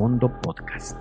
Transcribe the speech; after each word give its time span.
Fondo 0.00 0.32
Podcast. 0.40 0.96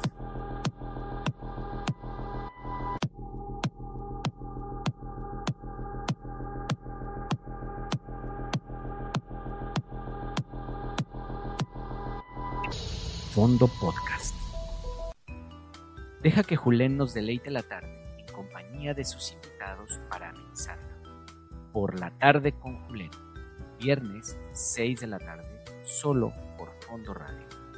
Fondo 13.32 13.70
Podcast. 13.80 14.36
Deja 16.22 16.44
que 16.44 16.58
Julen 16.58 16.98
nos 16.98 17.14
deleite 17.14 17.52
la 17.52 17.64
tarde 17.64 17.88
en 18.18 18.28
compañía 18.34 18.94
de 18.94 19.06
sus 19.06 19.32
invitados 19.32 19.98
para 20.10 20.32
amenizarla. 20.32 21.00
Por 21.72 21.98
la 21.98 22.12
tarde 22.18 22.52
con 22.52 22.86
Julen. 22.88 23.12
Viernes, 23.80 24.38
6 24.52 25.00
de 25.00 25.08
la 25.08 25.20
tarde, 25.20 25.64
solo 25.86 26.34
por 26.58 26.74
Fondo 26.86 27.14
Radio. 27.14 27.69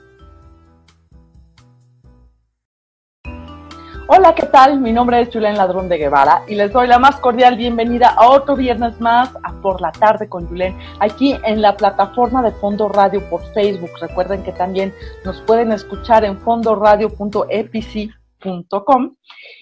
Hola, 4.13 4.35
¿qué 4.35 4.45
tal? 4.45 4.81
Mi 4.81 4.91
nombre 4.91 5.21
es 5.21 5.29
Julen 5.31 5.55
Ladrón 5.55 5.87
de 5.87 5.97
Guevara 5.97 6.43
y 6.45 6.55
les 6.55 6.73
doy 6.73 6.85
la 6.85 6.99
más 6.99 7.15
cordial 7.21 7.55
bienvenida 7.55 8.09
a 8.09 8.27
otro 8.27 8.57
viernes 8.57 8.99
más 8.99 9.29
a 9.41 9.53
Por 9.61 9.79
la 9.79 9.93
Tarde 9.93 10.27
con 10.27 10.49
Julen, 10.49 10.77
aquí 10.99 11.39
en 11.45 11.61
la 11.61 11.77
plataforma 11.77 12.43
de 12.43 12.51
Fondo 12.51 12.89
Radio 12.89 13.21
por 13.29 13.41
Facebook. 13.53 13.91
Recuerden 14.01 14.43
que 14.43 14.51
también 14.51 14.93
nos 15.23 15.39
pueden 15.43 15.71
escuchar 15.71 16.25
en 16.25 16.37
fondoradio.epici.com. 16.41 19.15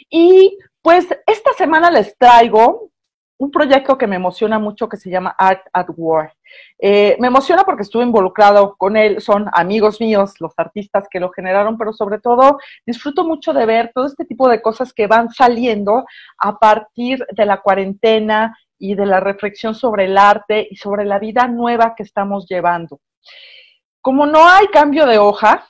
Y 0.09 0.57
pues 0.81 1.05
esta 1.27 1.53
semana 1.55 1.91
les 1.91 2.17
traigo 2.17 2.88
un 3.39 3.51
proyecto 3.51 3.97
que 3.97 4.05
me 4.05 4.17
emociona 4.17 4.59
mucho 4.59 4.89
que 4.89 4.97
se 4.97 5.09
llama 5.09 5.33
Art 5.37 5.65
at 5.71 5.87
War. 5.95 6.33
Eh, 6.77 7.15
me 7.19 7.27
emociona 7.27 7.63
porque 7.63 7.83
estuve 7.83 8.03
involucrado 8.03 8.75
con 8.75 8.97
él, 8.97 9.21
son 9.21 9.49
amigos 9.53 10.01
míos, 10.01 10.33
los 10.39 10.51
artistas 10.57 11.07
que 11.09 11.21
lo 11.21 11.31
generaron, 11.31 11.77
pero 11.77 11.93
sobre 11.93 12.19
todo 12.19 12.59
disfruto 12.85 13.23
mucho 13.23 13.53
de 13.53 13.65
ver 13.65 13.91
todo 13.95 14.07
este 14.07 14.25
tipo 14.25 14.49
de 14.49 14.61
cosas 14.61 14.91
que 14.93 15.07
van 15.07 15.29
saliendo 15.29 16.05
a 16.37 16.59
partir 16.59 17.25
de 17.31 17.45
la 17.45 17.61
cuarentena 17.61 18.57
y 18.77 18.95
de 18.95 19.05
la 19.05 19.21
reflexión 19.21 19.73
sobre 19.73 20.05
el 20.05 20.17
arte 20.17 20.67
y 20.69 20.75
sobre 20.75 21.05
la 21.05 21.17
vida 21.17 21.47
nueva 21.47 21.95
que 21.95 22.03
estamos 22.03 22.45
llevando. 22.45 22.99
Como 24.01 24.25
no 24.25 24.45
hay 24.45 24.67
cambio 24.67 25.05
de 25.05 25.17
hoja 25.17 25.65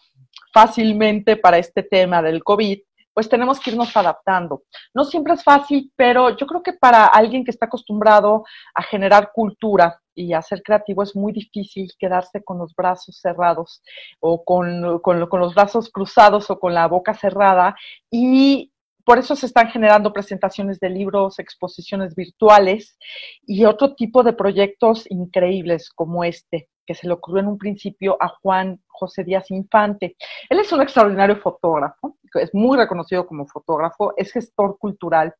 fácilmente 0.52 1.38
para 1.38 1.60
este 1.60 1.84
tema 1.84 2.24
del 2.24 2.44
COVID, 2.44 2.80
pues 3.20 3.28
tenemos 3.28 3.60
que 3.60 3.72
irnos 3.72 3.98
adaptando. 3.98 4.64
No 4.94 5.04
siempre 5.04 5.34
es 5.34 5.44
fácil, 5.44 5.92
pero 5.98 6.38
yo 6.38 6.48
creo 6.48 6.64
que 6.64 6.72
para 6.72 7.06
alguien 7.06 7.44
que 7.44 7.52
está 7.52 7.66
acostumbrado 7.66 8.46
a 8.74 8.82
generar 8.82 9.34
cultura 9.34 10.00
y 10.16 10.32
a 10.32 10.42
ser 10.42 10.64
creativo 10.64 11.04
es 11.04 11.18
muy 11.18 11.34
difícil 11.34 11.92
quedarse 12.00 12.42
con 12.42 12.60
los 12.60 12.74
brazos 12.74 13.20
cerrados 13.20 13.82
o 14.22 14.46
con, 14.46 15.02
los 15.04 15.54
brazos 15.54 15.90
cruzados 15.92 16.50
o 16.50 16.62
con 16.62 16.74
la 16.74 16.88
boca 16.88 17.14
cerrada 17.14 17.76
y 18.10 18.72
por 19.04 19.20
eso 19.20 19.36
se 19.36 19.48
están 19.48 19.68
generando 19.68 20.14
presentaciones 20.14 20.80
de 20.80 20.90
libros, 20.90 21.40
exposiciones 21.40 22.16
virtuales 22.16 22.98
y 23.46 23.66
otro 23.66 23.96
tipo 23.96 24.24
de 24.24 24.32
proyectos 24.32 25.04
increíbles 25.12 25.90
como 25.90 26.24
este, 26.24 26.70
que 26.90 26.96
se 26.96 27.06
le 27.06 27.14
ocurrió 27.14 27.42
en 27.42 27.50
un 27.50 27.60
principio 27.60 28.18
a 28.20 28.30
Juan 28.42 28.82
José 28.88 29.24
Díaz 29.24 29.52
Infante. 29.52 30.16
Él 30.50 30.60
es 30.60 30.72
un 30.72 30.82
extraordinario 30.82 31.36
fotógrafo, 31.36 32.18
es 32.34 32.50
muy 32.52 32.80
reconocido 32.80 33.28
como 33.28 33.46
fotógrafo, 33.46 34.16
es 34.18 34.32
gestor 34.32 34.76
cultural. 34.80 35.36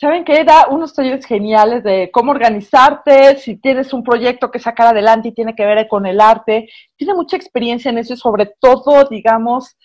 Saben 0.00 0.24
que 0.24 0.42
da 0.42 0.68
unos 0.70 0.94
talleres 0.94 1.26
geniales 1.26 1.84
de 1.84 2.10
cómo 2.10 2.30
organizarte, 2.30 3.36
si 3.36 3.58
tienes 3.58 3.92
un 3.92 4.02
proyecto 4.02 4.50
que 4.50 4.58
sacar 4.58 4.86
adelante 4.86 5.28
y 5.28 5.34
tiene 5.34 5.54
que 5.54 5.66
ver 5.66 5.86
con 5.86 6.06
el 6.06 6.18
arte. 6.18 6.70
Tiene 6.96 7.12
mucha 7.12 7.36
experiencia 7.36 7.90
en 7.90 7.98
eso 7.98 8.14
y 8.14 8.16
sobre 8.16 8.46
todo, 8.58 9.04
digamos, 9.04 9.76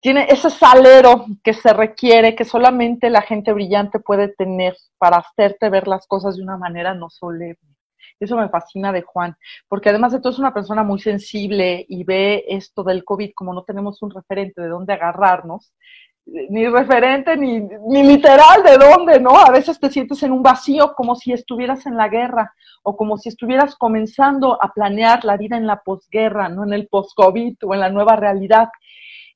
tiene 0.00 0.28
ese 0.28 0.50
salero 0.50 1.26
que 1.42 1.52
se 1.52 1.72
requiere, 1.72 2.36
que 2.36 2.44
solamente 2.44 3.10
la 3.10 3.22
gente 3.22 3.52
brillante 3.52 3.98
puede 3.98 4.28
tener 4.28 4.76
para 4.98 5.16
hacerte 5.16 5.68
ver 5.68 5.88
las 5.88 6.06
cosas 6.06 6.36
de 6.36 6.44
una 6.44 6.56
manera 6.56 6.94
no 6.94 7.10
solemne. 7.10 7.72
Eso 8.20 8.36
me 8.36 8.48
fascina 8.48 8.92
de 8.92 9.02
Juan, 9.02 9.36
porque 9.68 9.90
además 9.90 10.12
de 10.12 10.20
todo 10.20 10.32
es 10.32 10.38
una 10.38 10.54
persona 10.54 10.82
muy 10.82 11.00
sensible 11.00 11.84
y 11.88 12.04
ve 12.04 12.44
esto 12.48 12.82
del 12.82 13.04
COVID 13.04 13.32
como 13.34 13.54
no 13.54 13.64
tenemos 13.64 14.02
un 14.02 14.10
referente 14.10 14.60
de 14.60 14.68
dónde 14.68 14.92
agarrarnos, 14.92 15.72
ni 16.24 16.68
referente 16.68 17.36
ni, 17.36 17.60
ni 17.60 18.02
literal 18.04 18.62
de 18.62 18.76
dónde, 18.78 19.20
¿no? 19.20 19.36
A 19.36 19.50
veces 19.50 19.78
te 19.80 19.90
sientes 19.90 20.22
en 20.22 20.32
un 20.32 20.42
vacío 20.42 20.94
como 20.94 21.16
si 21.16 21.32
estuvieras 21.32 21.84
en 21.86 21.96
la 21.96 22.08
guerra 22.08 22.54
o 22.82 22.96
como 22.96 23.18
si 23.18 23.28
estuvieras 23.28 23.74
comenzando 23.76 24.56
a 24.62 24.72
planear 24.72 25.24
la 25.24 25.36
vida 25.36 25.56
en 25.56 25.66
la 25.66 25.80
posguerra, 25.80 26.48
no 26.48 26.64
en 26.64 26.72
el 26.72 26.86
post-COVID 26.88 27.56
o 27.64 27.74
en 27.74 27.80
la 27.80 27.90
nueva 27.90 28.16
realidad. 28.16 28.68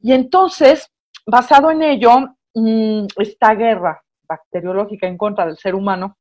Y 0.00 0.12
entonces, 0.12 0.91
basado 1.27 1.71
en 1.71 1.83
ello, 1.83 2.10
mm, 2.54 3.06
esta 3.19 3.54
guerra 3.54 4.03
bacteriológica 4.28 5.06
en 5.06 5.16
contra 5.16 5.47
del 5.47 5.56
ser 5.56 5.75
humano 5.75 6.16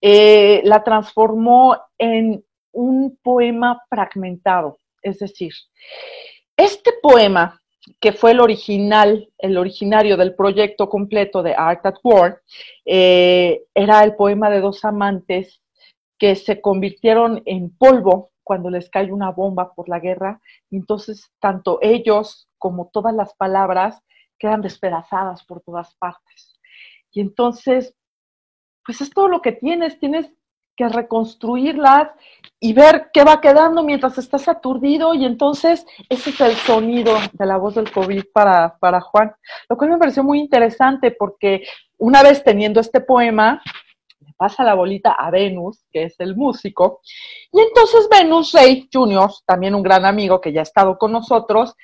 eh, 0.00 0.60
la 0.64 0.82
transformó 0.84 1.76
en 1.98 2.44
un 2.72 3.18
poema 3.22 3.82
fragmentado. 3.88 4.78
Es 5.02 5.18
decir, 5.18 5.52
este 6.56 6.92
poema, 7.02 7.60
que 8.00 8.12
fue 8.12 8.32
el 8.32 8.40
original, 8.40 9.30
el 9.38 9.56
originario 9.56 10.16
del 10.16 10.34
proyecto 10.34 10.88
completo 10.88 11.42
de 11.42 11.54
Art 11.54 11.86
at 11.86 11.96
War, 12.02 12.40
eh, 12.84 13.62
era 13.74 14.02
el 14.02 14.14
poema 14.16 14.50
de 14.50 14.60
dos 14.60 14.84
amantes 14.84 15.60
que 16.18 16.34
se 16.34 16.60
convirtieron 16.60 17.42
en 17.46 17.70
polvo 17.76 18.30
cuando 18.42 18.70
les 18.70 18.88
cae 18.90 19.12
una 19.12 19.30
bomba 19.30 19.74
por 19.74 19.88
la 19.88 20.00
guerra. 20.00 20.40
Entonces, 20.70 21.30
tanto 21.40 21.78
ellos 21.82 22.48
como 22.58 22.90
todas 22.92 23.14
las 23.14 23.34
palabras 23.34 24.00
quedan 24.38 24.62
despedazadas 24.62 25.44
por 25.44 25.60
todas 25.62 25.94
partes. 25.96 26.58
Y 27.12 27.20
entonces 27.20 27.94
pues 28.86 29.00
es 29.00 29.10
todo 29.10 29.28
lo 29.28 29.42
que 29.42 29.52
tienes, 29.52 29.98
tienes 29.98 30.30
que 30.76 30.88
reconstruirlas 30.88 32.10
y 32.60 32.72
ver 32.72 33.10
qué 33.12 33.24
va 33.24 33.40
quedando 33.40 33.82
mientras 33.82 34.18
estás 34.18 34.46
aturdido 34.48 35.14
y 35.14 35.24
entonces 35.24 35.86
ese 36.08 36.30
es 36.30 36.40
el 36.40 36.54
sonido 36.54 37.16
de 37.32 37.46
la 37.46 37.56
voz 37.56 37.74
del 37.74 37.90
COVID 37.90 38.24
para, 38.32 38.76
para 38.78 39.00
Juan, 39.00 39.34
lo 39.68 39.76
cual 39.76 39.90
me 39.90 39.98
pareció 39.98 40.22
muy 40.22 40.38
interesante 40.38 41.10
porque 41.10 41.66
una 41.98 42.22
vez 42.22 42.44
teniendo 42.44 42.80
este 42.80 43.00
poema, 43.00 43.62
le 44.20 44.32
pasa 44.36 44.64
la 44.64 44.74
bolita 44.74 45.12
a 45.12 45.30
Venus, 45.30 45.84
que 45.90 46.04
es 46.04 46.20
el 46.20 46.36
músico, 46.36 47.00
y 47.52 47.60
entonces 47.60 48.08
Venus 48.10 48.52
Rey 48.52 48.88
Jr., 48.92 49.30
también 49.46 49.74
un 49.74 49.82
gran 49.82 50.04
amigo 50.04 50.40
que 50.40 50.52
ya 50.52 50.60
ha 50.60 50.62
estado 50.62 50.98
con 50.98 51.12
nosotros, 51.12 51.74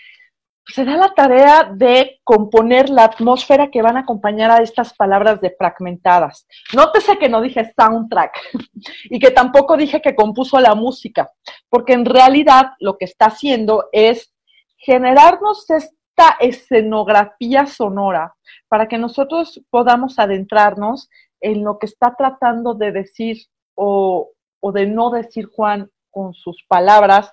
se 0.66 0.84
da 0.84 0.96
la 0.96 1.12
tarea 1.14 1.64
de 1.64 2.20
componer 2.22 2.88
la 2.88 3.04
atmósfera 3.04 3.70
que 3.70 3.82
van 3.82 3.96
a 3.96 4.00
acompañar 4.00 4.50
a 4.50 4.62
estas 4.62 4.94
palabras 4.94 5.40
de 5.40 5.54
fragmentadas. 5.56 6.46
Nótese 6.72 7.18
que 7.18 7.28
no 7.28 7.40
dije 7.40 7.72
soundtrack 7.76 8.38
y 9.04 9.18
que 9.18 9.30
tampoco 9.30 9.76
dije 9.76 10.00
que 10.00 10.14
compuso 10.14 10.60
la 10.60 10.74
música, 10.74 11.30
porque 11.68 11.94
en 11.94 12.04
realidad 12.04 12.72
lo 12.78 12.96
que 12.96 13.06
está 13.06 13.26
haciendo 13.26 13.88
es 13.92 14.32
generarnos 14.76 15.68
esta 15.70 16.36
escenografía 16.40 17.66
sonora 17.66 18.34
para 18.68 18.86
que 18.86 18.98
nosotros 18.98 19.60
podamos 19.70 20.18
adentrarnos 20.18 21.08
en 21.40 21.64
lo 21.64 21.78
que 21.78 21.86
está 21.86 22.14
tratando 22.16 22.74
de 22.74 22.92
decir 22.92 23.38
o, 23.74 24.30
o 24.60 24.72
de 24.72 24.86
no 24.86 25.10
decir 25.10 25.46
Juan 25.46 25.90
con 26.10 26.34
sus 26.34 26.64
palabras 26.68 27.32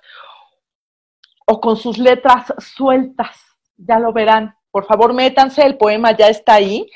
o 1.50 1.60
con 1.60 1.76
sus 1.76 1.98
letras 1.98 2.54
sueltas. 2.58 3.36
Ya 3.76 3.98
lo 3.98 4.12
verán. 4.12 4.54
Por 4.70 4.84
favor, 4.84 5.12
métanse, 5.12 5.62
el 5.62 5.76
poema 5.76 6.16
ya 6.16 6.28
está 6.28 6.54
ahí. 6.54 6.88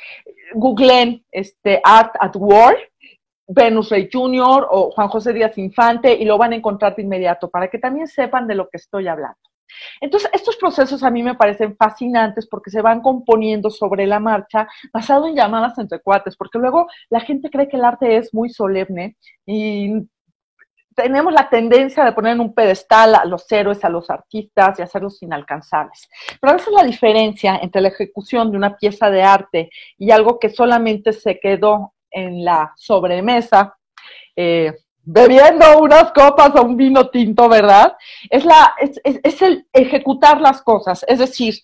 Googleen 0.54 1.24
este, 1.32 1.80
Art 1.82 2.14
at 2.20 2.36
War, 2.36 2.76
Venus 3.48 3.90
Rey 3.90 4.08
Jr. 4.12 4.68
o 4.70 4.92
Juan 4.92 5.08
José 5.08 5.32
Díaz 5.32 5.58
Infante 5.58 6.14
y 6.14 6.24
lo 6.24 6.38
van 6.38 6.52
a 6.52 6.56
encontrar 6.56 6.94
de 6.94 7.02
inmediato 7.02 7.50
para 7.50 7.68
que 7.68 7.78
también 7.78 8.06
sepan 8.06 8.46
de 8.46 8.54
lo 8.54 8.68
que 8.68 8.76
estoy 8.76 9.08
hablando. 9.08 9.40
Entonces, 10.00 10.30
estos 10.32 10.56
procesos 10.56 11.02
a 11.02 11.10
mí 11.10 11.24
me 11.24 11.34
parecen 11.34 11.76
fascinantes 11.76 12.46
porque 12.46 12.70
se 12.70 12.80
van 12.80 13.00
componiendo 13.00 13.70
sobre 13.70 14.06
la 14.06 14.20
marcha 14.20 14.68
basado 14.92 15.26
en 15.26 15.34
llamadas 15.34 15.76
entre 15.78 15.98
cuates, 15.98 16.36
porque 16.36 16.60
luego 16.60 16.86
la 17.10 17.18
gente 17.18 17.50
cree 17.50 17.68
que 17.68 17.76
el 17.76 17.84
arte 17.84 18.16
es 18.16 18.32
muy 18.32 18.50
solemne 18.50 19.16
y 19.46 19.94
tenemos 20.94 21.32
la 21.32 21.48
tendencia 21.48 22.04
de 22.04 22.12
poner 22.12 22.32
en 22.32 22.40
un 22.40 22.54
pedestal 22.54 23.14
a 23.14 23.24
los 23.24 23.50
héroes, 23.50 23.84
a 23.84 23.88
los 23.88 24.10
artistas 24.10 24.78
y 24.78 24.82
hacerlos 24.82 25.22
inalcanzables. 25.22 26.08
Pero 26.40 26.52
a 26.52 26.56
veces 26.56 26.72
la 26.72 26.84
diferencia 26.84 27.58
entre 27.62 27.80
la 27.80 27.88
ejecución 27.88 28.50
de 28.50 28.56
una 28.56 28.76
pieza 28.76 29.10
de 29.10 29.22
arte 29.22 29.70
y 29.98 30.10
algo 30.10 30.38
que 30.38 30.50
solamente 30.50 31.12
se 31.12 31.38
quedó 31.38 31.94
en 32.10 32.44
la 32.44 32.72
sobremesa, 32.76 33.76
eh, 34.36 34.72
bebiendo 35.02 35.78
unas 35.78 36.12
copas 36.12 36.54
o 36.56 36.62
un 36.62 36.76
vino 36.76 37.10
tinto, 37.10 37.48
¿verdad? 37.48 37.96
Es, 38.30 38.44
la, 38.44 38.74
es, 38.78 39.00
es 39.04 39.42
el 39.42 39.66
ejecutar 39.72 40.40
las 40.40 40.62
cosas, 40.62 41.04
es 41.08 41.18
decir, 41.18 41.54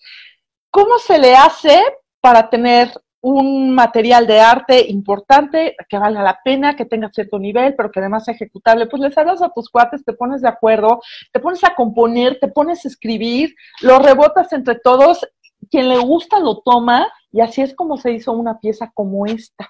¿cómo 0.69 0.97
se 0.99 1.17
le 1.17 1.35
hace 1.35 1.81
para 2.19 2.49
tener 2.49 2.91
un 3.21 3.71
material 3.71 4.25
de 4.25 4.39
arte 4.39 4.89
importante, 4.89 5.75
que 5.87 5.97
valga 5.97 6.23
la 6.23 6.39
pena, 6.43 6.75
que 6.75 6.85
tenga 6.85 7.09
cierto 7.13 7.37
nivel, 7.37 7.75
pero 7.75 7.91
que 7.91 7.99
además 7.99 8.25
sea 8.25 8.33
ejecutable, 8.33 8.87
pues 8.87 9.01
les 9.01 9.17
hablas 9.17 9.41
a 9.41 9.49
tus 9.49 9.69
cuates, 9.69 10.03
te 10.03 10.13
pones 10.13 10.41
de 10.41 10.49
acuerdo, 10.49 11.01
te 11.31 11.39
pones 11.39 11.63
a 11.63 11.75
componer, 11.75 12.39
te 12.39 12.47
pones 12.47 12.83
a 12.83 12.87
escribir, 12.87 13.55
lo 13.81 13.99
rebotas 13.99 14.51
entre 14.53 14.75
todos, 14.75 15.25
quien 15.69 15.89
le 15.89 15.99
gusta 15.99 16.39
lo 16.39 16.61
toma 16.61 17.07
y 17.31 17.41
así 17.41 17.61
es 17.61 17.75
como 17.75 17.97
se 17.97 18.11
hizo 18.11 18.33
una 18.33 18.59
pieza 18.59 18.91
como 18.93 19.25
esta. 19.25 19.69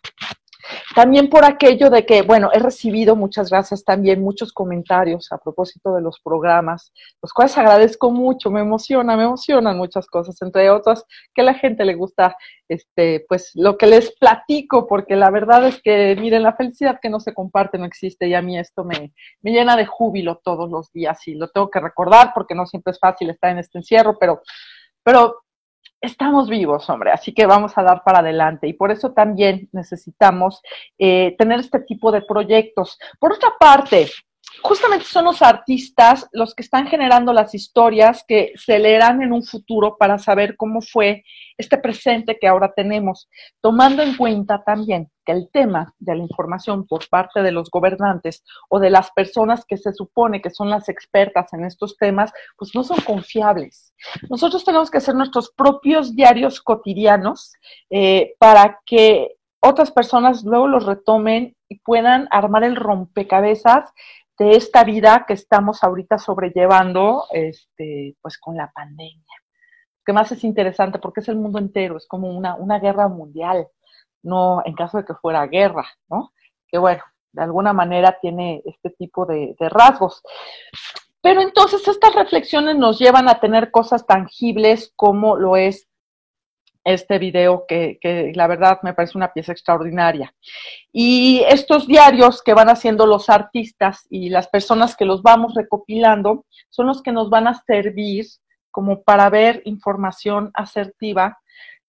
También 0.95 1.29
por 1.29 1.45
aquello 1.45 1.89
de 1.89 2.05
que, 2.05 2.21
bueno, 2.21 2.49
he 2.53 2.59
recibido, 2.59 3.15
muchas 3.15 3.49
gracias 3.49 3.83
también, 3.83 4.21
muchos 4.21 4.51
comentarios 4.51 5.31
a 5.31 5.37
propósito 5.37 5.95
de 5.95 6.01
los 6.01 6.19
programas, 6.19 6.91
los 7.21 7.33
cuales 7.33 7.57
agradezco 7.57 8.11
mucho, 8.11 8.51
me 8.51 8.61
emociona, 8.61 9.15
me 9.15 9.23
emocionan 9.23 9.77
muchas 9.77 10.07
cosas, 10.07 10.41
entre 10.41 10.69
otras 10.69 11.05
que 11.33 11.41
a 11.41 11.45
la 11.45 11.53
gente 11.53 11.85
le 11.85 11.95
gusta, 11.95 12.35
este, 12.67 13.25
pues 13.27 13.51
lo 13.55 13.77
que 13.77 13.87
les 13.87 14.15
platico, 14.17 14.87
porque 14.87 15.15
la 15.15 15.29
verdad 15.29 15.65
es 15.67 15.81
que, 15.81 16.15
miren, 16.19 16.43
la 16.43 16.53
felicidad 16.53 16.99
que 17.01 17.09
no 17.09 17.19
se 17.19 17.33
comparte 17.33 17.77
no 17.77 17.85
existe 17.85 18.27
y 18.27 18.33
a 18.33 18.41
mí 18.41 18.57
esto 18.57 18.83
me, 18.83 19.13
me 19.41 19.51
llena 19.51 19.75
de 19.75 19.85
júbilo 19.85 20.41
todos 20.43 20.69
los 20.69 20.91
días 20.91 21.27
y 21.27 21.35
lo 21.35 21.49
tengo 21.49 21.69
que 21.69 21.79
recordar 21.79 22.31
porque 22.33 22.55
no 22.55 22.65
siempre 22.65 22.91
es 22.91 22.99
fácil 22.99 23.29
estar 23.29 23.51
en 23.51 23.59
este 23.59 23.77
encierro, 23.77 24.17
pero, 24.19 24.41
pero 25.03 25.43
estamos 26.01 26.49
vivos, 26.49 26.89
hombre, 26.89 27.11
así 27.11 27.33
que 27.33 27.45
vamos 27.45 27.77
a 27.77 27.83
dar 27.83 28.03
para 28.03 28.19
adelante 28.19 28.67
y 28.67 28.73
por 28.73 28.91
eso 28.91 29.13
también 29.13 29.69
necesitamos 29.71 30.61
eh, 30.97 31.35
tener 31.37 31.59
este 31.59 31.79
tipo 31.81 32.11
de 32.11 32.23
proyectos. 32.23 32.99
Por 33.19 33.33
otra 33.33 33.53
parte, 33.59 34.07
justamente 34.61 35.05
son 35.05 35.25
los 35.25 35.41
artistas 35.41 36.27
los 36.31 36.53
que 36.53 36.63
están 36.63 36.87
generando 36.87 37.33
las 37.33 37.55
historias 37.55 38.23
que 38.27 38.53
se 38.55 38.79
leerán 38.79 39.21
en 39.21 39.31
un 39.31 39.43
futuro 39.43 39.97
para 39.97 40.17
saber 40.17 40.55
cómo 40.57 40.81
fue 40.81 41.23
este 41.57 41.77
presente 41.77 42.37
que 42.39 42.47
ahora 42.47 42.73
tenemos, 42.75 43.29
tomando 43.61 44.03
en 44.03 44.15
cuenta 44.17 44.63
también 44.63 45.09
que 45.25 45.31
el 45.31 45.49
tema 45.51 45.93
de 45.99 46.15
la 46.15 46.23
información 46.23 46.85
por 46.87 47.07
parte 47.09 47.41
de 47.41 47.51
los 47.51 47.69
gobernantes 47.69 48.43
o 48.69 48.79
de 48.79 48.89
las 48.89 49.11
personas 49.11 49.63
que 49.65 49.77
se 49.77 49.93
supone 49.93 50.41
que 50.41 50.49
son 50.49 50.69
las 50.69 50.89
expertas 50.89 51.53
en 51.53 51.65
estos 51.65 51.95
temas, 51.97 52.31
pues 52.57 52.71
no 52.73 52.83
son 52.83 52.99
confiables. 53.01 53.93
Nosotros 54.29 54.65
tenemos 54.65 54.89
que 54.89 54.97
hacer 54.97 55.15
nuestros 55.15 55.51
propios 55.51 56.15
diarios 56.15 56.61
cotidianos 56.61 57.53
eh, 57.89 58.33
para 58.39 58.79
que 58.85 59.35
otras 59.59 59.91
personas 59.91 60.43
luego 60.43 60.67
los 60.67 60.85
retomen 60.85 61.55
y 61.69 61.79
puedan 61.79 62.27
armar 62.31 62.63
el 62.63 62.75
rompecabezas 62.75 63.91
de 64.41 64.55
esta 64.55 64.83
vida 64.83 65.23
que 65.27 65.33
estamos 65.33 65.83
ahorita 65.83 66.17
sobrellevando, 66.17 67.25
este, 67.31 68.15
pues 68.23 68.39
con 68.39 68.57
la 68.57 68.71
pandemia. 68.71 69.35
que 70.03 70.13
más 70.13 70.31
es 70.31 70.43
interesante 70.43 70.97
porque 70.97 71.19
es 71.19 71.29
el 71.29 71.35
mundo 71.35 71.59
entero, 71.59 71.95
es 71.95 72.07
como 72.07 72.27
una, 72.27 72.55
una 72.55 72.79
guerra 72.79 73.07
mundial, 73.07 73.67
no 74.23 74.63
en 74.65 74.73
caso 74.73 74.97
de 74.97 75.05
que 75.05 75.13
fuera 75.13 75.45
guerra, 75.45 75.85
¿no? 76.09 76.33
Que 76.67 76.79
bueno, 76.79 77.03
de 77.33 77.43
alguna 77.43 77.71
manera 77.71 78.17
tiene 78.19 78.63
este 78.65 78.89
tipo 78.89 79.27
de 79.27 79.55
rasgos. 79.69 80.23
Pero 81.21 81.41
entonces 81.41 81.87
estas 81.87 82.15
reflexiones 82.15 82.75
nos 82.77 82.97
llevan 82.97 83.29
a 83.29 83.39
tener 83.39 83.69
cosas 83.69 84.07
tangibles 84.07 84.91
como 84.95 85.35
lo 85.35 85.55
es 85.55 85.87
este 86.83 87.19
video 87.19 87.65
que, 87.67 87.97
que, 88.01 88.31
la 88.35 88.47
verdad 88.47 88.79
me 88.83 88.93
parece 88.93 89.17
una 89.17 89.33
pieza 89.33 89.51
extraordinaria. 89.51 90.33
Y 90.91 91.43
estos 91.47 91.87
diarios 91.87 92.41
que 92.41 92.53
van 92.53 92.69
haciendo 92.69 93.05
los 93.05 93.29
artistas 93.29 94.07
y 94.09 94.29
las 94.29 94.47
personas 94.47 94.95
que 94.95 95.05
los 95.05 95.21
vamos 95.21 95.53
recopilando 95.55 96.45
son 96.69 96.87
los 96.87 97.01
que 97.01 97.11
nos 97.11 97.29
van 97.29 97.47
a 97.47 97.61
servir 97.65 98.25
como 98.71 99.03
para 99.03 99.29
ver 99.29 99.61
información 99.65 100.51
asertiva 100.53 101.37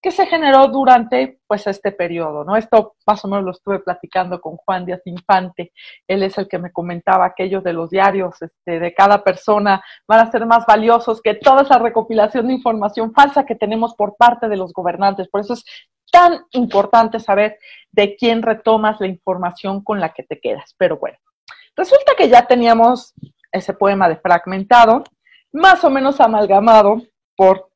que 0.03 0.11
se 0.11 0.27
generó 0.27 0.67
durante 0.67 1.39
pues 1.47 1.65
este 1.69 1.93
periodo, 1.93 2.45
¿no? 2.45 2.57
Esto 2.57 2.97
más 3.07 3.25
o 3.25 3.29
menos 3.29 3.45
lo 3.45 3.51
estuve 3.53 3.79
platicando 3.79 4.41
con 4.41 4.57
Juan 4.57 4.85
Díaz 4.85 5.01
Infante, 5.05 5.73
él 6.09 6.25
es 6.25 6.37
el 6.39 6.49
que 6.49 6.59
me 6.59 6.73
comentaba 6.73 7.25
aquello 7.25 7.61
de 7.61 7.73
los 7.73 7.89
diarios 7.89 8.43
este, 8.43 8.81
de 8.81 8.95
cada 8.95 9.23
persona 9.23 9.83
van 10.09 10.19
a 10.19 10.31
ser 10.31 10.45
más 10.45 10.67
valiosos 10.67 11.23
que 11.23 11.35
toda 11.35 11.63
esa 11.63 11.79
recopilación 11.79 12.49
de 12.49 12.55
información 12.55 13.15
falsa 13.15 13.47
que 13.47 13.55
tenemos 13.55 13.95
por 13.95 14.17
parte 14.17 14.49
de 14.49 14.57
los 14.57 14.73
gobernantes, 14.73 15.29
por 15.29 15.41
eso 15.41 15.55
es 15.55 15.65
tan 16.11 16.45
importante 16.51 17.21
saber 17.21 17.59
de 17.93 18.17
quién 18.17 18.43
retomas 18.43 19.01
la 19.01 19.07
información 19.07 19.85
con 19.85 20.01
la 20.01 20.13
que 20.13 20.25
te 20.25 20.41
quedas, 20.41 20.75
pero 20.77 20.97
bueno, 20.97 21.17
resulta 21.77 22.15
que 22.19 22.29
ya 22.29 22.47
teníamos 22.47 23.15
ese 23.53 23.73
poema 23.73 24.09
de 24.09 24.17
fragmentado, 24.17 25.05
más 25.53 25.85
o 25.85 25.91
menos 25.91 26.21
amalgamado 26.21 27.03
por 27.37 27.72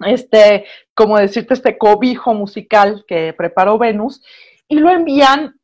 este, 0.00 0.66
como 0.94 1.18
decirte, 1.18 1.54
este 1.54 1.76
cobijo 1.78 2.34
musical 2.34 3.04
que 3.06 3.32
preparó 3.32 3.78
Venus, 3.78 4.22
y 4.68 4.76
lo 4.76 4.90
envían 4.90 5.58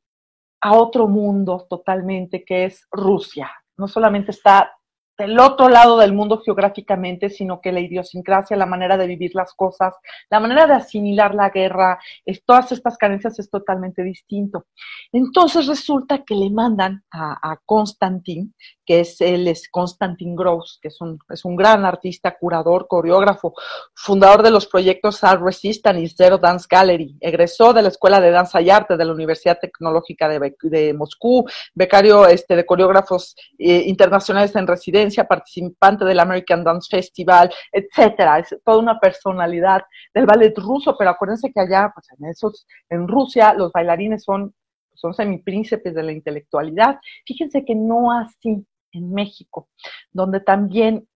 a 0.61 0.73
otro 0.75 1.07
mundo 1.09 1.67
totalmente, 1.69 2.45
que 2.45 2.65
es 2.65 2.87
Rusia. 2.91 3.51
No 3.77 3.87
solamente 3.87 4.31
está 4.31 4.73
del 5.17 5.39
otro 5.39 5.69
lado 5.69 5.99
del 5.99 6.13
mundo 6.13 6.41
geográficamente, 6.45 7.31
sino 7.31 7.61
que 7.61 7.73
la 7.73 7.81
idiosincrasia, 7.81 8.57
la 8.57 8.67
manera 8.67 8.97
de 8.97 9.07
vivir 9.07 9.35
las 9.35 9.55
cosas, 9.55 9.95
la 10.31 10.41
manera 10.41 10.67
de 10.67 10.75
asimilar 10.75 11.35
la 11.35 11.51
guerra, 11.51 11.99
es, 12.25 12.45
todas 12.45 12.73
estas 12.73 12.97
carencias 12.97 13.39
es 13.39 13.51
totalmente 13.51 14.03
distinto. 14.03 14.67
Entonces 15.13 15.67
resulta 15.67 16.25
que 16.25 16.35
le 16.35 16.51
mandan 16.51 17.05
a, 17.11 17.53
a 17.53 17.61
Constantin, 17.65 18.55
que 18.85 19.01
es 19.01 19.21
él 19.21 19.49
es 19.49 19.69
Constantin 19.69 20.37
Gross, 20.37 20.79
que 20.81 20.89
es 20.89 21.01
un, 21.01 21.19
es 21.31 21.45
un 21.45 21.57
gran 21.57 21.85
artista, 21.85 22.37
curador, 22.39 22.87
coreógrafo, 22.89 23.55
fundador 23.95 24.43
de 24.43 24.51
los 24.51 24.67
proyectos 24.67 25.25
Art 25.25 25.43
Resistance 25.43 26.01
y 26.01 26.09
Zero 26.09 26.39
Dance 26.39 26.67
Gallery, 26.69 27.17
egresó 27.21 27.73
de 27.73 27.83
la 27.83 27.89
Escuela 27.89 28.21
de 28.21 28.31
Danza 28.31 28.61
y 28.61 28.71
Arte 28.71 28.97
de 28.97 29.05
la 29.05 29.13
Universidad 29.13 29.59
Tecnológica 29.61 30.29
de, 30.29 30.95
Moscú, 30.95 31.47
becario 31.75 32.27
este, 32.27 32.57
de 32.57 32.67
coreógrafos 32.67 33.35
eh, 33.59 33.85
internacionales 33.87 34.55
en 34.57 34.67
residencia, 34.67 35.04
participante 35.25 36.05
del 36.05 36.21
American 36.21 36.65
Dance 36.65 36.89
Festival, 36.91 37.53
etcétera. 37.73 38.39
Es 38.39 38.57
toda 38.65 38.79
una 38.79 38.99
personalidad 38.99 39.83
del 40.15 40.27
ballet 40.27 40.57
ruso, 40.57 40.97
pero 40.99 41.11
acuérdense 41.11 41.53
que 41.53 41.61
allá, 41.61 41.93
pues 41.95 42.07
en 42.19 42.27
esos, 42.29 42.67
en 42.89 43.07
Rusia, 43.07 43.55
los 43.55 43.73
bailarines 43.73 44.25
son 44.25 44.55
son 44.95 45.15
semipríncipes 45.15 45.95
de 45.95 46.03
la 46.03 46.13
intelectualidad. 46.13 46.99
Fíjense 47.27 47.65
que 47.65 47.75
no 47.75 48.13
así 48.13 48.67
en 48.93 49.13
México, 49.13 49.69
donde 50.13 50.41
también 50.41 51.09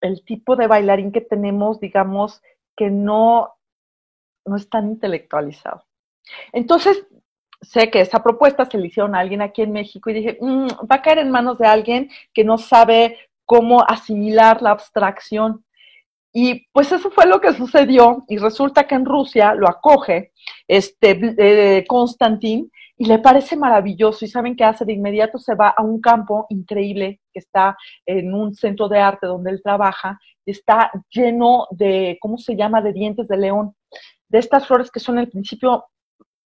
el 0.00 0.24
tipo 0.24 0.56
de 0.56 0.66
bailarín 0.66 1.12
que 1.12 1.20
tenemos, 1.20 1.80
digamos, 1.80 2.40
que 2.76 2.90
no, 2.90 3.54
no 4.44 4.56
es 4.56 4.68
tan 4.68 4.88
intelectualizado. 4.88 5.84
Entonces, 6.52 7.06
sé 7.60 7.90
que 7.90 8.00
esa 8.00 8.22
propuesta 8.22 8.64
se 8.66 8.78
le 8.78 8.86
hicieron 8.86 9.14
a 9.14 9.20
alguien 9.20 9.42
aquí 9.42 9.62
en 9.62 9.72
México 9.72 10.10
y 10.10 10.14
dije, 10.14 10.38
mm, 10.40 10.68
va 10.90 10.96
a 10.96 11.02
caer 11.02 11.18
en 11.18 11.30
manos 11.30 11.58
de 11.58 11.66
alguien 11.66 12.10
que 12.32 12.44
no 12.44 12.58
sabe 12.58 13.18
cómo 13.44 13.82
asimilar 13.86 14.62
la 14.62 14.70
abstracción. 14.70 15.64
Y 16.32 16.66
pues 16.72 16.90
eso 16.90 17.10
fue 17.10 17.26
lo 17.26 17.40
que 17.40 17.52
sucedió 17.52 18.24
y 18.28 18.38
resulta 18.38 18.88
que 18.88 18.96
en 18.96 19.04
Rusia 19.04 19.54
lo 19.54 19.68
acoge 19.68 20.32
este 20.66 21.20
eh, 21.38 21.84
Constantin 21.86 22.70
y 22.96 23.06
le 23.06 23.18
parece 23.18 23.56
maravilloso 23.56 24.24
y 24.24 24.28
saben 24.28 24.56
qué 24.56 24.64
hace 24.64 24.84
de 24.84 24.92
inmediato 24.92 25.38
se 25.38 25.54
va 25.54 25.68
a 25.68 25.82
un 25.82 26.00
campo 26.00 26.46
increíble 26.48 27.20
que 27.32 27.38
está 27.38 27.76
en 28.06 28.34
un 28.34 28.54
centro 28.54 28.88
de 28.88 28.98
arte 28.98 29.26
donde 29.26 29.50
él 29.50 29.62
trabaja 29.62 30.18
y 30.44 30.52
está 30.52 30.90
lleno 31.10 31.66
de, 31.70 32.18
¿cómo 32.20 32.38
se 32.38 32.56
llama?, 32.56 32.82
de 32.82 32.92
dientes 32.92 33.26
de 33.28 33.36
león, 33.36 33.74
de 34.28 34.38
estas 34.38 34.66
flores 34.66 34.90
que 34.90 35.00
son 35.00 35.18
al 35.18 35.28
principio 35.28 35.86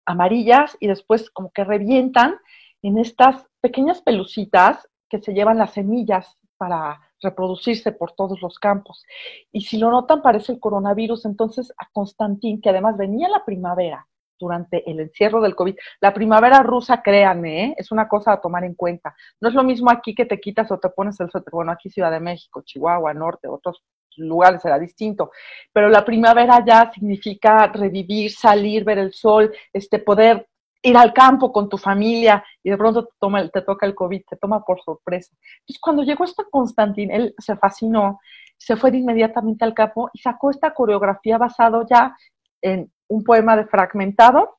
amarillas 0.06 0.78
y 0.80 0.88
después 0.88 1.30
como 1.30 1.52
que 1.52 1.64
revientan 1.64 2.36
en 2.82 2.98
estas 2.98 3.46
pequeñas 3.62 4.02
pelucitas 4.02 4.88
que 5.10 5.20
se 5.20 5.34
llevan 5.34 5.58
las 5.58 5.74
semillas 5.74 6.38
para 6.58 7.00
reproducirse 7.22 7.92
por 7.92 8.14
todos 8.14 8.42
los 8.42 8.60
campos. 8.60 9.06
Y 9.52 9.62
si 9.62 9.78
lo 9.78 9.92
notan, 9.92 10.22
parece 10.22 10.54
el 10.54 10.60
coronavirus. 10.60 11.26
Entonces, 11.26 11.74
a 11.78 11.88
Constantín, 11.92 12.62
que 12.62 12.70
además 12.70 12.98
venía 12.98 13.30
la 13.30 13.46
primavera, 13.46 14.08
durante 14.40 14.90
el 14.90 15.00
encierro 15.00 15.42
del 15.42 15.56
COVID. 15.56 15.76
La 16.02 16.14
primavera 16.14 16.62
rusa, 16.64 17.02
créanme, 17.02 17.66
¿eh? 17.66 17.76
es 17.78 17.92
una 17.92 18.08
cosa 18.08 18.34
a 18.34 18.42
tomar 18.42 18.64
en 18.64 18.76
cuenta. 18.76 19.16
No 19.42 19.50
es 19.50 19.56
lo 19.56 19.64
mismo 19.64 19.90
aquí 19.90 20.14
que 20.14 20.26
te 20.26 20.40
quitas 20.40 20.72
o 20.72 20.80
te 20.80 20.90
pones 20.90 21.20
el 21.20 21.30
suéter. 21.30 21.52
Bueno, 21.52 21.72
aquí 21.72 21.90
Ciudad 21.90 22.12
de 22.12 22.20
México, 22.20 22.62
Chihuahua, 22.62 23.14
Norte, 23.14 23.48
otros 23.48 23.84
lugares 24.18 24.62
será 24.62 24.80
distinto. 24.80 25.32
Pero 25.74 25.90
la 25.90 26.04
primavera 26.06 26.64
ya 26.66 26.92
significa 26.94 27.68
revivir, 27.68 28.32
salir, 28.32 28.84
ver 28.84 29.00
el 29.00 29.14
sol, 29.14 29.52
este, 29.74 30.00
poder 30.00 30.48
ir 30.82 30.98
al 30.98 31.14
campo 31.14 31.52
con 31.52 31.70
tu 31.70 31.78
familia 31.78 32.44
y 32.64 32.70
de 32.70 32.78
pronto 32.78 33.06
te, 33.06 33.14
toma, 33.20 33.48
te 33.50 33.62
toca 33.62 33.86
el 33.86 33.96
COVID, 33.96 34.22
te 34.30 34.38
toma 34.38 34.64
por 34.64 34.82
sorpresa. 34.82 35.36
Entonces, 35.60 35.80
cuando 35.82 36.04
llegó 36.04 36.24
esta 36.24 36.44
Constantín, 36.50 37.12
él 37.12 37.34
se 37.38 37.56
fascinó, 37.56 38.20
se 38.58 38.76
fue 38.76 38.96
inmediatamente 38.96 39.66
al 39.66 39.74
campo 39.74 40.10
y 40.14 40.20
sacó 40.20 40.52
esta 40.52 40.74
coreografía 40.74 41.38
basado 41.38 41.86
ya 41.90 42.16
en 42.62 42.92
un 43.08 43.24
poema 43.24 43.56
de 43.56 43.66
fragmentado 43.66 44.58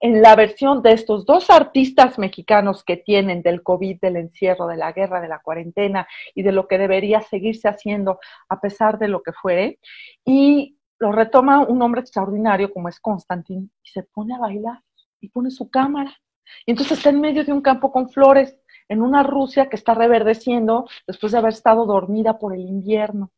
en 0.00 0.20
la 0.20 0.36
versión 0.36 0.82
de 0.82 0.92
estos 0.92 1.24
dos 1.24 1.48
artistas 1.48 2.18
mexicanos 2.18 2.84
que 2.84 2.98
tienen 2.98 3.42
del 3.42 3.62
COVID, 3.62 3.98
del 4.00 4.16
encierro, 4.16 4.66
de 4.66 4.76
la 4.76 4.92
guerra, 4.92 5.20
de 5.20 5.28
la 5.28 5.38
cuarentena 5.38 6.06
y 6.34 6.42
de 6.42 6.52
lo 6.52 6.68
que 6.68 6.78
debería 6.78 7.22
seguirse 7.22 7.68
haciendo 7.68 8.18
a 8.48 8.60
pesar 8.60 8.98
de 8.98 9.08
lo 9.08 9.22
que 9.22 9.32
fuere. 9.32 9.78
Y 10.24 10.76
lo 10.98 11.12
retoma 11.12 11.60
un 11.60 11.80
hombre 11.82 12.02
extraordinario 12.02 12.72
como 12.72 12.88
es 12.88 13.00
Constantin 13.00 13.70
y 13.82 13.88
se 13.88 14.02
pone 14.02 14.34
a 14.34 14.38
bailar 14.38 14.80
y 15.20 15.28
pone 15.28 15.50
su 15.50 15.70
cámara. 15.70 16.16
Y 16.64 16.72
entonces 16.72 16.98
está 16.98 17.10
en 17.10 17.20
medio 17.20 17.44
de 17.44 17.52
un 17.52 17.60
campo 17.60 17.92
con 17.92 18.08
flores, 18.08 18.56
en 18.88 19.02
una 19.02 19.22
Rusia 19.22 19.68
que 19.68 19.76
está 19.76 19.94
reverdeciendo 19.94 20.86
después 21.06 21.32
de 21.32 21.38
haber 21.38 21.52
estado 21.52 21.86
dormida 21.86 22.38
por 22.38 22.54
el 22.54 22.60
invierno. 22.60 23.32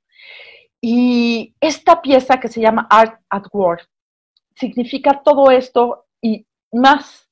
Y 0.81 1.55
esta 1.61 2.01
pieza 2.03 2.39
que 2.39 2.49
se 2.49 2.61
llama 2.61 2.87
Art 2.91 3.21
at 3.31 3.45
War 3.53 3.81
significa 4.55 5.23
todo 5.25 5.51
esto 5.51 6.07
y 6.21 6.47
más. 6.73 7.25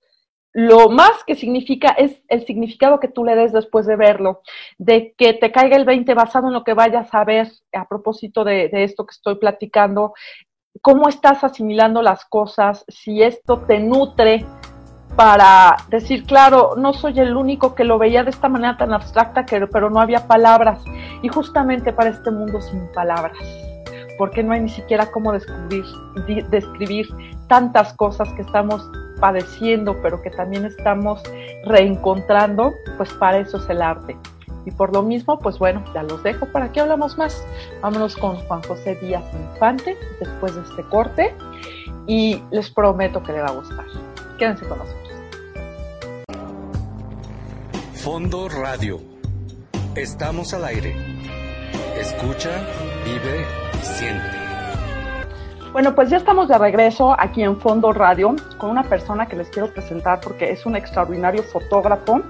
Lo 0.52 0.88
más 0.88 1.22
que 1.26 1.34
significa 1.34 1.90
es 1.90 2.22
el 2.28 2.46
significado 2.46 2.98
que 2.98 3.08
tú 3.08 3.24
le 3.24 3.36
des 3.36 3.52
después 3.52 3.84
de 3.84 3.94
verlo, 3.94 4.40
de 4.78 5.12
que 5.18 5.34
te 5.34 5.52
caiga 5.52 5.76
el 5.76 5.84
20 5.84 6.14
basado 6.14 6.46
en 6.46 6.54
lo 6.54 6.64
que 6.64 6.72
vayas 6.72 7.12
a 7.12 7.24
ver 7.24 7.52
a 7.74 7.86
propósito 7.86 8.42
de, 8.42 8.70
de 8.70 8.84
esto 8.84 9.04
que 9.04 9.12
estoy 9.12 9.34
platicando, 9.34 10.14
cómo 10.82 11.08
estás 11.08 11.44
asimilando 11.44 12.02
las 12.02 12.24
cosas, 12.24 12.84
si 12.88 13.22
esto 13.22 13.58
te 13.60 13.78
nutre 13.78 14.44
para 15.16 15.76
decir, 15.88 16.24
claro, 16.24 16.74
no 16.76 16.92
soy 16.92 17.18
el 17.20 17.36
único 17.36 17.74
que 17.74 17.84
lo 17.84 17.98
veía 17.98 18.22
de 18.22 18.30
esta 18.30 18.48
manera 18.48 18.76
tan 18.76 18.92
abstracta, 18.92 19.46
pero 19.46 19.88
no 19.88 20.00
había 20.00 20.26
palabras. 20.26 20.84
Y 21.22 21.28
justamente 21.28 21.92
para 21.92 22.10
este 22.10 22.30
mundo 22.30 22.60
sin 22.60 22.86
palabras, 22.92 23.36
porque 24.18 24.42
no 24.42 24.52
hay 24.52 24.60
ni 24.60 24.68
siquiera 24.68 25.10
cómo 25.10 25.32
descubrir, 25.32 25.84
describir 26.50 27.08
tantas 27.48 27.94
cosas 27.94 28.28
que 28.34 28.42
estamos 28.42 28.88
padeciendo, 29.18 29.96
pero 30.02 30.20
que 30.20 30.30
también 30.30 30.66
estamos 30.66 31.22
reencontrando, 31.64 32.72
pues 32.98 33.12
para 33.14 33.38
eso 33.38 33.56
es 33.56 33.68
el 33.70 33.80
arte. 33.80 34.16
Y 34.66 34.72
por 34.72 34.92
lo 34.92 35.02
mismo, 35.02 35.38
pues 35.38 35.58
bueno, 35.58 35.82
ya 35.94 36.02
los 36.02 36.22
dejo. 36.22 36.46
¿Para 36.46 36.72
qué 36.72 36.80
hablamos 36.80 37.16
más? 37.16 37.42
Vámonos 37.80 38.16
con 38.16 38.36
Juan 38.36 38.62
José 38.64 38.96
Díaz 38.96 39.24
Infante 39.32 39.96
después 40.20 40.54
de 40.56 40.62
este 40.62 40.82
corte 40.82 41.34
y 42.06 42.42
les 42.50 42.70
prometo 42.70 43.22
que 43.22 43.32
le 43.32 43.40
va 43.40 43.48
a 43.48 43.52
gustar. 43.52 43.86
Quédense 44.38 44.66
con 44.66 44.78
nosotros. 44.78 45.06
Fondo 47.94 48.48
Radio. 48.48 49.00
Estamos 49.94 50.52
al 50.52 50.64
aire. 50.64 50.94
Escucha, 51.98 52.50
vive 53.04 53.46
y 53.80 53.84
siente. 53.84 54.45
Bueno, 55.76 55.94
pues 55.94 56.08
ya 56.08 56.16
estamos 56.16 56.48
de 56.48 56.56
regreso 56.56 57.14
aquí 57.18 57.42
en 57.42 57.60
Fondo 57.60 57.92
Radio 57.92 58.34
con 58.56 58.70
una 58.70 58.82
persona 58.82 59.28
que 59.28 59.36
les 59.36 59.50
quiero 59.50 59.70
presentar 59.70 60.20
porque 60.22 60.50
es 60.50 60.64
un 60.64 60.74
extraordinario 60.74 61.42
fotógrafo, 61.42 62.22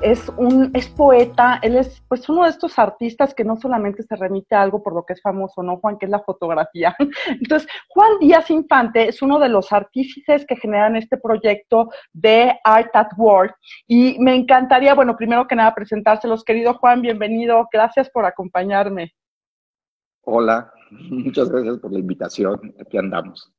es 0.00 0.26
un 0.38 0.70
es 0.72 0.88
poeta, 0.88 1.58
él 1.60 1.76
es 1.76 2.02
pues 2.08 2.26
uno 2.30 2.44
de 2.44 2.48
estos 2.48 2.78
artistas 2.78 3.34
que 3.34 3.44
no 3.44 3.58
solamente 3.58 4.04
se 4.04 4.16
remite 4.16 4.54
a 4.54 4.62
algo 4.62 4.82
por 4.82 4.94
lo 4.94 5.04
que 5.04 5.12
es 5.12 5.20
famoso, 5.20 5.62
¿no, 5.62 5.76
Juan? 5.80 5.98
Que 5.98 6.06
es 6.06 6.10
la 6.10 6.20
fotografía. 6.20 6.96
Entonces, 7.28 7.68
Juan 7.88 8.12
Díaz 8.20 8.48
Infante 8.48 9.06
es 9.06 9.20
uno 9.20 9.38
de 9.38 9.50
los 9.50 9.70
artífices 9.70 10.46
que 10.46 10.56
generan 10.56 10.96
este 10.96 11.18
proyecto 11.18 11.90
de 12.14 12.58
Art 12.64 12.96
at 12.96 13.10
Work 13.18 13.54
y 13.86 14.18
me 14.18 14.34
encantaría, 14.34 14.94
bueno, 14.94 15.14
primero 15.14 15.46
que 15.46 15.56
nada 15.56 15.74
presentárselos, 15.74 16.42
querido 16.42 16.72
Juan, 16.78 17.02
bienvenido, 17.02 17.68
gracias 17.70 18.08
por 18.08 18.24
acompañarme. 18.24 19.12
Hola, 20.22 20.72
muchas 21.10 21.50
gracias 21.50 21.78
por 21.78 21.92
la 21.92 21.98
invitación. 21.98 22.74
Aquí 22.80 22.98
andamos. 22.98 23.52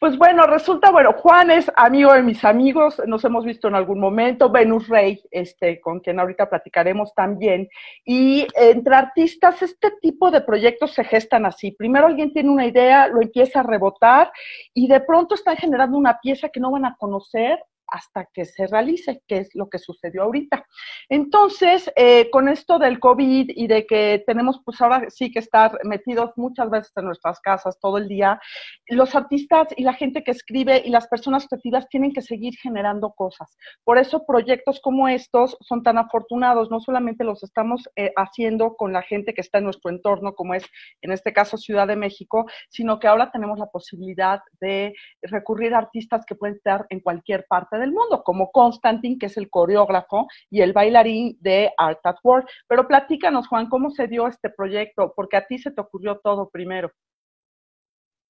Pues 0.00 0.18
bueno, 0.18 0.46
resulta, 0.46 0.90
bueno, 0.90 1.12
Juan 1.12 1.50
es 1.50 1.70
amigo 1.76 2.12
de 2.12 2.22
mis 2.22 2.44
amigos, 2.44 3.00
nos 3.06 3.24
hemos 3.24 3.44
visto 3.44 3.68
en 3.68 3.76
algún 3.76 4.00
momento, 4.00 4.50
Venus 4.50 4.88
Rey, 4.88 5.20
este, 5.30 5.80
con 5.80 6.00
quien 6.00 6.18
ahorita 6.18 6.50
platicaremos 6.50 7.14
también. 7.14 7.68
Y 8.04 8.46
entre 8.54 8.96
artistas, 8.96 9.62
este 9.62 9.92
tipo 10.02 10.30
de 10.30 10.40
proyectos 10.40 10.92
se 10.92 11.04
gestan 11.04 11.46
así. 11.46 11.70
Primero 11.70 12.06
alguien 12.06 12.32
tiene 12.32 12.50
una 12.50 12.66
idea, 12.66 13.08
lo 13.08 13.22
empieza 13.22 13.60
a 13.60 13.64
rebotar 13.64 14.32
y 14.74 14.88
de 14.88 15.00
pronto 15.00 15.34
están 15.34 15.56
generando 15.56 15.96
una 15.96 16.18
pieza 16.20 16.48
que 16.48 16.60
no 16.60 16.72
van 16.72 16.84
a 16.84 16.96
conocer 16.98 17.58
hasta 17.88 18.26
que 18.32 18.44
se 18.44 18.66
realice, 18.66 19.22
que 19.26 19.38
es 19.38 19.54
lo 19.54 19.68
que 19.68 19.78
sucedió 19.78 20.22
ahorita. 20.22 20.64
Entonces, 21.08 21.90
eh, 21.96 22.28
con 22.30 22.48
esto 22.48 22.78
del 22.78 23.00
COVID 23.00 23.50
y 23.54 23.66
de 23.66 23.86
que 23.86 24.22
tenemos 24.26 24.60
pues 24.64 24.80
ahora 24.80 25.08
sí 25.08 25.30
que 25.30 25.38
estar 25.38 25.78
metidos 25.84 26.32
muchas 26.36 26.70
veces 26.70 26.92
en 26.96 27.06
nuestras 27.06 27.40
casas 27.40 27.78
todo 27.80 27.98
el 27.98 28.08
día, 28.08 28.40
los 28.88 29.14
artistas 29.14 29.68
y 29.76 29.82
la 29.82 29.94
gente 29.94 30.22
que 30.22 30.30
escribe 30.30 30.82
y 30.84 30.90
las 30.90 31.08
personas 31.08 31.46
creativas 31.46 31.88
tienen 31.88 32.12
que 32.12 32.22
seguir 32.22 32.54
generando 32.56 33.12
cosas. 33.12 33.56
Por 33.84 33.98
eso 33.98 34.24
proyectos 34.26 34.80
como 34.80 35.08
estos 35.08 35.56
son 35.60 35.82
tan 35.82 35.98
afortunados, 35.98 36.70
no 36.70 36.80
solamente 36.80 37.24
los 37.24 37.42
estamos 37.42 37.88
eh, 37.96 38.12
haciendo 38.16 38.76
con 38.76 38.92
la 38.92 39.02
gente 39.02 39.34
que 39.34 39.40
está 39.40 39.58
en 39.58 39.64
nuestro 39.64 39.90
entorno, 39.90 40.34
como 40.34 40.54
es 40.54 40.64
en 41.02 41.12
este 41.12 41.32
caso 41.32 41.56
Ciudad 41.56 41.86
de 41.86 41.96
México, 41.96 42.46
sino 42.68 42.98
que 42.98 43.06
ahora 43.06 43.30
tenemos 43.30 43.58
la 43.58 43.66
posibilidad 43.66 44.40
de 44.60 44.94
recurrir 45.22 45.74
a 45.74 45.78
artistas 45.78 46.24
que 46.26 46.34
pueden 46.34 46.56
estar 46.56 46.86
en 46.90 47.00
cualquier 47.00 47.46
parte 47.48 47.77
del 47.78 47.92
mundo, 47.92 48.22
como 48.24 48.50
Constantin, 48.50 49.18
que 49.18 49.26
es 49.26 49.36
el 49.36 49.50
coreógrafo 49.50 50.26
y 50.50 50.60
el 50.60 50.72
bailarín 50.72 51.36
de 51.40 51.72
Art 51.76 52.00
at 52.04 52.16
Work. 52.22 52.48
Pero 52.66 52.86
platícanos, 52.86 53.48
Juan, 53.48 53.68
¿cómo 53.68 53.90
se 53.90 54.06
dio 54.08 54.26
este 54.26 54.50
proyecto? 54.50 55.12
Porque 55.14 55.36
a 55.36 55.46
ti 55.46 55.58
se 55.58 55.70
te 55.70 55.80
ocurrió 55.80 56.18
todo 56.22 56.48
primero. 56.48 56.90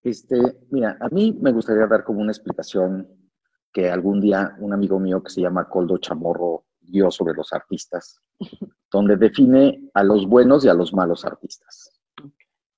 Este, 0.03 0.37
mira, 0.71 0.97
a 1.01 1.09
mí 1.09 1.37
me 1.41 1.53
gustaría 1.53 1.87
dar 1.87 2.05
como 2.05 2.21
una 2.21 2.33
explicación 2.33 3.09
que 3.73 3.91
algún 3.91 4.21
día 4.21 4.57
un 4.59 4.73
amigo 4.73 4.99
mío 4.99 5.23
que 5.23 5.31
se 5.31 5.41
llama 5.41 5.69
Coldo 5.69 5.99
Chamorro 5.99 6.65
dio 6.81 7.11
sobre 7.11 7.35
los 7.35 7.53
artistas, 7.53 8.21
donde 8.91 9.17
define 9.17 9.91
a 9.95 10.03
los 10.03 10.27
buenos 10.27 10.65
y 10.65 10.69
a 10.69 10.75
los 10.75 10.93
malos 10.95 11.25
artistas. 11.25 12.01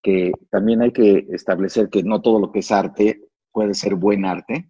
Que 0.03 0.33
también 0.51 0.83
hay 0.83 0.93
que 0.93 1.27
establecer 1.31 1.91
que 1.91 2.03
no 2.03 2.23
todo 2.23 2.41
lo 2.41 2.51
que 2.53 2.61
es 2.61 2.73
arte 2.73 3.29
puede 3.53 3.75
ser 3.75 3.95
buen 3.95 4.25
arte, 4.25 4.70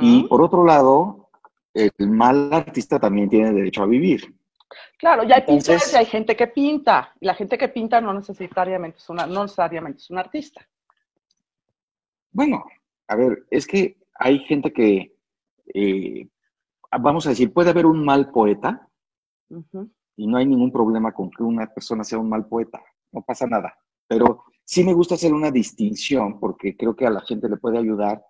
y 0.00 0.24
por 0.24 0.42
otro 0.42 0.64
lado, 0.64 1.30
el 1.74 1.92
mal 2.10 2.52
artista 2.52 2.98
también 2.98 3.28
tiene 3.28 3.52
derecho 3.52 3.82
a 3.82 3.86
vivir. 3.86 4.34
Claro, 4.98 5.24
ya 5.24 5.36
hay 5.36 5.42
pintores 5.42 5.92
y 5.92 5.96
hay 5.96 6.06
gente 6.06 6.36
que 6.36 6.46
pinta. 6.46 7.12
Y 7.20 7.26
la 7.26 7.34
gente 7.34 7.58
que 7.58 7.68
pinta 7.68 8.00
no 8.00 8.12
necesariamente 8.12 8.98
es, 8.98 9.08
una, 9.08 9.26
no 9.26 9.42
necesariamente 9.42 9.98
es 9.98 10.10
un 10.10 10.18
artista. 10.18 10.66
Bueno, 12.32 12.64
a 13.08 13.16
ver, 13.16 13.46
es 13.50 13.66
que 13.66 13.96
hay 14.14 14.38
gente 14.40 14.72
que, 14.72 15.16
eh, 15.74 16.28
vamos 17.00 17.26
a 17.26 17.30
decir, 17.30 17.52
puede 17.52 17.70
haber 17.70 17.86
un 17.86 18.04
mal 18.04 18.30
poeta 18.30 18.86
y 20.16 20.26
no 20.26 20.36
hay 20.36 20.46
ningún 20.46 20.70
problema 20.70 21.12
con 21.12 21.30
que 21.30 21.42
una 21.42 21.66
persona 21.66 22.04
sea 22.04 22.18
un 22.18 22.28
mal 22.28 22.46
poeta, 22.46 22.80
no 23.10 23.22
pasa 23.22 23.46
nada. 23.46 23.74
Pero 24.06 24.44
sí 24.64 24.84
me 24.84 24.92
gusta 24.92 25.14
hacer 25.14 25.32
una 25.32 25.50
distinción 25.50 26.38
porque 26.38 26.76
creo 26.76 26.94
que 26.94 27.06
a 27.06 27.10
la 27.10 27.22
gente 27.22 27.48
le 27.48 27.56
puede 27.56 27.78
ayudar 27.78 28.22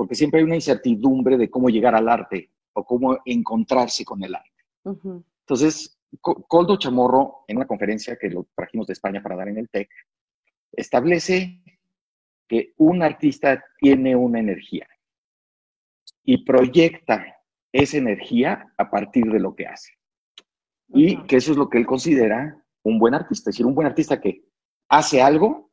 porque 0.00 0.14
siempre 0.14 0.40
hay 0.40 0.44
una 0.44 0.54
incertidumbre 0.54 1.36
de 1.36 1.50
cómo 1.50 1.68
llegar 1.68 1.94
al 1.94 2.08
arte 2.08 2.52
o 2.72 2.82
cómo 2.86 3.18
encontrarse 3.22 4.02
con 4.02 4.24
el 4.24 4.34
arte. 4.34 4.64
Entonces, 5.40 6.00
Coldo 6.22 6.78
Chamorro, 6.78 7.44
en 7.46 7.58
una 7.58 7.66
conferencia 7.66 8.16
que 8.16 8.30
lo 8.30 8.46
trajimos 8.56 8.86
de 8.86 8.94
España 8.94 9.22
para 9.22 9.36
dar 9.36 9.48
en 9.48 9.58
el 9.58 9.68
TEC, 9.68 9.90
establece 10.72 11.62
que 12.48 12.72
un 12.78 13.02
artista 13.02 13.62
tiene 13.78 14.16
una 14.16 14.40
energía 14.40 14.88
y 16.24 16.46
proyecta 16.46 17.36
esa 17.70 17.98
energía 17.98 18.72
a 18.78 18.90
partir 18.90 19.30
de 19.30 19.38
lo 19.38 19.54
que 19.54 19.66
hace. 19.66 19.92
Y 20.88 21.22
que 21.24 21.36
eso 21.36 21.52
es 21.52 21.58
lo 21.58 21.68
que 21.68 21.76
él 21.76 21.84
considera 21.84 22.64
un 22.84 22.98
buen 22.98 23.12
artista, 23.12 23.50
es 23.50 23.56
decir, 23.56 23.66
un 23.66 23.74
buen 23.74 23.86
artista 23.86 24.18
que 24.18 24.46
hace 24.88 25.20
algo 25.20 25.70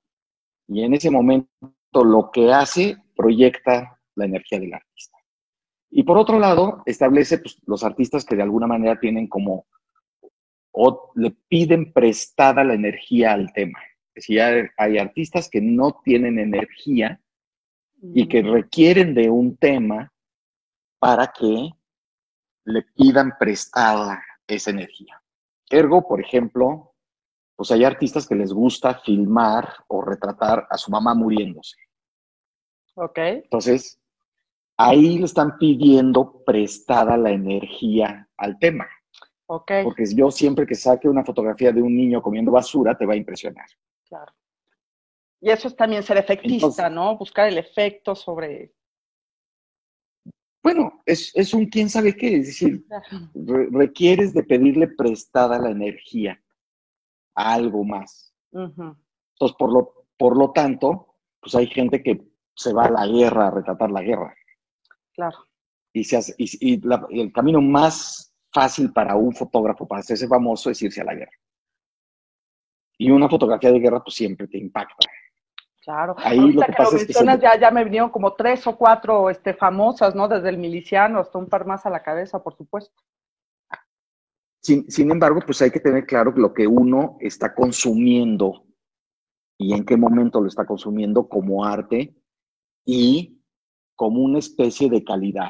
y 0.67 0.83
en 0.83 0.95
ese 0.95 1.09
momento 1.09 1.47
lo 1.93 2.29
que 2.29 2.51
hace 2.51 2.97
proyecta 3.15 3.96
la 4.17 4.25
energía 4.25 4.59
del 4.59 4.73
artista. 4.73 5.17
Y 5.89 6.03
por 6.03 6.17
otro 6.17 6.39
lado, 6.39 6.83
establece 6.85 7.37
pues, 7.39 7.57
los 7.65 7.83
artistas 7.83 8.25
que 8.25 8.35
de 8.35 8.43
alguna 8.43 8.67
manera 8.67 8.99
tienen 8.99 9.27
como, 9.27 9.67
o 10.71 11.11
le 11.15 11.31
piden 11.47 11.93
prestada 11.93 12.63
la 12.63 12.73
energía 12.73 13.33
al 13.33 13.51
tema. 13.53 13.79
Es 14.13 14.27
decir, 14.27 14.71
hay, 14.77 14.97
artistas 14.97 15.49
que 15.49 15.61
no 15.61 16.01
tienen 16.03 16.39
energía 16.39 17.21
y 18.01 18.27
que 18.27 18.41
requieren 18.41 19.13
de 19.13 19.29
un 19.29 19.55
tema 19.57 20.11
para 20.99 21.27
que 21.27 21.69
le 22.65 22.81
pidan 22.95 23.33
prestada 23.39 24.21
esa 24.47 24.71
energía. 24.71 25.21
Ergo, 25.69 26.07
por 26.07 26.19
ejemplo, 26.19 26.95
pues 27.55 27.71
hay 27.71 27.83
artistas 27.83 28.27
que 28.27 28.35
les 28.35 28.51
gusta 28.51 28.99
filmar 28.99 29.67
o 29.87 30.01
retratar 30.01 30.67
a 30.69 30.77
su 30.77 30.91
mamá 30.91 31.13
muriéndose. 31.13 31.77
Ok. 32.95 33.17
Entonces, 33.17 33.99
ahí 34.77 35.17
le 35.17 35.25
están 35.25 35.57
pidiendo 35.57 36.43
prestada 36.45 37.17
la 37.17 37.31
energía 37.31 38.29
al 38.37 38.57
tema. 38.59 38.87
Ok. 39.47 39.71
Porque 39.83 40.03
yo 40.13 40.29
siempre 40.29 40.65
que 40.65 40.75
saque 40.75 41.09
una 41.09 41.23
fotografía 41.23 41.71
de 41.71 41.81
un 41.81 41.95
niño 41.95 42.21
comiendo 42.21 42.51
basura, 42.51 42.97
te 42.97 43.05
va 43.05 43.13
a 43.13 43.17
impresionar. 43.17 43.65
Claro. 44.07 44.31
Y 45.39 45.49
eso 45.49 45.67
es 45.67 45.75
también 45.75 46.03
ser 46.03 46.17
efectista, 46.17 46.89
¿no? 46.89 47.17
Buscar 47.17 47.47
el 47.47 47.57
efecto 47.57 48.15
sobre... 48.15 48.73
Bueno, 50.63 51.01
es, 51.05 51.53
un 51.53 51.67
quién 51.67 51.89
sabe 51.89 52.15
qué, 52.15 52.37
es 52.37 52.47
decir, 52.47 52.85
requieres 53.71 54.33
de 54.33 54.43
pedirle 54.43 54.89
prestada 54.89 55.59
la 55.59 55.69
energía 55.69 56.41
a 57.35 57.53
algo 57.53 57.85
más. 57.85 58.33
Entonces, 58.51 59.55
por 59.57 59.71
lo, 59.71 60.07
por 60.17 60.35
lo 60.35 60.51
tanto, 60.51 61.15
pues 61.39 61.55
hay 61.55 61.67
gente 61.67 62.03
que 62.03 62.27
se 62.53 62.73
va 62.73 62.85
a 62.85 62.91
la 62.91 63.07
guerra 63.07 63.47
a 63.47 63.51
retratar 63.51 63.91
la 63.91 64.01
guerra. 64.01 64.35
Claro. 65.17 65.37
Y, 65.93 66.03
se 66.03 66.17
hace, 66.17 66.35
y, 66.37 66.79
el 67.19 67.33
camino 67.33 67.59
más 67.59 68.31
fácil 68.53 68.93
para 68.93 69.15
un 69.15 69.33
fotógrafo, 69.33 69.87
para 69.87 70.01
hacerse 70.01 70.27
famoso, 70.27 70.69
es 70.69 70.81
irse 70.83 71.01
a 71.01 71.05
la 71.05 71.15
guerra. 71.15 71.31
Y 72.99 73.09
una 73.09 73.27
fotografía 73.27 73.71
de 73.71 73.79
guerra, 73.79 74.03
pues 74.03 74.15
siempre 74.15 74.47
te 74.47 74.59
impacta. 74.59 75.07
Claro. 75.83 76.15
Ahí 76.19 76.51
lo 76.51 76.61
que, 76.61 76.73
pasa 76.73 76.97
es 76.97 77.07
que 77.07 77.13
ya, 77.13 77.59
ya 77.59 77.71
me 77.71 77.83
vinieron 77.83 78.09
como 78.09 78.33
tres 78.33 78.67
o 78.67 78.77
cuatro 78.77 79.29
este, 79.29 79.53
famosas, 79.53 80.13
¿no? 80.13 80.27
Desde 80.27 80.49
el 80.49 80.57
miliciano 80.57 81.19
hasta 81.19 81.37
un 81.37 81.47
par 81.47 81.65
más 81.65 81.85
a 81.85 81.89
la 81.89 82.03
cabeza, 82.03 82.43
por 82.43 82.55
supuesto. 82.55 82.93
Sin, 84.61 84.89
sin 84.91 85.09
embargo, 85.09 85.39
pues 85.45 85.61
hay 85.61 85.71
que 85.71 85.79
tener 85.79 86.05
claro 86.05 86.31
lo 86.35 86.53
que 86.53 86.67
uno 86.67 87.17
está 87.21 87.55
consumiendo 87.55 88.65
y 89.57 89.73
en 89.73 89.85
qué 89.85 89.97
momento 89.97 90.41
lo 90.41 90.47
está 90.47 90.65
consumiendo 90.65 91.27
como 91.27 91.63
arte 91.65 92.13
y 92.85 93.36
como 93.97 94.21
una 94.21 94.39
especie 94.39 94.89
de 94.89 95.03
calidad. 95.03 95.49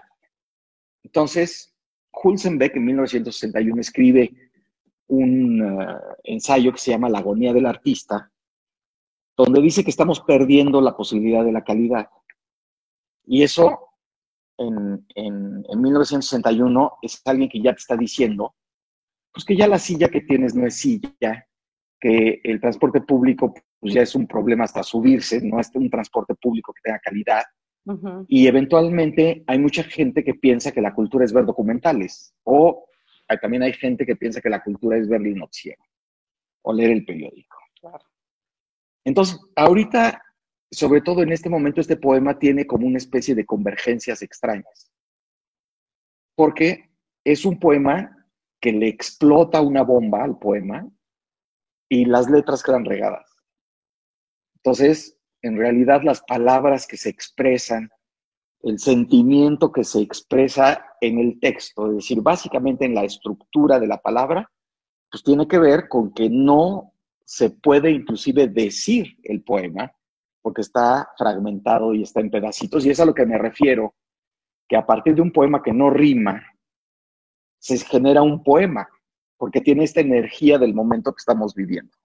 Entonces, 1.03 1.75
Hulsenbeck 2.11 2.77
en 2.77 2.85
1961 2.85 3.81
escribe 3.81 4.31
un 5.07 5.61
eh, 5.61 5.95
ensayo 6.23 6.71
que 6.71 6.79
se 6.79 6.91
llama 6.91 7.09
La 7.09 7.19
agonía 7.19 7.53
del 7.53 7.65
artista, 7.65 8.31
donde 9.35 9.61
dice 9.61 9.83
que 9.83 9.91
estamos 9.91 10.21
perdiendo 10.21 10.81
la 10.81 10.95
posibilidad 10.95 11.43
de 11.43 11.51
la 11.51 11.63
calidad. 11.63 12.09
Y 13.25 13.43
eso 13.43 13.89
en, 14.57 15.05
en, 15.13 15.81
1961 15.81 16.93
es 17.01 17.21
alguien 17.25 17.49
que 17.49 17.61
ya 17.61 17.73
te 17.73 17.79
está 17.79 17.97
diciendo, 17.97 18.55
pues 19.31 19.45
que 19.45 19.55
ya 19.55 19.67
la 19.67 19.77
silla 19.77 20.09
que 20.09 20.21
tienes 20.21 20.55
no 20.55 20.65
es 20.65 20.77
silla, 20.77 21.47
que 21.99 22.39
el 22.43 22.61
transporte 22.61 23.01
público 23.01 23.53
pues 23.79 23.93
ya 23.93 24.01
es 24.01 24.15
un 24.15 24.25
problema 24.25 24.63
hasta 24.63 24.83
subirse, 24.83 25.41
no 25.41 25.59
es 25.59 25.69
un 25.75 25.89
transporte 25.89 26.33
público 26.35 26.73
que 26.73 26.81
tenga 26.83 26.99
calidad. 26.99 27.43
Y 28.27 28.47
eventualmente 28.47 29.43
hay 29.47 29.59
mucha 29.59 29.83
gente 29.83 30.23
que 30.23 30.33
piensa 30.33 30.71
que 30.71 30.81
la 30.81 30.93
cultura 30.93 31.23
es 31.23 31.31
ver 31.31 31.45
documentales 31.45 32.33
o 32.43 32.87
también 33.41 33.63
hay 33.63 33.73
gente 33.73 34.05
que 34.05 34.15
piensa 34.15 34.41
que 34.41 34.49
la 34.49 34.63
cultura 34.63 34.97
es 34.97 35.07
ver 35.09 35.21
el 35.21 35.35
noticiero 35.35 35.83
o 36.61 36.73
leer 36.73 36.91
el 36.91 37.05
periódico. 37.05 37.57
Entonces, 39.03 39.39
ahorita, 39.55 40.21
sobre 40.71 41.01
todo 41.01 41.23
en 41.23 41.31
este 41.31 41.49
momento, 41.49 41.81
este 41.81 41.97
poema 41.97 42.37
tiene 42.39 42.65
como 42.65 42.87
una 42.87 42.97
especie 42.97 43.35
de 43.35 43.45
convergencias 43.45 44.21
extrañas. 44.21 44.91
Porque 46.35 46.89
es 47.23 47.45
un 47.45 47.59
poema 47.59 48.27
que 48.61 48.71
le 48.71 48.87
explota 48.87 49.61
una 49.61 49.83
bomba 49.83 50.23
al 50.23 50.37
poema 50.37 50.89
y 51.89 52.05
las 52.05 52.29
letras 52.29 52.63
quedan 52.63 52.85
regadas. 52.85 53.29
Entonces, 54.55 55.16
en 55.47 55.57
realidad 55.57 56.01
las 56.03 56.21
palabras 56.21 56.85
que 56.87 56.97
se 56.97 57.09
expresan, 57.09 57.89
el 58.61 58.79
sentimiento 58.79 59.71
que 59.71 59.83
se 59.83 60.01
expresa 60.01 60.85
en 61.01 61.19
el 61.19 61.39
texto, 61.39 61.87
es 61.89 61.97
decir, 61.97 62.21
básicamente 62.21 62.85
en 62.85 62.95
la 62.95 63.03
estructura 63.03 63.79
de 63.79 63.87
la 63.87 63.97
palabra, 63.97 64.49
pues 65.09 65.23
tiene 65.23 65.47
que 65.47 65.59
ver 65.59 65.87
con 65.87 66.13
que 66.13 66.29
no 66.29 66.93
se 67.23 67.49
puede 67.49 67.91
inclusive 67.91 68.47
decir 68.47 69.17
el 69.23 69.43
poema, 69.43 69.91
porque 70.41 70.61
está 70.61 71.09
fragmentado 71.17 71.93
y 71.93 72.03
está 72.03 72.21
en 72.21 72.31
pedacitos, 72.31 72.85
y 72.85 72.89
es 72.89 72.99
a 72.99 73.05
lo 73.05 73.13
que 73.13 73.25
me 73.25 73.37
refiero, 73.37 73.95
que 74.67 74.75
a 74.75 74.85
partir 74.85 75.15
de 75.15 75.21
un 75.21 75.31
poema 75.31 75.61
que 75.61 75.73
no 75.73 75.89
rima, 75.89 76.41
se 77.59 77.77
genera 77.79 78.21
un 78.21 78.43
poema, 78.43 78.87
porque 79.37 79.61
tiene 79.61 79.83
esta 79.83 80.01
energía 80.01 80.57
del 80.57 80.73
momento 80.73 81.11
que 81.11 81.19
estamos 81.19 81.53
viviendo. 81.53 81.95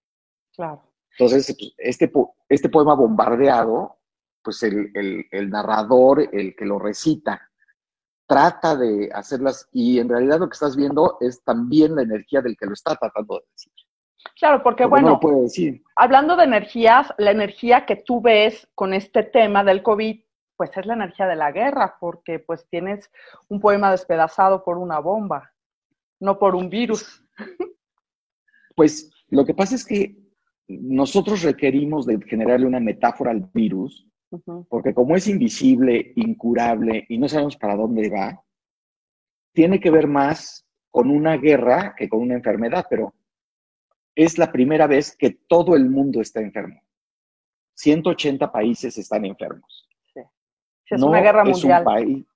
Claro. 0.54 0.91
Entonces, 1.18 1.54
este, 1.78 2.12
este 2.48 2.68
poema 2.68 2.94
bombardeado, 2.94 3.98
pues 4.42 4.62
el, 4.62 4.90
el, 5.30 5.50
narrador, 5.50 6.28
el 6.32 6.56
que 6.56 6.64
lo 6.64 6.78
recita, 6.78 7.50
trata 8.26 8.76
de 8.76 9.10
hacerlas 9.12 9.68
y 9.72 9.98
en 9.98 10.08
realidad 10.08 10.40
lo 10.40 10.48
que 10.48 10.54
estás 10.54 10.76
viendo 10.76 11.18
es 11.20 11.42
también 11.44 11.94
la 11.94 12.02
energía 12.02 12.40
del 12.40 12.56
que 12.56 12.66
lo 12.66 12.72
está 12.72 12.96
tratando 12.96 13.38
de 13.38 13.44
decir. 13.52 13.72
Claro, 14.38 14.62
porque, 14.62 14.86
bueno, 14.86 15.20
hablando 15.96 16.36
de 16.36 16.44
energías, 16.44 17.12
la 17.18 17.32
energía 17.32 17.86
que 17.86 17.96
tú 17.96 18.20
ves 18.20 18.68
con 18.74 18.94
este 18.94 19.24
tema 19.24 19.64
del 19.64 19.82
COVID, 19.82 20.20
pues 20.56 20.70
es 20.76 20.86
la 20.86 20.94
energía 20.94 21.26
de 21.26 21.36
la 21.36 21.50
guerra, 21.50 21.96
porque 21.98 22.38
pues 22.38 22.66
tienes 22.68 23.10
un 23.48 23.60
poema 23.60 23.90
despedazado 23.90 24.62
por 24.64 24.78
una 24.78 25.00
bomba, 25.00 25.52
no 26.20 26.38
por 26.38 26.54
un 26.54 26.70
virus. 26.70 27.24
Pues 28.74 29.10
lo 29.28 29.44
que 29.44 29.54
pasa 29.54 29.74
es 29.74 29.84
que 29.84 30.21
nosotros 30.68 31.42
requerimos 31.42 32.06
de 32.06 32.20
generarle 32.26 32.66
una 32.66 32.80
metáfora 32.80 33.30
al 33.30 33.50
virus, 33.52 34.08
porque 34.68 34.94
como 34.94 35.14
es 35.16 35.28
invisible, 35.28 36.12
incurable 36.16 37.04
y 37.08 37.18
no 37.18 37.28
sabemos 37.28 37.56
para 37.56 37.76
dónde 37.76 38.08
va, 38.08 38.42
tiene 39.52 39.80
que 39.80 39.90
ver 39.90 40.06
más 40.06 40.66
con 40.90 41.10
una 41.10 41.36
guerra 41.36 41.94
que 41.96 42.08
con 42.08 42.20
una 42.20 42.34
enfermedad, 42.34 42.86
pero 42.88 43.14
es 44.14 44.38
la 44.38 44.50
primera 44.50 44.86
vez 44.86 45.16
que 45.16 45.30
todo 45.30 45.74
el 45.74 45.88
mundo 45.88 46.20
está 46.20 46.40
enfermo. 46.40 46.80
180 47.74 48.52
países 48.52 48.96
están 48.98 49.24
enfermos. 49.24 49.88
Sí. 50.12 50.20
Es 50.86 51.02
una 51.02 51.20
guerra 51.20 51.44
mundial. 51.44 51.84
país, 51.84 52.26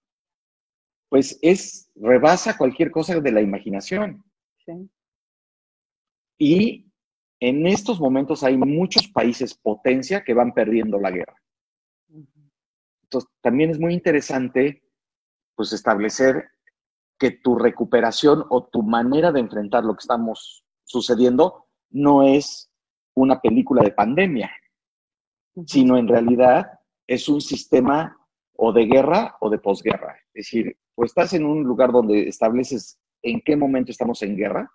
pues 1.09 1.39
es, 1.43 1.91
rebasa 1.95 2.57
cualquier 2.57 2.91
cosa 2.91 3.21
de 3.21 3.33
la 3.33 3.41
imaginación. 3.41 4.25
Sí. 4.65 4.91
Y 6.39 6.86
en 7.41 7.67
estos 7.67 8.01
momentos 8.01 8.43
hay 8.43 8.57
muchos 8.57 9.09
países 9.09 9.55
potencia 9.55 10.25
que 10.25 10.35
van 10.35 10.55
perdiendo 10.55 10.99
la 10.99 11.11
guerra. 11.11 11.43
Entonces, 13.03 13.31
también 13.41 13.71
es 13.71 13.79
muy 13.79 13.93
interesante 13.93 14.83
pues 15.55 15.73
establecer 15.73 16.51
que 17.19 17.31
tu 17.31 17.57
recuperación 17.57 18.45
o 18.51 18.65
tu 18.65 18.83
manera 18.83 19.33
de 19.33 19.41
enfrentar 19.41 19.85
lo 19.85 19.95
que 19.95 20.01
estamos 20.01 20.65
sucediendo 20.85 21.67
no 21.91 22.23
es 22.23 22.71
una 23.15 23.41
película 23.41 23.83
de 23.83 23.93
pandemia, 23.93 24.51
sino 25.67 25.97
en 25.97 26.09
realidad 26.09 26.79
es 27.07 27.29
un 27.29 27.41
sistema 27.41 28.19
o 28.55 28.73
de 28.73 28.87
guerra 28.87 29.37
o 29.41 29.49
de 29.49 29.59
posguerra. 29.59 30.17
Es 30.35 30.47
decir, 30.47 30.77
o 30.95 31.05
estás 31.05 31.33
en 31.33 31.45
un 31.45 31.63
lugar 31.63 31.93
donde 31.93 32.29
estableces 32.29 32.99
en 33.23 33.41
qué 33.41 33.57
momento 33.57 33.91
estamos 33.91 34.23
en 34.23 34.37
guerra 34.37 34.71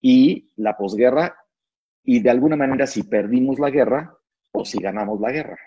y 0.00 0.52
la 0.56 0.76
posguerra 0.76 1.36
y 2.10 2.20
de 2.20 2.30
alguna 2.30 2.56
manera 2.56 2.86
si 2.86 3.02
perdimos 3.02 3.58
la 3.58 3.68
guerra 3.68 4.16
o 4.52 4.64
si 4.64 4.80
ganamos 4.80 5.20
la 5.20 5.30
guerra. 5.30 5.58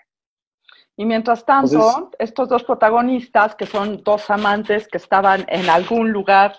Y 0.96 1.04
mientras 1.04 1.46
tanto, 1.46 2.10
estos 2.18 2.48
dos 2.48 2.64
protagonistas, 2.64 3.54
que 3.54 3.64
son 3.64 4.02
dos 4.02 4.28
amantes 4.28 4.88
que 4.88 4.98
estaban 4.98 5.44
en 5.46 5.70
algún 5.70 6.10
lugar, 6.10 6.56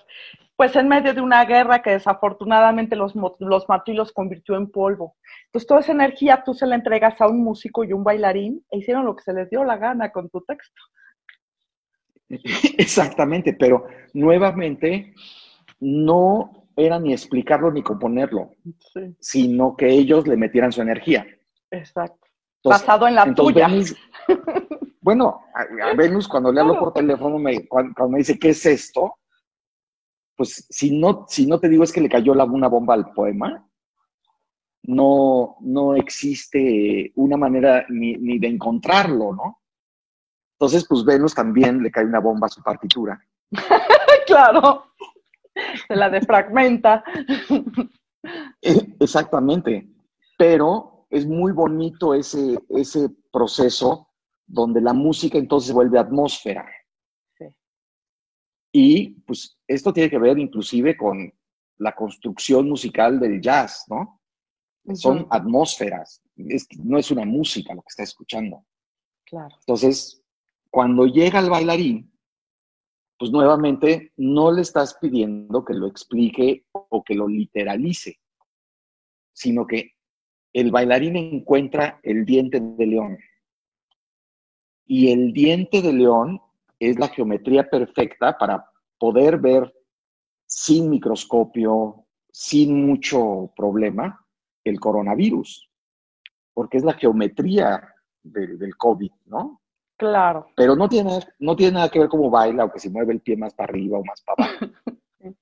pues 0.56 0.74
en 0.78 0.88
medio 0.88 1.14
de 1.14 1.20
una 1.20 1.44
guerra 1.44 1.82
que 1.82 1.90
desafortunadamente 1.90 2.96
los, 2.96 3.14
los 3.40 3.68
mató 3.68 3.92
y 3.92 3.96
los 3.96 4.14
convirtió 4.14 4.56
en 4.56 4.72
polvo. 4.72 5.18
Entonces, 5.48 5.68
toda 5.68 5.82
esa 5.82 5.92
energía 5.92 6.44
tú 6.46 6.54
se 6.54 6.66
la 6.66 6.76
entregas 6.76 7.20
a 7.20 7.28
un 7.28 7.44
músico 7.44 7.84
y 7.84 7.92
un 7.92 8.06
bailarín 8.06 8.66
e 8.72 8.78
hicieron 8.78 9.04
lo 9.04 9.18
que 9.18 9.24
se 9.24 9.34
les 9.34 9.50
dio 9.50 9.66
la 9.66 9.76
gana 9.76 10.14
con 10.14 10.30
tu 10.30 10.40
texto. 10.48 10.82
Exactamente, 12.78 13.52
pero 13.52 13.86
nuevamente 14.14 15.14
no 15.82 16.63
era 16.76 17.00
ni 17.00 17.14
explicarlo 17.14 17.72
ni 17.72 17.84
componerlo, 17.84 18.52
sino 19.20 19.76
que 19.76 19.90
ellos 19.90 20.28
le 20.28 20.38
metieran 20.38 20.72
su 20.72 20.82
energía. 20.82 21.26
Exacto. 21.70 22.28
Basado 22.64 23.08
en 23.08 23.16
la 23.16 23.34
tuya. 23.34 23.68
bueno, 25.02 25.42
a, 25.54 25.94
Venus 25.98 26.28
cuando 26.28 26.52
le 26.52 26.62
hablo 26.62 26.80
por 26.80 26.94
teléfono, 26.94 27.38
me, 27.38 27.68
cuando, 27.68 28.10
me 28.10 28.20
dice, 28.20 28.40
¿qué 28.40 28.50
es 28.50 28.66
esto? 28.66 29.16
Pues 30.36 30.66
si 30.70 30.98
no, 30.98 31.26
si 31.28 31.46
no 31.46 31.60
te 31.60 31.70
digo 31.70 31.84
es 31.84 31.92
que 31.92 32.02
le 32.02 32.10
cayó 32.10 32.34
la, 32.34 32.46
una 32.46 32.68
bomba 32.68 32.94
al 32.94 33.12
poema, 33.12 33.68
no, 34.84 35.58
no 35.62 35.96
existe 35.96 37.12
una 37.16 37.38
manera 37.38 37.86
ni, 37.90 38.16
ni 38.16 38.40
de 38.40 38.48
encontrarlo, 38.48 39.34
¿no? 39.34 39.62
Entonces, 40.54 40.86
pues 40.88 41.04
Venus 41.04 41.34
también 41.34 41.84
le 41.84 41.92
cae 41.92 42.06
una 42.06 42.20
bomba 42.20 42.48
a 42.48 42.50
su 42.50 42.64
partitura. 42.64 43.22
claro 44.26 44.94
se 45.88 45.96
la 45.96 46.10
defragmenta. 46.10 47.04
Exactamente, 49.00 49.90
pero 50.38 51.06
es 51.10 51.26
muy 51.26 51.52
bonito 51.52 52.14
ese, 52.14 52.58
ese 52.70 53.10
proceso 53.32 54.10
donde 54.46 54.82
la 54.82 54.94
música 54.94 55.38
entonces 55.38 55.74
vuelve 55.74 56.00
atmósfera. 56.00 56.66
Y 58.76 59.22
pues 59.22 59.56
esto 59.68 59.94
tiene 59.94 60.10
que 60.10 60.18
ver 60.18 60.40
inclusive 60.40 60.98
con 60.98 61.32
la 61.78 61.94
construcción 61.94 62.68
musical 62.68 63.20
del 63.20 63.40
jazz, 63.40 63.86
¿no? 63.88 64.20
Son 64.96 65.28
atmósferas, 65.30 66.22
no 66.36 66.98
es 66.98 67.12
una 67.12 67.24
música 67.24 67.74
lo 67.74 67.82
que 67.82 67.90
está 67.90 68.04
escuchando. 68.04 68.66
Claro. 69.26 69.56
Entonces, 69.60 70.22
cuando 70.72 71.06
llega 71.06 71.40
el 71.40 71.50
bailarín, 71.50 72.13
pues 73.24 73.32
nuevamente 73.32 74.12
no 74.18 74.52
le 74.52 74.64
estás 74.64 74.96
pidiendo 74.96 75.64
que 75.64 75.74
lo 75.74 75.88
explique 75.88 76.66
o 76.74 77.02
que 77.06 77.16
lo 77.16 77.26
literalice, 77.26 78.20
sino 79.32 79.66
que 79.66 79.92
el 80.52 80.72
bailarín 80.72 81.16
encuentra 81.16 82.02
el 82.04 82.26
diente 82.26 82.60
de 82.60 82.86
león 82.86 83.18
Y 84.86 85.14
el 85.14 85.32
diente 85.32 85.82
de 85.82 85.94
león 85.94 86.42
es 86.80 87.00
la 87.00 87.08
geometría 87.08 87.70
perfecta 87.70 88.38
para 88.38 88.70
poder 89.00 89.38
ver 89.38 89.74
sin 90.46 90.90
microscopio, 90.90 92.06
sin 92.30 92.86
mucho 92.86 93.54
problema, 93.56 94.20
el 94.66 94.82
coronavirus, 94.82 95.72
porque 96.54 96.76
es 96.76 96.84
la 96.84 96.96
geometría 96.96 97.88
del 98.22 98.76
COVID, 98.76 99.12
¿no? 99.28 99.63
Claro. 99.98 100.48
Pero 100.56 100.76
no 100.76 100.90
tiene, 100.90 101.20
no 101.40 101.56
tiene 101.56 101.74
nada 101.74 101.90
que 101.90 102.00
ver 102.00 102.10
cómo 102.10 102.30
baila 102.30 102.66
o 102.66 102.72
que 102.72 102.80
se 102.80 102.90
mueve 102.90 103.14
el 103.14 103.22
pie 103.22 103.38
más 103.38 103.54
para 103.54 103.72
arriba 103.72 104.00
o 104.00 104.04
más 104.04 104.22
para 104.22 104.46
abajo, 104.46 104.66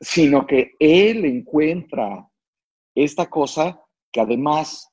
sino 0.00 0.46
que 0.46 0.72
él 0.78 1.24
encuentra 1.24 2.28
esta 2.94 3.30
cosa 3.30 3.80
que 4.10 4.20
además 4.20 4.92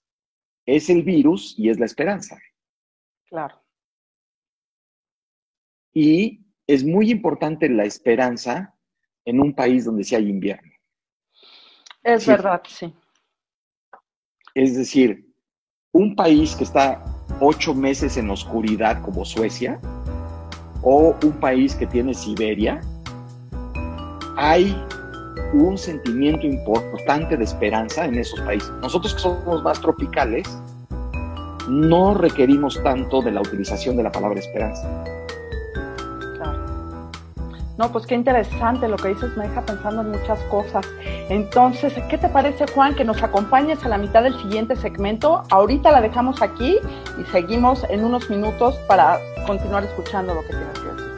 es 0.66 0.90
el 0.90 1.04
virus 1.04 1.56
y 1.58 1.70
es 1.70 1.80
la 1.80 1.86
esperanza. 1.86 2.40
Claro. 3.26 3.62
Y 5.94 6.46
es 6.68 6.84
muy 6.84 7.10
importante 7.12 7.68
la 7.68 7.84
esperanza 7.84 8.76
en 9.26 9.40
un 9.40 9.54
país 9.54 9.86
donde 9.86 10.04
sí 10.04 10.16
hay 10.16 10.30
invierno. 10.30 10.72
Es 12.04 12.26
verdad, 12.26 12.62
sí. 12.68 12.94
Es 14.54 14.78
decir, 14.78 15.34
un 15.92 16.16
país 16.16 16.56
que 16.56 16.64
está 16.64 17.04
ocho 17.40 17.74
meses 17.74 18.18
en 18.18 18.30
oscuridad 18.30 19.02
como 19.02 19.26
Suecia 19.26 19.80
o 20.82 21.16
un 21.24 21.32
país 21.34 21.76
que 21.76 21.86
tiene 21.86 22.14
Siberia, 22.14 22.82
hay 24.38 24.76
un 25.54 25.78
sentimiento 25.78 26.46
importante 26.46 27.36
de 27.36 27.44
esperanza 27.44 28.06
en 28.06 28.16
esos 28.16 28.40
países. 28.42 28.70
Nosotros 28.82 29.14
que 29.16 29.20
somos 29.20 29.64
más 29.64 29.82
tropicales, 29.82 30.48
no 31.68 32.14
requerimos 32.14 32.82
tanto 32.84 33.22
de 33.22 33.32
la 33.32 33.42
utilización 33.42 33.98
de 33.98 34.04
la 34.04 34.12
palabra 34.12 34.40
esperanza. 34.40 34.88
No, 37.80 37.90
pues 37.94 38.06
qué 38.06 38.14
interesante 38.14 38.90
lo 38.90 38.98
que 38.98 39.08
dices, 39.08 39.38
me 39.38 39.48
deja 39.48 39.62
pensando 39.62 40.02
en 40.02 40.12
muchas 40.12 40.38
cosas. 40.50 40.86
Entonces, 41.30 41.94
¿qué 42.10 42.18
te 42.18 42.28
parece, 42.28 42.66
Juan, 42.68 42.94
que 42.94 43.06
nos 43.06 43.24
acompañes 43.24 43.82
a 43.86 43.88
la 43.88 43.98
mitad 43.98 44.22
del 44.22 44.38
siguiente 44.38 44.76
segmento? 44.76 45.44
Ahorita 45.50 45.90
la 45.90 46.02
dejamos 46.02 46.42
aquí 46.42 46.78
y 47.18 47.32
seguimos 47.32 47.86
en 47.90 48.04
unos 48.04 48.30
minutos 48.30 48.76
para 48.86 49.18
continuar 49.48 49.86
escuchando 49.86 50.34
lo 50.34 50.42
que 50.42 50.50
tienes 50.50 50.78
que 50.78 50.88
decir. 50.88 51.10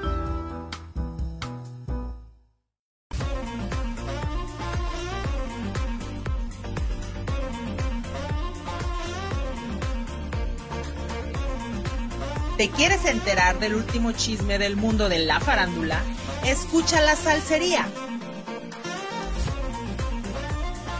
¿Te 12.55 12.69
quieres 12.69 13.03
enterar 13.05 13.57
del 13.57 13.73
último 13.73 14.11
chisme 14.11 14.59
del 14.59 14.75
mundo 14.75 15.09
de 15.09 15.25
la 15.25 15.39
farándula? 15.39 15.97
Escucha 16.45 16.99
la 17.01 17.15
salsería. 17.15 17.85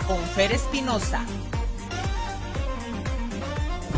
Con 0.07 0.19
Fer 0.35 0.51
Espinosa. 0.51 1.25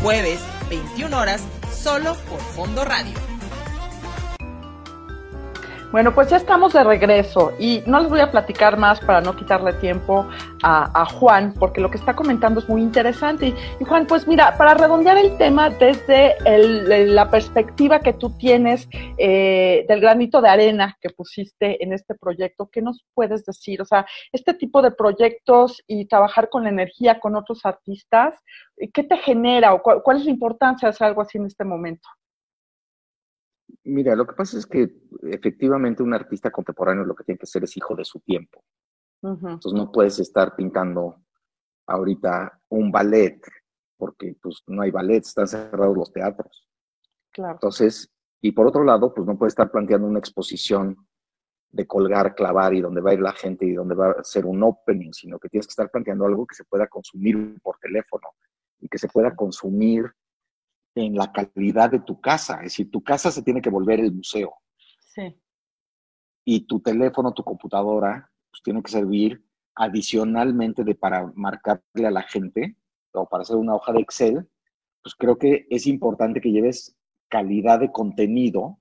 Jueves, 0.02 0.40
21 0.70 1.18
horas, 1.18 1.42
solo 1.70 2.14
por 2.30 2.40
Fondo 2.40 2.86
Radio. 2.86 3.12
Bueno, 5.92 6.14
pues 6.14 6.30
ya 6.30 6.38
estamos 6.38 6.72
de 6.72 6.82
regreso 6.82 7.52
y 7.58 7.82
no 7.86 8.00
les 8.00 8.08
voy 8.08 8.20
a 8.20 8.30
platicar 8.30 8.78
más 8.78 8.98
para 9.00 9.20
no 9.20 9.36
quitarle 9.36 9.74
tiempo 9.74 10.26
a, 10.64 11.04
Juan, 11.04 11.52
porque 11.58 11.80
lo 11.80 11.90
que 11.90 11.98
está 11.98 12.16
comentando 12.16 12.60
es 12.60 12.68
muy 12.68 12.80
interesante. 12.80 13.54
Y, 13.80 13.84
Juan, 13.84 14.06
pues 14.06 14.26
mira, 14.26 14.56
para 14.56 14.74
redondear 14.74 15.18
el 15.18 15.36
tema 15.36 15.70
desde 15.70 16.36
la 17.06 17.30
perspectiva 17.30 18.00
que 18.00 18.14
tú 18.14 18.30
tienes 18.38 18.88
eh, 19.18 19.84
del 19.88 20.00
granito 20.00 20.40
de 20.40 20.48
arena 20.48 20.96
que 21.00 21.10
pusiste 21.10 21.82
en 21.82 21.92
este 21.92 22.14
proyecto, 22.14 22.68
¿qué 22.72 22.80
nos 22.80 23.04
puedes 23.14 23.44
decir? 23.44 23.82
O 23.82 23.84
sea, 23.84 24.06
este 24.32 24.54
tipo 24.54 24.80
de 24.80 24.90
proyectos 24.90 25.82
y 25.86 26.06
trabajar 26.06 26.48
con 26.48 26.64
la 26.64 26.70
energía 26.70 27.20
con 27.20 27.36
otros 27.36 27.64
artistas, 27.64 28.34
¿qué 28.92 29.02
te 29.02 29.16
genera 29.18 29.74
o 29.74 29.82
cuál, 29.82 30.02
cuál 30.02 30.18
es 30.18 30.24
la 30.24 30.30
importancia 30.30 30.86
de 30.88 30.90
hacer 30.90 31.06
algo 31.06 31.22
así 31.22 31.38
en 31.38 31.46
este 31.46 31.64
momento? 31.64 32.08
Mira, 33.84 34.16
lo 34.16 34.26
que 34.26 34.34
pasa 34.34 34.56
es 34.56 34.66
que 34.66 34.88
efectivamente 35.30 36.02
un 36.02 36.14
artista 36.14 36.50
contemporáneo 36.50 37.04
lo 37.04 37.14
que 37.14 37.24
tiene 37.24 37.38
que 37.38 37.46
ser 37.46 37.64
es 37.64 37.76
hijo 37.76 37.94
de 37.94 38.04
su 38.04 38.20
tiempo. 38.20 38.64
Entonces 39.32 39.72
no 39.72 39.90
puedes 39.90 40.18
estar 40.18 40.54
pintando 40.54 41.16
ahorita 41.86 42.60
un 42.68 42.92
ballet, 42.92 43.40
porque 43.96 44.36
pues 44.42 44.62
no 44.66 44.82
hay 44.82 44.90
ballet, 44.90 45.24
están 45.24 45.48
cerrados 45.48 45.96
los 45.96 46.12
teatros. 46.12 46.68
Claro. 47.32 47.54
Entonces, 47.54 48.12
y 48.42 48.52
por 48.52 48.66
otro 48.66 48.84
lado, 48.84 49.14
pues 49.14 49.26
no 49.26 49.38
puedes 49.38 49.52
estar 49.52 49.70
planteando 49.70 50.06
una 50.06 50.18
exposición 50.18 50.96
de 51.70 51.86
colgar, 51.86 52.34
clavar 52.34 52.74
y 52.74 52.80
donde 52.80 53.00
va 53.00 53.10
a 53.10 53.14
ir 53.14 53.20
la 53.20 53.32
gente 53.32 53.66
y 53.66 53.72
donde 53.72 53.94
va 53.94 54.10
a 54.10 54.24
ser 54.24 54.46
un 54.46 54.62
opening, 54.62 55.12
sino 55.12 55.38
que 55.38 55.48
tienes 55.48 55.66
que 55.66 55.72
estar 55.72 55.90
planteando 55.90 56.26
algo 56.26 56.46
que 56.46 56.54
se 56.54 56.64
pueda 56.64 56.86
consumir 56.86 57.58
por 57.62 57.78
teléfono 57.78 58.28
y 58.78 58.88
que 58.88 58.98
se 58.98 59.08
pueda 59.08 59.34
consumir 59.34 60.04
en 60.94 61.16
la 61.16 61.32
calidad 61.32 61.90
de 61.90 62.00
tu 62.00 62.20
casa. 62.20 62.56
Es 62.58 62.64
decir, 62.64 62.90
tu 62.90 63.02
casa 63.02 63.30
se 63.30 63.42
tiene 63.42 63.60
que 63.60 63.70
volver 63.70 63.98
el 63.98 64.12
museo. 64.12 64.54
Sí. 65.00 65.40
Y 66.44 66.66
tu 66.66 66.80
teléfono, 66.80 67.32
tu 67.32 67.42
computadora, 67.42 68.30
pues 68.54 68.62
tiene 68.62 68.84
que 68.84 68.92
servir 68.92 69.44
adicionalmente 69.74 70.84
de 70.84 70.94
para 70.94 71.26
marcarle 71.34 72.06
a 72.06 72.12
la 72.12 72.22
gente 72.22 72.76
o 73.12 73.28
para 73.28 73.42
hacer 73.42 73.56
una 73.56 73.74
hoja 73.74 73.92
de 73.92 73.98
Excel, 73.98 74.48
pues 75.02 75.16
creo 75.16 75.36
que 75.36 75.66
es 75.70 75.88
importante 75.88 76.40
que 76.40 76.52
lleves 76.52 76.96
calidad 77.28 77.80
de 77.80 77.90
contenido 77.90 78.78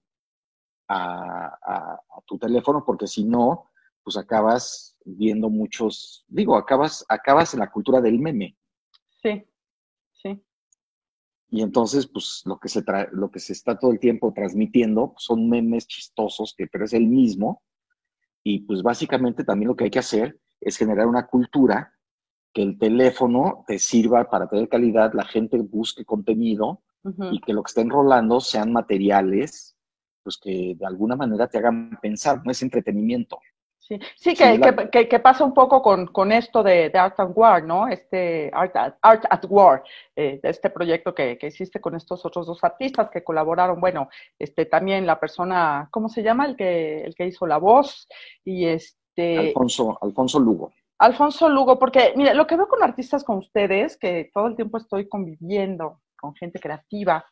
a, 0.88 1.58
a 1.66 2.22
tu 2.28 2.38
teléfono, 2.38 2.84
porque 2.86 3.08
si 3.08 3.24
no, 3.24 3.72
pues 4.04 4.16
acabas 4.16 4.96
viendo 5.06 5.50
muchos, 5.50 6.24
digo, 6.28 6.56
acabas, 6.56 7.04
acabas 7.10 7.56
en 7.56 7.62
la 7.62 7.72
cultura 7.72 8.00
del 8.00 8.20
meme. 8.20 8.56
Sí. 9.24 9.44
Y 11.50 11.62
entonces, 11.62 12.08
pues 12.08 12.44
lo 12.46 12.60
que 12.60 12.70
se, 12.70 12.84
lo 13.12 13.32
que 13.32 13.40
se 13.40 13.54
está 13.54 13.78
todo 13.78 13.92
el 13.92 14.00
tiempo 14.00 14.34
transmitiendo 14.34 15.16
son 15.18 15.50
memes 15.50 15.88
chistosos, 15.88 16.54
que, 16.56 16.68
pero 16.68 16.86
es 16.86 16.94
el 16.94 17.08
mismo. 17.08 17.64
Y 18.44 18.60
pues 18.62 18.82
básicamente 18.82 19.44
también 19.44 19.70
lo 19.70 19.76
que 19.76 19.86
hay 19.86 19.90
que 19.90 20.00
hacer 20.00 20.40
es 20.60 20.78
generar 20.78 21.08
una 21.08 21.28
cultura 21.28 21.94
que 22.54 22.62
el 22.62 22.78
teléfono 22.78 23.64
te 23.68 23.80
sirva 23.80 24.30
para 24.30 24.48
tener 24.48 24.70
calidad, 24.70 25.14
la 25.14 25.26
gente 25.26 25.58
busque 25.60 26.06
contenido 26.06 26.84
y 27.32 27.42
que 27.42 27.52
lo 27.52 27.64
que 27.64 27.70
estén 27.70 27.90
rolando 27.90 28.40
sean 28.40 28.72
materiales, 28.72 29.76
pues 30.24 30.38
que 30.38 30.76
de 30.78 30.86
alguna 30.86 31.16
manera 31.16 31.48
te 31.48 31.58
hagan 31.58 31.98
pensar, 32.02 32.42
no 32.46 32.52
es 32.52 32.62
entretenimiento. 32.62 33.40
Sí, 33.86 34.00
sí 34.16 34.34
que, 34.34 35.08
que, 35.10 35.20
pasa 35.20 35.44
un 35.44 35.54
poco 35.54 35.82
con, 35.82 36.08
con 36.08 36.32
esto 36.32 36.64
de, 36.64 36.90
Art 36.94 37.20
at 37.20 37.32
War, 37.36 37.66
¿no? 37.66 37.90
Este 37.90 38.50
Art, 38.54 38.74
Art 39.02 39.26
at 39.30 39.44
War, 39.50 39.84
eh, 40.16 40.40
este 40.42 40.70
proyecto 40.70 41.14
que, 41.14 41.38
que, 41.38 41.48
hiciste 41.48 41.82
con 41.82 41.94
estos 41.94 42.26
otros 42.26 42.48
dos 42.48 42.64
artistas 42.64 43.10
que 43.10 43.26
colaboraron. 43.26 43.82
Bueno, 43.82 44.08
este 44.40 44.66
también 44.66 45.06
la 45.06 45.20
persona, 45.20 45.90
¿cómo 45.92 46.08
se 46.08 46.24
llama? 46.24 46.46
El 46.46 46.56
que, 46.56 47.02
el 47.02 47.14
que 47.14 47.28
hizo 47.28 47.46
la 47.46 47.58
voz 47.58 48.08
y 48.46 48.68
este... 48.68 49.38
Alfonso, 49.38 49.98
Alfonso 50.02 50.40
Lugo. 50.40 50.72
Alfonso 51.00 51.50
Lugo, 51.50 51.78
porque 51.78 52.14
mira, 52.16 52.34
lo 52.34 52.48
que 52.48 52.56
veo 52.56 52.70
con 52.70 52.84
artistas 52.84 53.26
como 53.26 53.40
ustedes, 53.40 53.98
que 53.98 54.32
todo 54.34 54.48
el 54.48 54.56
tiempo 54.56 54.78
estoy 54.78 55.10
conviviendo 55.10 56.00
con 56.16 56.34
gente 56.36 56.58
creativa, 56.62 57.26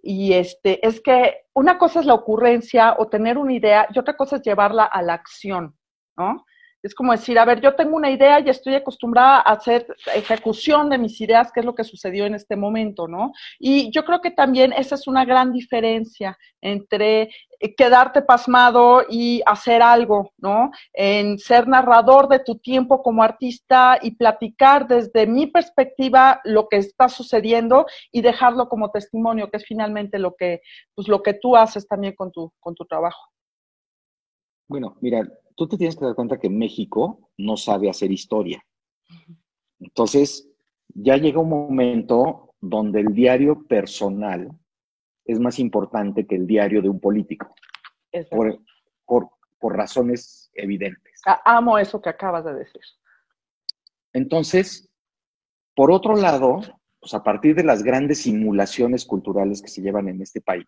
y 0.00 0.34
este, 0.34 0.86
es 0.86 1.00
que 1.00 1.38
una 1.54 1.76
cosa 1.76 1.98
es 1.98 2.06
la 2.06 2.14
ocurrencia 2.14 2.94
o 2.96 3.08
tener 3.08 3.36
una 3.36 3.52
idea 3.52 3.88
y 3.92 3.98
otra 3.98 4.16
cosa 4.16 4.36
es 4.36 4.42
llevarla 4.42 4.84
a 4.84 5.02
la 5.02 5.14
acción. 5.14 5.74
¿No? 6.18 6.44
Es 6.80 6.94
como 6.94 7.10
decir, 7.10 7.38
a 7.40 7.44
ver, 7.44 7.60
yo 7.60 7.74
tengo 7.74 7.96
una 7.96 8.10
idea 8.10 8.38
y 8.38 8.48
estoy 8.48 8.76
acostumbrada 8.76 9.38
a 9.38 9.52
hacer 9.54 9.84
ejecución 10.14 10.88
de 10.88 10.98
mis 10.98 11.20
ideas, 11.20 11.50
que 11.50 11.60
es 11.60 11.66
lo 11.66 11.74
que 11.74 11.82
sucedió 11.82 12.24
en 12.24 12.34
este 12.34 12.54
momento, 12.54 13.08
¿no? 13.08 13.32
Y 13.58 13.90
yo 13.90 14.04
creo 14.04 14.20
que 14.20 14.30
también 14.30 14.72
esa 14.72 14.94
es 14.94 15.08
una 15.08 15.24
gran 15.24 15.52
diferencia 15.52 16.38
entre 16.60 17.30
eh, 17.58 17.74
quedarte 17.76 18.22
pasmado 18.22 19.02
y 19.08 19.42
hacer 19.44 19.82
algo, 19.82 20.30
¿no? 20.38 20.70
En 20.92 21.40
ser 21.40 21.66
narrador 21.66 22.28
de 22.28 22.38
tu 22.38 22.58
tiempo 22.58 23.02
como 23.02 23.24
artista 23.24 23.98
y 24.00 24.12
platicar 24.12 24.86
desde 24.86 25.26
mi 25.26 25.48
perspectiva 25.48 26.40
lo 26.44 26.68
que 26.68 26.76
está 26.76 27.08
sucediendo 27.08 27.86
y 28.12 28.22
dejarlo 28.22 28.68
como 28.68 28.92
testimonio, 28.92 29.50
que 29.50 29.56
es 29.56 29.64
finalmente 29.66 30.20
lo 30.20 30.36
que, 30.36 30.60
pues, 30.94 31.08
lo 31.08 31.24
que 31.24 31.34
tú 31.34 31.56
haces 31.56 31.88
también 31.88 32.14
con 32.14 32.30
tu, 32.30 32.52
con 32.60 32.76
tu 32.76 32.84
trabajo. 32.84 33.32
Bueno, 34.68 34.96
mira, 35.00 35.26
tú 35.58 35.66
te 35.66 35.76
tienes 35.76 35.96
que 35.96 36.04
dar 36.04 36.14
cuenta 36.14 36.38
que 36.38 36.48
México 36.48 37.30
no 37.36 37.56
sabe 37.56 37.90
hacer 37.90 38.12
historia. 38.12 38.64
Entonces, 39.80 40.48
ya 40.94 41.16
llega 41.16 41.40
un 41.40 41.48
momento 41.48 42.54
donde 42.60 43.00
el 43.00 43.12
diario 43.12 43.66
personal 43.66 44.48
es 45.24 45.40
más 45.40 45.58
importante 45.58 46.28
que 46.28 46.36
el 46.36 46.46
diario 46.46 46.80
de 46.80 46.88
un 46.88 47.00
político. 47.00 47.52
Por, 48.30 48.60
por, 49.04 49.28
razones 49.60 50.50
evidentes. 50.54 51.20
Amo 51.44 51.76
eso 51.76 52.00
que 52.00 52.08
acabas 52.08 52.44
de 52.44 52.54
decir. 52.54 52.80
Entonces, 54.12 54.88
por 55.74 55.90
otro 55.90 56.14
lado, 56.14 56.60
pues 57.00 57.12
a 57.14 57.24
partir 57.24 57.56
de 57.56 57.64
las 57.64 57.82
grandes 57.82 58.22
simulaciones 58.22 59.04
culturales 59.04 59.60
que 59.60 59.68
se 59.68 59.82
llevan 59.82 60.08
en 60.08 60.22
este 60.22 60.40
país, 60.40 60.66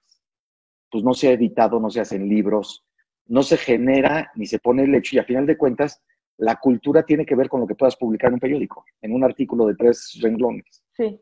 pues 0.91 1.05
no 1.05 1.15
se 1.15 1.29
ha 1.29 1.33
editado, 1.33 1.79
no 1.79 1.91
se 1.91 2.01
hacen 2.01 2.29
libros, 2.29 2.85
no 3.27 3.43
se 3.43 3.57
genera 3.57 4.31
ni 4.35 4.47
se 4.47 4.59
pone 4.59 4.85
el 4.85 4.95
hecho 4.95 5.17
y 5.17 5.19
a 5.19 5.25
final 5.25 5.47
de 5.47 5.57
cuentas 5.57 6.03
la 6.37 6.57
cultura 6.57 7.05
tiene 7.05 7.27
que 7.27 7.35
ver 7.35 7.49
con 7.49 7.61
lo 7.61 7.67
que 7.67 7.75
puedas 7.75 7.97
publicar 7.97 8.29
en 8.29 8.35
un 8.35 8.41
periódico, 8.41 8.85
en 9.03 9.13
un 9.13 9.25
artículo 9.25 9.67
de 9.67 9.75
tres 9.75 10.19
renglones. 10.23 10.83
Sí. 10.93 11.21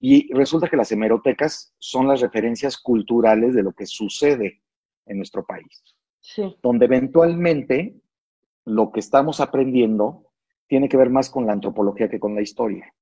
Y 0.00 0.32
resulta 0.32 0.68
que 0.68 0.76
las 0.76 0.90
hemerotecas 0.90 1.74
son 1.78 2.08
las 2.08 2.20
referencias 2.20 2.76
culturales 2.78 3.54
de 3.54 3.62
lo 3.62 3.72
que 3.72 3.86
sucede 3.86 4.62
en 5.06 5.18
nuestro 5.18 5.44
país. 5.44 5.84
Sí. 6.18 6.56
Donde 6.62 6.86
eventualmente 6.86 8.00
lo 8.64 8.90
que 8.90 9.00
estamos 9.00 9.40
aprendiendo 9.40 10.26
tiene 10.66 10.88
que 10.88 10.96
ver 10.96 11.10
más 11.10 11.30
con 11.30 11.46
la 11.46 11.52
antropología 11.52 12.08
que 12.08 12.20
con 12.20 12.34
la 12.34 12.42
historia. 12.42 12.92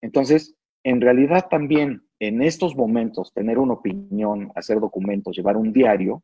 Entonces, 0.00 0.56
en 0.82 1.00
realidad 1.00 1.48
también 1.48 2.07
en 2.20 2.42
estos 2.42 2.74
momentos 2.76 3.32
tener 3.32 3.58
una 3.58 3.74
opinión, 3.74 4.50
hacer 4.54 4.80
documentos, 4.80 5.36
llevar 5.36 5.56
un 5.56 5.72
diario, 5.72 6.22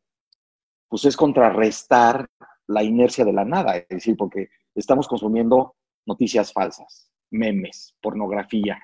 pues 0.89 1.05
es 1.05 1.15
contrarrestar 1.15 2.27
la 2.67 2.83
inercia 2.83 3.23
de 3.23 3.33
la 3.33 3.45
nada, 3.45 3.77
es 3.77 3.87
decir, 3.87 4.17
porque 4.17 4.49
estamos 4.73 5.07
consumiendo 5.07 5.75
noticias 6.05 6.51
falsas, 6.51 7.09
memes, 7.31 7.95
pornografía. 8.01 8.79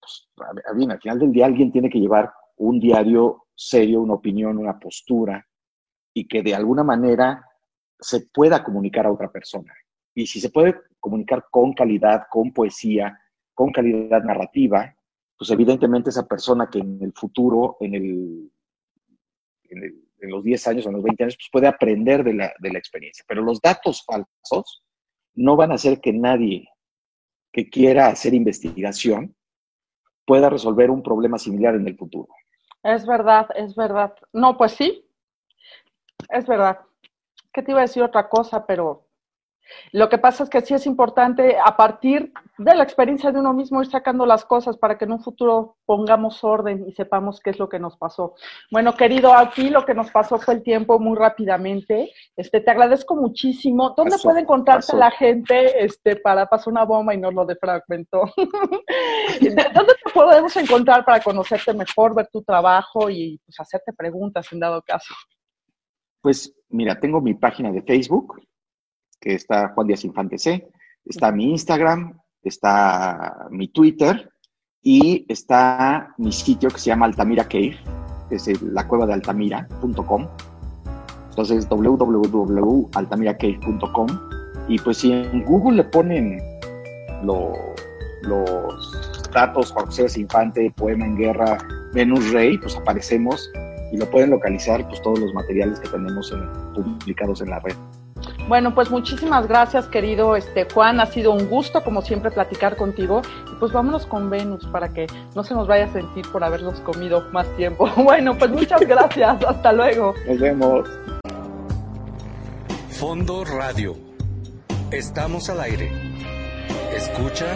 Pues, 0.00 0.28
bien, 0.76 0.90
al 0.90 1.00
final 1.00 1.18
del 1.18 1.32
día 1.32 1.46
alguien 1.46 1.72
tiene 1.72 1.90
que 1.90 2.00
llevar 2.00 2.32
un 2.56 2.78
diario 2.78 3.46
serio, 3.54 4.00
una 4.00 4.14
opinión, 4.14 4.58
una 4.58 4.78
postura, 4.78 5.46
y 6.14 6.26
que 6.26 6.42
de 6.42 6.54
alguna 6.54 6.82
manera 6.82 7.46
se 7.98 8.26
pueda 8.32 8.62
comunicar 8.64 9.06
a 9.06 9.12
otra 9.12 9.30
persona. 9.30 9.72
Y 10.14 10.26
si 10.26 10.40
se 10.40 10.50
puede 10.50 10.76
comunicar 10.98 11.46
con 11.50 11.72
calidad, 11.72 12.24
con 12.30 12.52
poesía, 12.52 13.18
con 13.54 13.72
calidad 13.72 14.22
narrativa, 14.22 14.94
pues 15.40 15.50
evidentemente 15.52 16.10
esa 16.10 16.28
persona 16.28 16.68
que 16.68 16.80
en 16.80 16.98
el 17.00 17.14
futuro, 17.14 17.78
en, 17.80 17.94
el, 17.94 18.52
en, 19.70 20.30
los 20.30 20.44
10 20.44 20.66
años 20.66 20.84
o 20.84 20.90
en 20.90 20.96
los 20.96 21.02
20 21.02 21.24
años, 21.24 21.36
pues 21.38 21.48
puede 21.50 21.66
aprender 21.66 22.22
de 22.22 22.34
la, 22.34 22.52
de 22.58 22.70
la 22.70 22.78
experiencia. 22.78 23.24
Pero 23.26 23.40
los 23.40 23.58
datos 23.58 24.04
falsos 24.04 24.84
no 25.32 25.56
van 25.56 25.72
a 25.72 25.76
hacer 25.76 25.98
que 26.02 26.12
nadie 26.12 26.68
que 27.52 27.70
quiera 27.70 28.08
hacer 28.08 28.34
investigación 28.34 29.34
pueda 30.26 30.50
resolver 30.50 30.90
un 30.90 31.02
problema 31.02 31.38
similar 31.38 31.74
en 31.74 31.88
el 31.88 31.96
futuro. 31.96 32.28
Es 32.82 33.06
verdad, 33.06 33.48
es 33.54 33.74
verdad. 33.74 34.12
No, 34.34 34.58
pues 34.58 34.72
sí, 34.72 35.08
es 36.28 36.46
verdad. 36.46 36.80
¿Qué 37.50 37.62
te 37.62 37.70
iba 37.70 37.80
a 37.80 37.88
decir 37.88 38.02
otra 38.02 38.28
cosa? 38.28 38.66
Pero 38.66 39.08
lo 39.92 40.08
que 40.08 40.18
pasa 40.18 40.44
es 40.44 40.50
que 40.50 40.60
sí 40.60 40.74
es 40.74 40.86
importante 40.86 41.56
a 41.62 41.76
partir 41.76 42.32
de 42.58 42.74
la 42.74 42.82
experiencia 42.82 43.32
de 43.32 43.40
uno 43.40 43.52
mismo 43.52 43.82
ir 43.82 43.90
sacando 43.90 44.26
las 44.26 44.44
cosas 44.44 44.76
para 44.76 44.96
que 44.96 45.04
en 45.04 45.12
un 45.12 45.22
futuro 45.22 45.76
pongamos 45.84 46.42
orden 46.44 46.84
y 46.86 46.92
sepamos 46.92 47.40
qué 47.40 47.50
es 47.50 47.58
lo 47.58 47.68
que 47.68 47.78
nos 47.78 47.96
pasó. 47.96 48.34
Bueno, 48.70 48.94
querido, 48.94 49.34
aquí 49.34 49.70
lo 49.70 49.84
que 49.84 49.94
nos 49.94 50.10
pasó 50.10 50.38
fue 50.38 50.54
el 50.54 50.62
tiempo 50.62 50.98
muy 50.98 51.16
rápidamente. 51.16 52.12
Este, 52.36 52.60
te 52.60 52.70
agradezco 52.70 53.16
muchísimo. 53.16 53.94
¿Dónde 53.96 54.16
puede 54.22 54.40
encontrarte 54.40 54.96
la 54.96 55.10
gente 55.10 55.84
este, 55.84 56.16
para 56.16 56.46
pasar 56.46 56.72
una 56.72 56.84
bomba 56.84 57.14
y 57.14 57.18
no 57.18 57.30
lo 57.30 57.44
defragmentó? 57.44 58.22
¿Dónde 59.74 59.94
te 60.04 60.12
podemos 60.12 60.56
encontrar 60.56 61.04
para 61.04 61.20
conocerte 61.20 61.72
mejor, 61.74 62.14
ver 62.14 62.28
tu 62.32 62.42
trabajo 62.42 63.10
y 63.10 63.40
pues, 63.44 63.58
hacerte 63.58 63.92
preguntas 63.92 64.52
en 64.52 64.60
dado 64.60 64.82
caso? 64.82 65.14
Pues 66.20 66.54
mira, 66.68 66.98
tengo 67.00 67.20
mi 67.20 67.34
página 67.34 67.72
de 67.72 67.82
Facebook, 67.82 68.40
que 69.20 69.34
está 69.34 69.68
Juan 69.74 69.86
Díaz 69.86 70.04
Infante 70.04 70.38
C, 70.38 70.66
está 71.04 71.30
mi 71.30 71.50
Instagram, 71.50 72.18
está 72.42 73.46
mi 73.50 73.68
Twitter 73.68 74.32
y 74.82 75.26
está 75.28 76.14
mi 76.18 76.32
sitio 76.32 76.70
que 76.70 76.78
se 76.78 76.86
llama 76.86 77.06
Altamira 77.06 77.44
Cave, 77.44 77.78
que 78.28 78.34
es 78.36 78.62
la 78.62 78.88
cueva 78.88 79.06
de 79.06 79.12
altamira.com. 79.14 80.28
Entonces 81.28 81.68
www.altamiracave.com 81.68 84.06
y 84.68 84.78
pues 84.78 84.98
si 84.98 85.12
en 85.12 85.44
Google 85.44 85.78
le 85.78 85.84
ponen 85.84 86.38
los 87.22 87.56
datos 89.32 89.72
Juan 89.72 89.86
José 89.86 90.20
Infante, 90.20 90.70
Poema 90.76 91.06
en 91.06 91.16
Guerra, 91.16 91.56
Venus 91.92 92.30
Rey, 92.32 92.58
pues 92.58 92.76
aparecemos 92.76 93.50
y 93.92 93.96
lo 93.96 94.08
pueden 94.10 94.30
localizar 94.30 94.86
pues 94.88 95.02
todos 95.02 95.18
los 95.18 95.34
materiales 95.34 95.80
que 95.80 95.88
tenemos 95.88 96.32
publicados 96.74 97.40
en 97.40 97.50
la 97.50 97.58
red. 97.60 97.74
Bueno, 98.48 98.74
pues 98.74 98.90
muchísimas 98.90 99.46
gracias, 99.46 99.86
querido 99.86 100.34
este 100.36 100.66
Juan. 100.72 101.00
Ha 101.00 101.06
sido 101.06 101.32
un 101.32 101.48
gusto, 101.48 101.82
como 101.84 102.02
siempre, 102.02 102.30
platicar 102.30 102.76
contigo. 102.76 103.22
Y 103.52 103.54
pues 103.56 103.72
vámonos 103.72 104.06
con 104.06 104.28
Venus 104.28 104.66
para 104.66 104.92
que 104.92 105.06
no 105.34 105.44
se 105.44 105.54
nos 105.54 105.68
vaya 105.68 105.84
a 105.84 105.92
sentir 105.92 106.26
por 106.32 106.42
habernos 106.42 106.80
comido 106.80 107.28
más 107.32 107.46
tiempo. 107.56 107.88
Bueno, 107.96 108.36
pues 108.36 108.50
muchas 108.50 108.80
gracias. 108.80 109.44
Hasta 109.48 109.72
luego. 109.72 110.14
Nos 110.26 110.38
vemos. 110.38 110.88
Fondo 112.88 113.44
Radio. 113.44 113.96
Estamos 114.90 115.48
al 115.48 115.60
aire. 115.60 115.92
Escucha, 116.92 117.46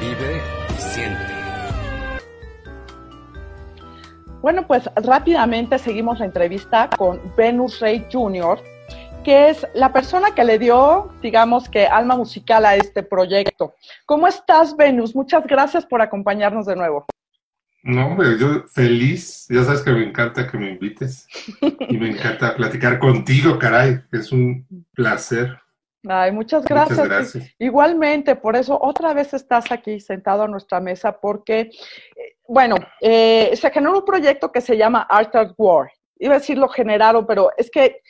vive 0.00 0.40
y 0.68 0.80
siente. 0.80 1.40
Bueno, 4.42 4.66
pues 4.66 4.90
rápidamente 4.96 5.78
seguimos 5.78 6.18
la 6.18 6.24
entrevista 6.24 6.88
con 6.96 7.20
Venus 7.36 7.78
Rey 7.80 8.06
Jr., 8.10 8.58
que 9.22 9.50
es 9.50 9.66
la 9.74 9.92
persona 9.92 10.34
que 10.34 10.44
le 10.44 10.58
dio, 10.58 11.12
digamos 11.22 11.68
que, 11.68 11.86
alma 11.86 12.16
musical 12.16 12.64
a 12.64 12.76
este 12.76 13.02
proyecto. 13.02 13.74
¿Cómo 14.06 14.26
estás, 14.26 14.76
Venus? 14.76 15.14
Muchas 15.14 15.46
gracias 15.46 15.84
por 15.84 16.00
acompañarnos 16.00 16.66
de 16.66 16.76
nuevo. 16.76 17.06
No, 17.82 18.08
hombre, 18.08 18.38
yo 18.38 18.64
feliz. 18.68 19.46
Ya 19.48 19.64
sabes 19.64 19.82
que 19.82 19.90
me 19.90 20.04
encanta 20.04 20.46
que 20.46 20.58
me 20.58 20.70
invites 20.70 21.26
y 21.60 21.96
me 21.96 22.10
encanta 22.10 22.54
platicar 22.54 22.98
contigo, 22.98 23.58
caray. 23.58 24.00
Es 24.12 24.32
un 24.32 24.66
placer. 24.94 25.58
Ay, 26.08 26.32
muchas 26.32 26.64
gracias. 26.64 26.98
Muchas 26.98 27.08
gracias. 27.08 27.54
Igualmente, 27.58 28.36
por 28.36 28.56
eso 28.56 28.78
otra 28.80 29.12
vez 29.12 29.34
estás 29.34 29.70
aquí 29.70 30.00
sentado 30.00 30.42
a 30.42 30.48
nuestra 30.48 30.80
mesa 30.80 31.18
porque, 31.20 31.60
eh, 31.60 32.36
bueno, 32.48 32.76
eh, 33.00 33.50
se 33.54 33.70
generó 33.70 33.98
un 33.98 34.04
proyecto 34.04 34.50
que 34.50 34.60
se 34.60 34.76
llama 34.76 35.06
Art 35.08 35.34
at 35.36 35.52
War. 35.56 35.90
Iba 36.18 36.34
a 36.34 36.38
decir 36.38 36.58
lo 36.58 36.68
generaron, 36.68 37.26
pero 37.26 37.50
es 37.56 37.70
que 37.70 38.02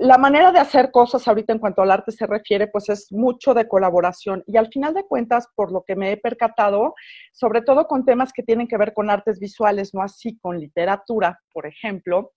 la 0.00 0.16
manera 0.16 0.50
de 0.50 0.58
hacer 0.58 0.90
cosas 0.90 1.28
ahorita 1.28 1.52
en 1.52 1.58
cuanto 1.58 1.82
al 1.82 1.90
arte 1.90 2.10
se 2.10 2.26
refiere, 2.26 2.68
pues 2.68 2.88
es 2.88 3.12
mucho 3.12 3.52
de 3.52 3.68
colaboración. 3.68 4.42
Y 4.46 4.56
al 4.56 4.68
final 4.68 4.94
de 4.94 5.04
cuentas, 5.04 5.46
por 5.54 5.70
lo 5.70 5.84
que 5.86 5.94
me 5.94 6.10
he 6.10 6.16
percatado, 6.16 6.94
sobre 7.32 7.60
todo 7.60 7.86
con 7.86 8.06
temas 8.06 8.32
que 8.32 8.42
tienen 8.42 8.66
que 8.66 8.78
ver 8.78 8.94
con 8.94 9.10
artes 9.10 9.38
visuales, 9.38 9.92
no 9.92 10.02
así 10.02 10.38
con 10.38 10.58
literatura, 10.58 11.38
por 11.52 11.66
ejemplo, 11.66 12.32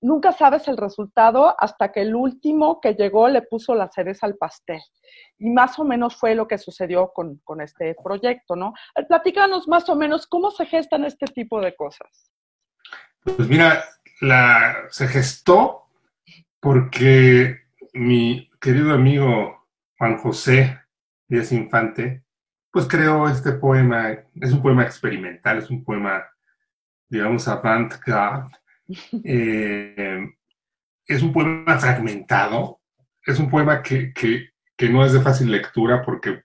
nunca 0.00 0.30
sabes 0.30 0.68
el 0.68 0.76
resultado 0.76 1.56
hasta 1.58 1.90
que 1.90 2.02
el 2.02 2.14
último 2.14 2.80
que 2.80 2.94
llegó 2.94 3.28
le 3.28 3.42
puso 3.42 3.74
la 3.74 3.90
cereza 3.90 4.26
al 4.26 4.36
pastel. 4.36 4.80
Y 5.36 5.50
más 5.50 5.80
o 5.80 5.84
menos 5.84 6.14
fue 6.14 6.36
lo 6.36 6.46
que 6.46 6.58
sucedió 6.58 7.12
con, 7.12 7.40
este 7.60 7.96
proyecto, 8.04 8.54
¿no? 8.54 8.72
Platícanos 9.08 9.66
más 9.66 9.88
o 9.88 9.96
menos 9.96 10.28
cómo 10.28 10.52
se 10.52 10.64
gestan 10.64 11.04
este 11.04 11.26
tipo 11.26 11.60
de 11.60 11.74
cosas. 11.74 12.30
Pues 13.24 13.48
mira, 13.48 13.82
la, 14.20 14.86
se 14.90 15.08
gestó 15.08 15.89
porque 16.60 17.62
mi 17.94 18.50
querido 18.60 18.92
amigo 18.92 19.66
Juan 19.98 20.18
José 20.18 20.78
Díaz 21.26 21.52
Infante, 21.52 22.22
pues 22.70 22.86
creó 22.86 23.28
este 23.28 23.52
poema, 23.52 24.10
es 24.34 24.52
un 24.52 24.62
poema 24.62 24.84
experimental, 24.84 25.58
es 25.58 25.70
un 25.70 25.82
poema, 25.82 26.24
digamos, 27.08 27.48
avant-garde, 27.48 28.56
eh, 29.24 30.28
es 31.06 31.22
un 31.22 31.32
poema 31.32 31.78
fragmentado, 31.78 32.80
es 33.24 33.38
un 33.38 33.50
poema 33.50 33.82
que, 33.82 34.12
no 34.90 35.04
es 35.04 35.12
de 35.12 35.20
fácil 35.20 35.50
lectura 35.50 36.02
porque, 36.02 36.42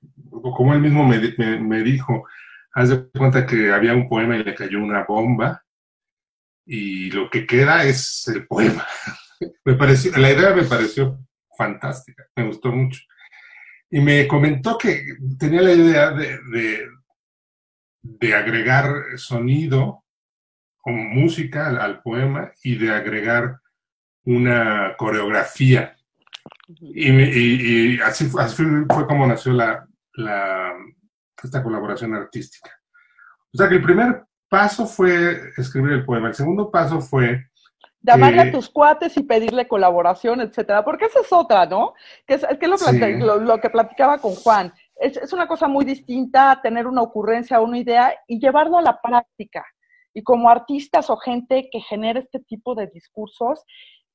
como 0.56 0.73
él 0.73 0.82
mismo 0.82 1.08
me, 1.08 1.19
me 1.60 1.84
dijo, 1.84 2.28
haz 2.73 2.89
de 2.89 3.08
cuenta 3.10 3.45
que 3.45 3.71
había 3.71 3.93
un 3.93 4.10
poema 4.10 4.36
y 4.36 4.43
le 4.43 4.56
cayó 4.56 4.80
una 4.80 5.04
bomba 5.04 5.63
y 6.65 7.12
lo 7.12 7.30
que 7.30 7.45
queda 7.45 7.84
es 7.84 8.28
el 8.28 8.45
poema. 8.47 8.86
Me 9.63 9.76
pareció, 9.76 10.12
la 10.17 10.32
idea 10.32 10.54
me 10.54 10.63
pareció 10.63 11.19
fantástica, 11.58 12.28
me 12.36 12.48
gustó 12.48 12.71
mucho. 12.71 13.02
Y 13.89 14.02
me 14.02 14.28
comentó 14.28 14.78
que 14.78 15.04
tenía 15.39 15.62
la 15.62 15.74
idea 15.74 16.12
de, 16.12 16.89
de, 18.02 18.36
agregar 18.36 19.17
sonido 19.17 20.04
o 20.84 20.91
música 20.91 21.67
al, 21.67 22.02
poema 22.02 22.52
y 22.63 22.76
de 22.76 22.91
agregar 22.91 23.60
una 24.24 24.95
coreografía. 24.98 25.95
Y, 26.80 28.00
así, 28.02 28.26
fue 28.28 29.08
como 29.08 29.28
nació 29.28 29.54
la, 29.54 29.88
esta 31.41 31.63
colaboración 31.63 32.13
artística. 32.15 32.71
O 33.54 33.58
sea 33.58 33.69
que 33.69 33.76
el 33.76 33.84
primer 33.84 34.26
paso 34.50 34.86
fue 34.86 35.52
escribir 35.58 35.93
el 35.93 36.06
poema, 36.06 36.30
el 36.30 36.36
segundo 36.36 36.69
paso 36.69 37.00
fue 37.02 37.48
llamarle 38.06 38.41
a 38.41 38.52
tus 38.52 38.70
cuates 38.70 39.18
y 39.18 39.24
pedirle 39.24 39.68
colaboración, 39.68 40.41
etcétera, 40.41 40.84
porque 40.84 41.06
esa 41.06 41.22
es 41.22 41.32
otra, 41.34 41.65
¿no? 41.65 41.94
Que 42.28 42.36
es, 42.36 42.46
que 42.60 42.68
lo, 42.68 43.38
lo, 43.38 43.60
que 43.60 43.70
platicaba 43.70 44.20
con 44.20 44.36
Juan. 44.36 44.74
Es, 44.96 45.18
es, 45.18 45.34
una 45.34 45.48
cosa 45.48 45.68
muy 45.68 45.86
distinta 45.86 46.60
tener 46.62 46.88
una 46.88 47.02
ocurrencia, 47.02 47.60
una 47.60 47.78
idea 47.78 48.13
y 48.28 48.39
llevarlo 48.39 48.78
a 48.78 48.82
la 48.82 49.02
práctica. 49.02 49.65
Y 50.13 50.24
como 50.24 50.50
artistas 50.50 51.10
o 51.10 51.18
gente 51.18 51.70
que 51.72 51.82
genera 51.82 52.20
este 52.20 52.39
tipo 52.39 52.76
de 52.76 52.88
discursos, 52.88 53.65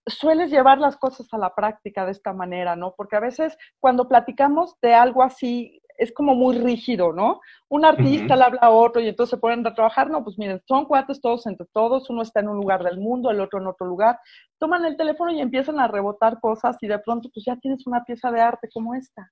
sueles 0.07 0.51
llevar 0.51 0.79
las 0.79 0.97
cosas 0.97 1.27
a 1.33 1.39
la 1.39 1.55
práctica 1.55 2.05
de 2.07 2.13
esta 2.13 2.33
manera, 2.33 2.77
¿no? 2.77 2.95
Porque 2.97 3.17
a 3.17 3.21
veces 3.21 3.57
cuando 3.79 4.09
platicamos 4.09 4.75
de 4.81 4.95
algo 4.95 5.23
así, 5.23 5.83
es 6.01 6.13
como 6.13 6.35
muy 6.35 6.57
rígido, 6.57 7.13
¿no? 7.13 7.41
Un 7.69 7.85
artista 7.85 8.35
le 8.35 8.45
habla 8.45 8.61
a 8.63 8.71
otro 8.71 9.03
y 9.03 9.09
entonces 9.09 9.31
se 9.31 9.37
ponen 9.37 9.67
a 9.67 9.75
trabajar, 9.75 10.09
no, 10.09 10.25
pues 10.25 10.39
miren, 10.39 10.63
son 10.67 10.87
cuates 10.87 11.21
todos 11.21 11.47
entre 11.47 11.67
todos, 11.75 12.09
uno 12.09 12.23
está 12.23 12.41
en 12.41 12.49
un 12.49 12.57
lugar 12.57 12.83
del 12.83 12.99
mundo, 12.99 13.31
el 13.31 13.39
otro 13.39 13.61
en 13.61 13.67
otro 13.67 13.87
lugar, 13.87 14.19
toman 14.59 14.87
el 14.87 14.97
teléfono 14.97 15.31
y 15.31 15.41
empiezan 15.41 15.79
a 15.79 15.89
rebotar 15.89 16.41
cosas 16.41 16.79
y 16.81 16.89
de 16.89 16.99
pronto 16.99 17.29
pues 17.33 17.45
ya 17.45 17.55
tienes 17.57 17.87
una 17.87 18.03
pieza 18.03 18.31
de 18.33 18.41
arte 18.41 18.69
como 18.73 18.95
esta. 18.95 19.31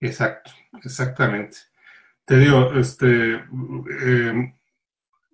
Exacto, 0.00 0.52
exactamente. 0.84 1.58
Te 2.24 2.38
digo, 2.38 2.72
este, 2.74 3.34
em, 3.34 4.54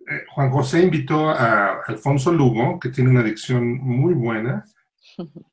eh, 0.09 0.25
Juan 0.35 0.51
José 0.51 0.83
invitó 0.83 1.29
a 1.29 1.83
Alfonso 1.87 2.33
Lugo, 2.33 2.81
que 2.81 2.89
tiene 2.89 3.11
una 3.11 3.23
dicción 3.23 3.77
muy 3.77 4.15
buena, 4.15 4.65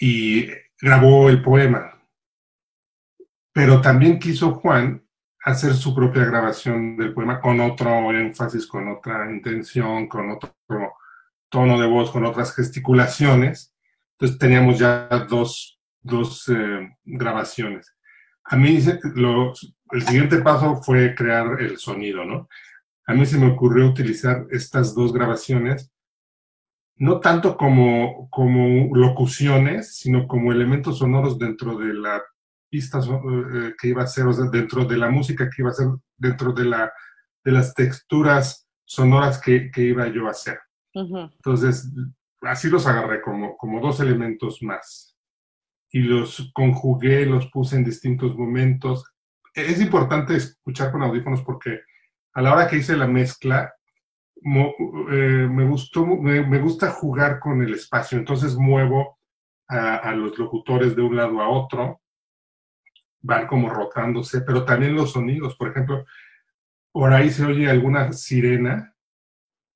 y 0.00 0.48
grabó 0.80 1.30
el 1.30 1.42
poema. 1.42 1.99
Pero 3.60 3.82
también 3.82 4.18
quiso 4.18 4.54
Juan 4.54 5.04
hacer 5.44 5.74
su 5.74 5.94
propia 5.94 6.24
grabación 6.24 6.96
del 6.96 7.12
poema 7.12 7.42
con 7.42 7.60
otro 7.60 8.10
énfasis, 8.10 8.66
con 8.66 8.88
otra 8.88 9.30
intención, 9.30 10.08
con 10.08 10.30
otro 10.30 10.54
tono 11.50 11.78
de 11.78 11.86
voz, 11.86 12.10
con 12.10 12.24
otras 12.24 12.54
gesticulaciones. 12.54 13.74
Entonces 14.12 14.38
teníamos 14.38 14.78
ya 14.78 15.06
dos, 15.28 15.78
dos 16.00 16.48
eh, 16.48 16.88
grabaciones. 17.04 17.94
A 18.44 18.56
mí 18.56 18.78
lo, 19.14 19.52
el 19.90 20.02
siguiente 20.06 20.38
paso 20.38 20.76
fue 20.76 21.14
crear 21.14 21.60
el 21.60 21.76
sonido, 21.76 22.24
¿no? 22.24 22.48
A 23.04 23.12
mí 23.12 23.26
se 23.26 23.36
me 23.36 23.48
ocurrió 23.48 23.88
utilizar 23.88 24.46
estas 24.48 24.94
dos 24.94 25.12
grabaciones, 25.12 25.92
no 26.96 27.20
tanto 27.20 27.58
como, 27.58 28.26
como 28.30 28.96
locuciones, 28.96 29.98
sino 29.98 30.26
como 30.26 30.50
elementos 30.50 30.96
sonoros 30.96 31.38
dentro 31.38 31.76
de 31.76 31.92
la 31.92 32.22
pista 32.70 32.98
eh, 32.98 33.74
que 33.78 33.88
iba 33.88 34.02
a 34.02 34.04
o 34.04 34.08
sea, 34.08 34.46
dentro 34.50 34.84
de 34.84 34.96
la 34.96 35.10
música 35.10 35.50
que 35.50 35.62
iba 35.62 35.70
a 35.70 35.74
ser, 35.74 35.88
dentro 36.16 36.52
de, 36.52 36.64
la, 36.64 36.92
de 37.44 37.52
las 37.52 37.74
texturas 37.74 38.66
sonoras 38.84 39.40
que, 39.40 39.70
que 39.70 39.82
iba 39.82 40.08
yo 40.08 40.26
a 40.26 40.30
hacer. 40.30 40.58
Entonces, 40.92 41.92
así 42.42 42.68
los 42.68 42.86
agarré 42.86 43.20
como, 43.20 43.56
como 43.56 43.80
dos 43.80 44.00
elementos 44.00 44.62
más. 44.62 45.16
Y 45.92 46.00
los 46.00 46.50
conjugué, 46.54 47.26
los 47.26 47.48
puse 47.50 47.76
en 47.76 47.84
distintos 47.84 48.36
momentos. 48.36 49.04
Es 49.54 49.80
importante 49.80 50.36
escuchar 50.36 50.92
con 50.92 51.02
audífonos 51.02 51.42
porque 51.42 51.80
a 52.34 52.42
la 52.42 52.52
hora 52.52 52.68
que 52.68 52.76
hice 52.76 52.96
la 52.96 53.06
mezcla, 53.06 53.72
eh, 54.42 55.48
me, 55.50 55.66
gustó, 55.66 56.06
me, 56.06 56.58
gusta 56.60 56.90
jugar 56.90 57.40
con 57.40 57.62
el 57.62 57.74
espacio. 57.74 58.18
Entonces 58.18 58.56
muevo 58.56 59.18
a, 59.68 59.96
a 59.96 60.14
los 60.14 60.38
locutores 60.38 60.96
de 60.96 61.02
un 61.02 61.16
lado 61.16 61.40
a 61.40 61.48
otro 61.48 61.99
van 63.22 63.46
como 63.46 63.68
rotándose, 63.68 64.40
pero 64.42 64.64
también 64.64 64.94
los 64.94 65.12
sonidos. 65.12 65.56
Por 65.56 65.70
ejemplo, 65.70 66.04
por 66.92 67.12
ahí 67.12 67.30
se 67.30 67.44
oye 67.44 67.68
alguna 67.68 68.12
sirena 68.12 68.94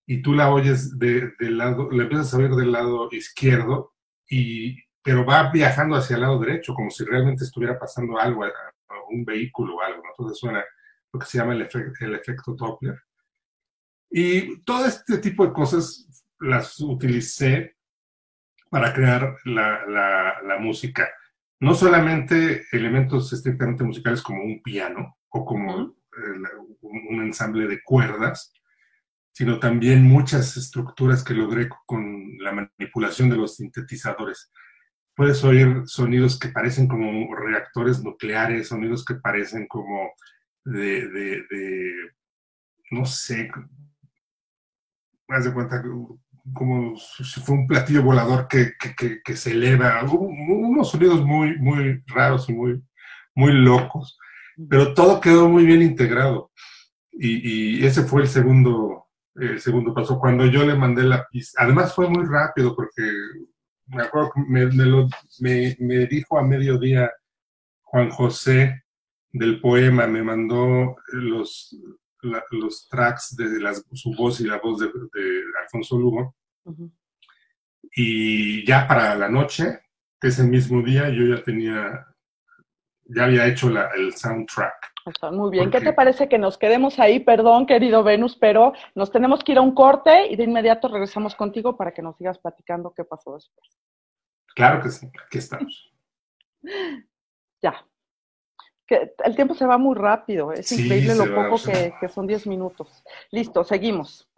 y 0.07 0.23
tú 0.23 0.35
la 0.35 0.51
oyes 0.53 0.99
de, 0.99 1.33
del 1.39 1.59
lado, 1.59 1.91
la 1.91 2.03
empiezas 2.03 2.35
a 2.35 2.39
oír 2.39 2.51
del 2.51 2.73
lado 2.73 3.09
izquierdo, 3.13 3.95
y, 4.29 4.77
pero 5.03 5.25
va 5.25 5.51
viajando 5.51 5.97
hacia 5.97 6.17
el 6.17 6.23
lado 6.23 6.39
derecho, 6.39 6.75
como 6.75 6.91
si 6.91 7.05
realmente 7.05 7.45
estuviera 7.45 7.79
pasando 7.79 8.19
algo, 8.19 8.45
un 9.11 9.25
vehículo 9.25 9.77
o 9.77 9.81
algo. 9.81 10.03
Entonces 10.11 10.39
suena 10.39 10.65
lo 11.13 11.21
que 11.21 11.27
se 11.27 11.39
llama 11.39 11.55
el, 11.55 11.69
el 12.01 12.15
efecto 12.15 12.55
Doppler. 12.55 13.01
Y 14.11 14.61
todo 14.63 14.87
este 14.87 15.19
tipo 15.19 15.47
de 15.47 15.53
cosas 15.53 16.25
las 16.41 16.79
utilicé 16.81 17.77
para 18.71 18.93
crear 18.93 19.37
la, 19.45 19.87
la, 19.87 20.43
la 20.43 20.59
música 20.59 21.09
no 21.65 21.75
solamente 21.75 22.67
elementos 22.73 23.33
estrictamente 23.33 23.85
musicales 23.85 24.21
como 24.21 24.43
un 24.43 24.63
piano 24.63 25.17
o 25.31 25.47
como 25.47 25.97
un 26.83 27.23
ensamble 27.23 27.67
de 27.67 27.81
cuerdas, 27.83 28.53
sino 29.33 29.59
también 29.59 30.03
muchas 30.03 30.59
estructuras 30.59 31.25
que 31.25 31.33
logré 31.33 31.71
con 31.87 32.37
la 32.39 32.53
manipulación 32.53 33.31
de 33.31 33.37
los 33.37 33.57
sintetizadores. 33.57 34.53
Puedes 35.17 35.43
oír 35.43 35.85
sonidos 35.87 36.39
que 36.39 36.51
parecen 36.51 36.87
como 36.87 37.35
reactores 37.35 38.05
nucleares, 38.05 38.69
sonidos 38.69 39.03
que 39.03 39.15
parecen 39.15 39.67
como 39.67 40.13
de, 40.67 41.09
de, 41.09 41.45
no 42.91 43.07
sé, 43.07 43.51
haz 45.29 45.47
de 45.47 45.55
cuenta, 45.55 45.83
como 46.53 46.97
si 46.97 47.41
fue 47.41 47.57
un 47.57 47.67
platillo 47.67 48.03
volador 48.03 48.49
que, 48.49 48.73
que, 48.97 49.23
que, 49.23 49.37
se 49.37 49.53
eleva, 49.53 50.03
unos 50.05 50.91
sonidos 50.91 51.25
muy, 51.25 51.57
muy 51.59 52.03
raros 52.07 52.49
y 52.49 52.53
muy, 52.53 52.83
muy 53.35 53.53
locos, 53.53 54.19
pero 54.69 54.93
todo 54.93 55.21
quedó 55.21 55.49
muy 55.49 55.65
bien 55.65 55.83
integrado. 55.83 56.51
Y, 57.13 57.79
y 57.79 57.87
ese 57.87 58.03
fue 58.03 58.23
el 58.23 58.29
segundo, 58.29 59.07
el 59.37 59.61
segundo 59.61 59.95
paso. 59.95 60.19
Cuando 60.19 60.45
yo 60.47 60.65
le 60.65 60.75
mandé 60.75 61.05
la 61.05 61.27
pista, 61.29 61.63
además 61.63 61.95
fue 61.95 62.09
muy 62.09 62.25
rápido 62.27 62.75
porque 62.77 63.03
me 63.87 64.03
acuerdo 64.03 64.33
que 64.35 64.41
me, 64.47 64.67
me, 65.41 65.77
me 65.79 66.07
dijo 66.07 66.39
a 66.39 66.43
mediodía 66.43 67.11
Juan 67.83 68.11
José 68.11 68.85
del 69.33 69.61
poema, 69.61 70.07
me 70.07 70.23
mandó 70.23 70.97
los, 71.13 71.77
los 72.51 72.89
tracks 72.89 73.37
de 73.37 73.47
su 73.93 74.15
voz 74.15 74.41
y 74.41 74.45
la 74.45 74.59
voz 74.59 74.81
de, 74.81 74.89
Alfonso 75.63 75.99
Lugo. 75.99 76.35
Y 77.95 78.67
ya 78.67 78.89
para 78.89 79.15
la 79.15 79.29
noche, 79.29 79.81
que 80.21 80.29
es 80.29 80.39
el 80.39 80.49
mismo 80.49 80.83
día, 80.83 81.09
yo 81.11 81.25
ya 81.25 81.43
tenía, 81.43 82.07
ya 83.05 83.25
había 83.25 83.47
hecho 83.47 83.69
el 83.69 84.13
soundtrack. 84.15 84.93
Está 85.07 85.31
muy 85.31 85.51
bien. 85.51 85.71
¿Qué 85.71 85.81
te 85.81 85.93
parece 85.93 86.29
que 86.29 86.39
nos 86.39 86.57
quedemos 86.57 86.99
ahí? 86.99 87.21
Perdón, 87.21 87.67
querido 87.67 88.03
Venus, 88.03 88.37
pero 88.37 88.73
nos 88.95 89.13
tenemos 89.13 89.45
que 89.45 89.53
ir 89.53 89.59
a 89.59 89.63
un 89.63 89.75
corte 89.75 90.29
y 90.31 90.37
de 90.37 90.45
inmediato 90.45 90.89
regresamos 90.89 91.35
contigo 91.35 91.77
para 91.77 91.93
que 91.93 92.01
nos 92.01 92.17
sigas 92.17 92.39
platicando 92.39 92.95
qué 92.97 93.05
pasó 93.05 93.35
después. 93.35 93.79
Claro 94.55 94.83
que 94.83 94.91
sí, 94.91 95.11
aquí 95.27 95.39
estamos. 95.39 95.93
Ya 97.63 97.83
que 98.87 99.15
el 99.25 99.35
tiempo 99.35 99.55
se 99.55 99.67
va 99.67 99.79
muy 99.79 99.95
rápido, 99.95 100.53
es 100.53 100.71
increíble 100.73 101.15
lo 101.15 101.35
poco 101.35 101.57
que, 101.63 102.09
son 102.09 102.27
10 102.27 102.47
minutos. 102.47 103.03
Listo, 103.31 103.65
seguimos. 103.65 104.29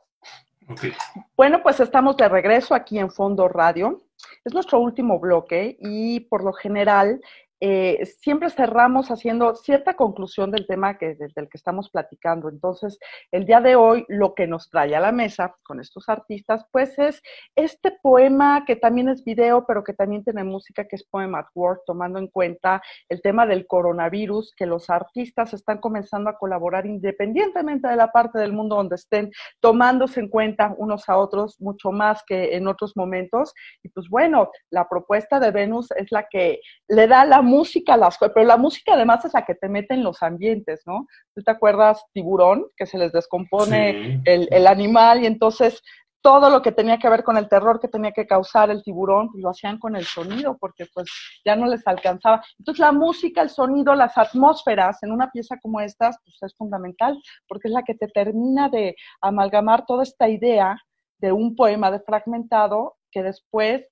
Bueno, 1.37 1.63
pues 1.63 1.81
estamos 1.81 2.17
de 2.17 2.29
regreso 2.29 2.75
aquí 2.75 2.99
en 2.99 3.11
Fondo 3.11 3.49
Radio. 3.49 4.03
Es 4.45 4.55
nuestro 4.55 4.81
último 4.81 5.19
bloque 5.19 5.77
y 5.81 6.21
por 6.21 6.43
lo 6.43 6.53
general 6.53 7.21
eh, 7.61 8.05
siempre 8.21 8.51
cerramos 8.51 9.11
haciendo 9.11 9.55
cierta 9.55 9.95
conclusión 9.95 10.51
del 10.51 10.67
tema 10.67 10.99
que, 10.99 11.15
del, 11.15 11.33
que 11.35 11.57
estamos 11.57 11.89
platicando. 11.91 12.49
Entonces, 12.49 12.99
el 13.33 13.47
día 13.47 13.61
de 13.61 13.77
hoy 13.77 14.05
lo 14.09 14.35
que 14.35 14.47
nos 14.47 14.69
trae 14.69 14.95
a 14.95 15.01
la 15.01 15.13
mesa 15.13 15.57
con 15.63 15.81
estos 15.81 16.09
artistas, 16.09 16.67
pues 16.71 16.99
es 16.99 17.23
este 17.55 17.93
poema 18.03 18.65
que 18.67 18.77
también 18.77 19.09
es 19.09 19.25
video, 19.25 19.65
pero 19.67 19.83
que 19.83 19.95
también 19.95 20.23
tiene 20.23 20.45
música, 20.45 20.87
que 20.87 20.97
es 20.97 21.05
Poem 21.05 21.35
at 21.35 21.47
Work, 21.55 21.83
tomando 21.87 22.19
en 22.19 22.29
cuenta 22.29 22.83
el 23.09 23.23
tema 23.23 23.47
del 23.47 23.67
coronavirus, 23.67 24.55
que 24.55 24.67
los 24.67 24.91
artistas 24.91 25.55
están 25.55 25.79
comenzando 25.79 26.29
a 26.29 26.37
colaborar 26.37 26.87
independientemente 26.87 27.89
de 27.89 27.97
la 27.97 28.13
parte 28.13 28.39
del 28.39 28.53
mundo 28.53 28.77
donde 28.77 28.97
estén, 28.97 29.31
tomándose 29.61 30.21
en 30.21 30.29
cuenta 30.29 30.75
unos 30.77 31.09
a 31.09 31.17
otros 31.17 31.61
mucho 31.61 31.91
más 31.91 32.23
que 32.27 32.57
en 32.57 32.69
otros 32.69 32.97
momentos. 32.97 33.55
Y 33.83 33.89
pues 33.89 34.09
bueno, 34.09 34.51
la 34.71 34.89
propuesta 34.89 35.41
de 35.41 35.51
Venus 35.51 35.91
es 35.93 36.13
la 36.13 36.27
que 36.29 36.61
le 36.89 37.07
da 37.07 37.25
la 37.25 37.43
música, 37.47 37.97
las, 37.97 38.19
pero 38.19 38.45
la 38.45 38.59
música 38.59 38.93
además 38.93 39.25
es 39.25 39.33
la 39.33 39.45
que 39.45 39.55
te 39.55 39.69
mete 39.69 39.95
en 39.95 40.05
los 40.05 40.23
ambientes, 40.23 40.83
¿no? 40.85 41.07
¿Tú 41.35 41.43
te 41.43 41.51
acuerdas 41.51 42.05
Tiburón, 42.13 42.67
que 42.77 42.85
se 42.85 42.99
les 42.99 43.13
descompone 43.13 44.21
el, 44.25 44.67
animal 44.67 45.23
y 45.23 45.27
entonces 45.27 45.83
todo 46.21 46.51
lo 46.51 46.61
que 46.61 46.73
tenía 46.73 46.99
que 46.99 47.09
ver 47.09 47.23
con 47.23 47.37
el 47.37 47.49
terror 47.49 47.79
que 47.79 47.87
tenía 47.87 48.11
que 48.11 48.27
causar 48.27 48.69
el 48.69 48.83
tiburón, 48.83 49.31
pues 49.31 49.43
lo 49.43 49.51
hacían 49.51 49.79
con 49.79 49.95
el 49.95 50.05
sonido, 50.05 50.59
porque 50.59 50.87
pues 50.93 51.07
ya 51.45 51.55
no 51.55 51.67
les 51.67 51.87
alcanzaba. 51.87 52.43
Entonces 52.59 52.81
la 52.81 52.91
música, 52.91 53.43
el 53.43 53.51
sonido, 53.51 53.95
las 53.95 54.19
atmósferas 54.19 55.01
en 55.05 55.13
una 55.13 55.31
pieza 55.31 55.57
como 55.63 55.81
estas, 55.81 56.17
pues 56.25 56.37
es 56.43 56.57
fundamental, 56.57 57.17
porque 57.47 57.69
es 57.69 57.75
la 57.75 57.85
que 57.85 57.95
te 57.95 58.09
termina 58.09 58.69
de 58.69 58.97
amalgamar 59.21 59.87
toda 59.87 60.03
esta 60.03 60.29
idea 60.29 60.77
de 61.19 61.31
un 61.31 61.55
poema 61.55 61.93
de 61.93 62.01
fragmentado 62.01 62.97
que 63.13 63.23
después 63.23 63.89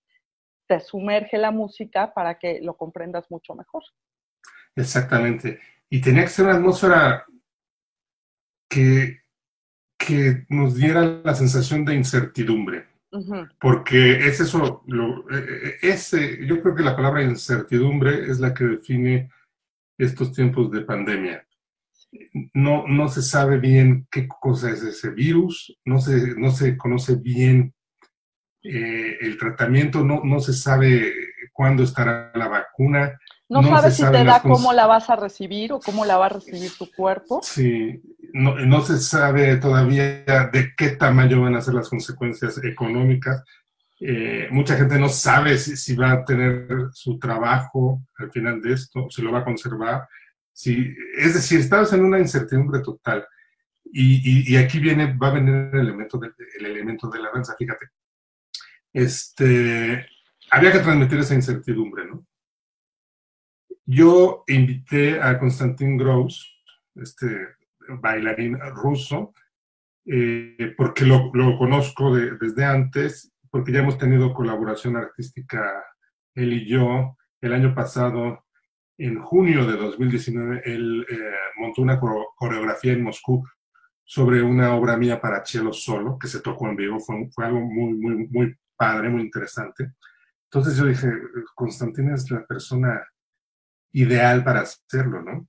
te 0.75 0.81
sumerge 0.81 1.39
la 1.39 1.53
música 1.53 2.13
para 2.13 2.37
que 2.37 2.61
lo 2.61 2.77
comprendas 2.77 3.31
mucho 3.31 3.55
mejor. 3.55 3.85
Exactamente. 4.75 5.61
Y 5.89 6.01
tenía 6.01 6.23
que 6.23 6.31
ser 6.31 6.47
una 6.47 6.57
atmósfera 6.57 7.25
que, 8.69 9.21
que 9.97 10.45
nos 10.49 10.75
diera 10.75 11.03
la 11.23 11.35
sensación 11.35 11.85
de 11.85 11.95
incertidumbre. 11.95 12.89
Porque 13.61 14.27
es 14.27 14.41
eso, 14.41 14.83
lo, 14.89 15.31
e, 15.31 15.37
e, 15.39 15.89
ese, 15.93 16.45
yo 16.45 16.61
creo 16.61 16.75
que 16.75 16.83
la 16.83 16.97
palabra 16.97 17.23
incertidumbre 17.23 18.29
es 18.29 18.41
la 18.41 18.53
que 18.53 18.65
define 18.65 19.31
estos 19.97 20.33
tiempos 20.33 20.73
de 20.73 20.81
pandemia. 20.81 21.47
no, 22.55 22.89
no 22.89 23.07
se 23.07 23.23
sabe 23.23 23.59
bien 23.59 24.09
qué 24.11 24.27
cosa 24.27 24.73
es 24.73 24.83
ese 24.83 25.11
virus, 25.11 25.79
no 25.85 26.01
se, 26.01 26.35
no 26.37 26.51
se 26.51 26.77
conoce 26.77 27.15
bien 27.15 27.73
eh, 28.65 29.19
el 29.21 29.37
tratamiento, 29.37 30.03
no, 30.03 30.23
no 30.25 30.41
se 30.41 30.55
sabe 30.55 31.13
cuándo 31.53 31.83
estará 31.83 32.33
la 32.35 32.49
vacuna. 32.49 33.19
No, 33.49 33.63
sabes 33.63 33.97
si 33.97 34.03
te 34.03 34.25
da 34.25 34.41
cómo 34.41 34.73
la 34.73 34.87
vas 34.87 35.11
a 35.11 35.17
recibir 35.17 35.73
o 35.73 35.81
cómo 35.81 36.05
la 36.07 36.17
va 36.17 36.27
a 36.27 36.31
recibir 36.31 36.71
tu 36.79 36.91
cuerpo. 36.91 37.41
Sí, 37.43 38.03
no, 38.33 38.57
no 38.57 38.81
se 38.81 38.99
sabe 38.99 39.57
todavía 39.57 40.49
de 40.53 40.73
qué 40.77 40.91
tamaño 40.91 41.43
van 41.43 41.55
a 41.55 41.61
ser 41.61 41.75
las 41.75 41.91
consecuencias 41.91 42.59
económicas. 42.65 43.45
Eh, 44.01 44.49
mucha 44.51 44.77
gente 44.77 44.99
no 44.99 45.09
sabe 45.09 45.59
si, 45.59 45.77
si, 45.77 45.95
va 45.95 46.13
a 46.13 46.25
tener 46.25 46.67
su 46.93 47.19
trabajo 47.19 48.03
al 48.19 48.31
final 48.33 48.61
de 48.61 48.73
esto, 48.73 49.09
si 49.11 49.23
lo 49.23 49.31
va 49.31 49.41
a 49.41 49.45
conservar. 49.45 50.09
Si, 50.53 50.95
es 51.17 51.35
decir, 51.35 51.61
estamos 51.61 51.93
en 51.93 52.05
una 52.05 52.19
incertidumbre 52.19 52.81
total. 52.81 53.27
Y, 53.85 54.53
y, 54.53 54.57
aquí 54.57 54.81
viene, 54.81 55.17
va 55.17 55.29
a 55.29 55.35
venir 55.35 55.71
el 55.73 55.81
elemento, 55.81 56.19
de, 56.19 56.31
el 56.59 56.67
elemento 56.67 57.09
de 57.09 57.21
la 57.21 57.31
danza, 57.33 57.55
fíjate. 57.57 57.87
Este, 58.95 60.07
había 60.51 60.73
que 60.73 60.79
transmitir 60.79 61.19
esa 61.19 61.35
incertidumbre, 61.35 62.07
¿no? 62.07 62.25
Yo 63.85 64.45
invité 64.47 65.21
a 65.21 65.39
Konstantin 65.39 65.99
Gross, 65.99 66.57
este 66.95 67.27
bailarín 68.01 68.57
ruso, 68.75 69.35
eh, 70.07 70.75
porque 70.77 71.05
lo, 71.05 71.31
lo 71.35 71.59
conozco 71.59 72.15
desde 72.15 72.65
antes, 72.65 73.33
porque 73.51 73.73
ya 73.73 73.81
hemos 73.81 73.99
tenido 73.99 74.33
colaboración 74.33 74.97
artística 74.97 75.85
él 76.35 76.53
y 76.53 76.67
yo. 76.67 77.17
El 77.41 77.53
año 77.53 77.75
pasado, 77.75 78.45
en 78.97 79.21
junio 79.21 79.67
de 79.67 79.77
2019, 79.77 80.63
él 80.65 81.07
eh, 81.11 81.17
montó 81.59 81.83
una 81.83 82.01
coreografía 82.01 82.93
en 82.93 83.03
Moscú 83.03 83.45
sobre 84.05 84.43
una 84.43 84.75
obra 84.75 84.97
mía 84.97 85.21
para 85.21 85.45
cielo 85.45 85.73
solo, 85.73 86.19
que 86.19 86.29
se 86.29 86.41
tocó 86.41 86.69
en 86.69 86.77
vivo. 86.77 87.01
Fue, 87.01 87.29
fue 87.35 87.47
algo 87.47 87.61
muy, 87.61 87.95
muy, 87.95 88.29
muy 88.29 88.57
padre, 88.77 89.09
muy 89.09 89.23
interesante. 89.23 89.95
Entonces 90.45 90.77
yo 90.77 90.87
dije, 90.87 91.09
Constantina 91.55 92.15
es 92.15 92.31
la 92.31 92.45
persona 92.47 93.03
ideal 93.93 94.45
para 94.45 94.61
hacerlo, 94.61 95.23
¿no? 95.23 95.49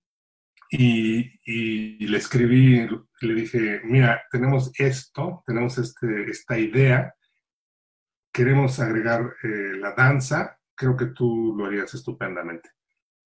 Y, 0.71 2.07
le 2.07 2.17
escribí, 2.17 2.87
le 3.21 3.33
dije, 3.33 3.81
mira, 3.83 4.23
tenemos 4.31 4.71
esto, 4.79 5.43
tenemos 5.45 5.77
este, 5.77 6.29
esta 6.29 6.57
idea, 6.57 7.13
queremos 8.31 8.79
agregar 8.79 9.35
eh, 9.43 9.77
la 9.79 9.93
danza, 9.93 10.59
creo 10.75 10.97
que 10.97 11.07
tú 11.07 11.55
lo 11.57 11.65
harías 11.65 11.93
estupendamente. 11.93 12.69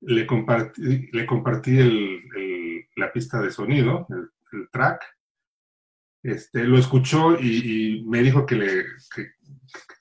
Le 0.01 0.27
compartí, 0.27 1.09
le 1.11 1.25
compartí 1.25 1.79
el, 1.79 2.87
la 2.95 3.11
pista 3.11 3.41
de 3.41 3.51
sonido, 3.51 4.07
el, 4.09 4.69
track, 4.71 5.03
este, 6.23 6.63
lo 6.65 6.77
escuchó 6.77 7.39
y, 7.39 8.03
me 8.07 8.21
dijo 8.21 8.45
que 8.45 8.55
le, 8.55 8.83
que 9.15 9.31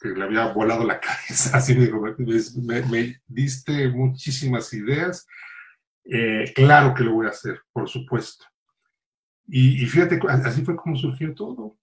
le 0.00 0.24
había 0.24 0.52
volado 0.52 0.84
la 0.84 1.00
cabeza. 1.00 1.56
Así 1.56 1.74
me 1.74 1.86
dijo, 1.86 2.00
me, 2.00 3.20
diste 3.26 3.88
muchísimas 3.88 4.72
ideas. 4.72 5.26
Eh, 6.04 6.52
claro 6.54 6.94
que 6.94 7.04
lo 7.04 7.14
voy 7.14 7.26
a 7.26 7.30
hacer, 7.30 7.60
por 7.72 7.88
supuesto. 7.88 8.46
Y, 9.46 9.86
fíjate, 9.86 10.20
así 10.28 10.62
fue 10.62 10.76
como 10.76 10.94
surgió 10.94 11.34
todo. 11.34 11.78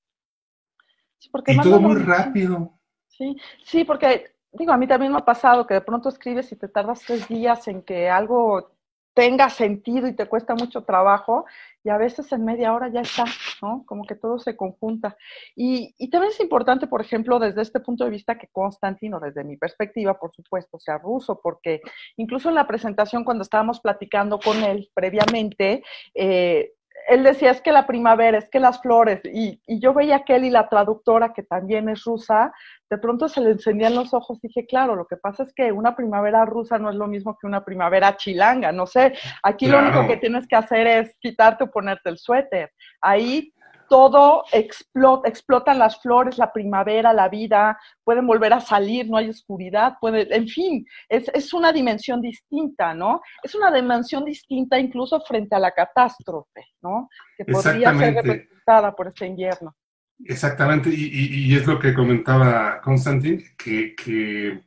y 1.48 1.60
todo 1.62 1.80
muy 1.80 2.00
rápido. 2.02 2.80
Sí, 3.08 3.36
sí, 3.64 3.84
porque 3.84 4.36
digo, 4.52 4.72
a 4.72 4.78
mí 4.78 4.88
también 4.88 5.12
me 5.12 5.18
ha 5.18 5.26
pasado 5.26 5.66
que 5.66 5.74
de 5.74 5.82
pronto 5.82 6.10
escribes 6.10 6.52
y 6.52 6.56
te 6.56 6.68
tardas 6.68 7.02
tres 7.06 7.28
días 7.28 7.68
en 7.68 7.82
que 7.82 8.10
algo 8.10 8.75
tenga 9.16 9.50
sentido 9.50 10.08
y 10.08 10.14
te 10.14 10.28
cuesta 10.28 10.54
mucho 10.54 10.84
trabajo, 10.84 11.46
y 11.84 11.90
a 11.90 11.98
veces 11.98 12.32
en 12.32 12.44
media 12.44 12.74
hora 12.74 12.90
ya 12.90 13.02
está, 13.02 13.26
¿no? 13.62 13.84
Como 13.86 14.06
que 14.06 14.16
todo 14.16 14.38
se 14.40 14.56
conjunta. 14.56 15.16
Y, 15.56 15.96
y 15.98 16.10
también 16.10 16.34
es 16.34 16.40
importante, 16.42 16.86
por 16.86 17.02
ejemplo, 17.02 17.40
desde 17.40 17.62
este 17.62 17.80
punto 17.80 18.04
de 18.04 18.10
vista 18.10 18.38
que 18.38 18.50
Constantino, 18.52 19.20
desde 19.20 19.44
mi 19.44 19.56
perspectiva, 19.56 20.20
por 20.20 20.34
supuesto, 20.36 20.78
sea 20.80 20.98
ruso, 20.98 21.40
porque 21.42 21.82
incluso 22.18 22.50
en 22.50 22.56
la 22.56 22.68
presentación 22.68 23.24
cuando 23.24 23.44
estábamos 23.44 23.80
platicando 23.80 24.38
con 24.40 24.62
él 24.64 24.90
previamente, 24.94 25.82
eh, 26.14 26.74
él 27.08 27.24
decía, 27.24 27.52
es 27.52 27.62
que 27.62 27.72
la 27.72 27.86
primavera, 27.86 28.38
es 28.38 28.50
que 28.50 28.60
las 28.60 28.82
flores, 28.82 29.22
y, 29.26 29.62
y, 29.68 29.80
yo 29.80 29.94
veía 29.94 30.24
que 30.24 30.36
él 30.36 30.46
y 30.46 30.50
la 30.50 30.70
traductora, 30.70 31.34
que 31.34 31.44
también 31.44 31.90
es 31.90 32.04
rusa, 32.04 32.52
de 32.90 32.98
pronto 32.98 33.28
se 33.28 33.42
le 33.42 33.52
encendían 33.52 33.96
los 33.96 34.14
ojos 34.14 34.40
y 34.44 34.48
dije, 34.48 34.66
claro, 34.66 34.96
lo 34.96 35.06
que 35.06 35.18
pasa 35.18 35.44
es 35.44 35.54
que 35.54 35.72
una 35.72 35.96
primavera 35.96 36.46
rusa 36.46 36.78
no 36.78 36.90
es 36.90 36.96
lo 36.96 37.08
mismo 37.08 37.38
que 37.40 37.48
una 37.48 37.64
primavera 37.64 38.16
chilanga, 38.18 38.72
no 38.72 38.86
sé, 38.86 39.14
aquí 39.44 39.68
lo 39.68 39.80
único 39.80 40.08
que 40.08 40.18
tienes 40.18 40.48
que 40.48 40.56
hacer 40.56 40.88
es 40.88 41.16
quitarte 41.20 41.64
o 41.64 41.72
ponerte 41.72 42.10
el 42.10 42.18
suéter. 42.18 42.72
Ahí 43.02 43.54
todo 43.90 44.44
explota, 44.52 45.28
explotan 45.28 45.80
las 45.80 46.02
flores, 46.02 46.38
la 46.38 46.52
primavera, 46.52 47.14
la 47.14 47.30
vida, 47.30 47.80
pueden 48.04 48.28
volver 48.28 48.54
a 48.54 48.60
salir, 48.60 49.10
no 49.10 49.18
hay 49.18 49.30
oscuridad, 49.30 49.98
puede, 50.00 50.34
en 50.36 50.48
fin, 50.48 50.86
es, 51.10 51.30
es, 51.34 51.54
una 51.54 51.72
dimensión 51.72 52.22
distinta, 52.22 52.94
¿no? 52.94 53.22
Es 53.44 53.56
una 53.56 53.72
dimensión 53.72 54.26
distinta 54.26 54.80
incluso 54.80 55.20
frente 55.22 55.56
a 55.56 55.60
la 55.60 55.72
catástrofe, 55.72 56.66
¿no? 56.82 57.10
Que 57.38 57.46
podría 57.46 57.98
ser 57.98 58.16
representada 58.16 58.96
por 58.96 59.08
este 59.08 59.28
invierno. 59.28 59.76
Exactamente, 60.24 60.90
y, 60.90 61.50
y, 61.50 61.56
es 61.56 61.68
lo 61.68 61.78
que 61.78 61.94
comentaba 61.94 62.80
Constantin, 62.82 63.44
que, 63.58 63.94
que, 63.96 64.64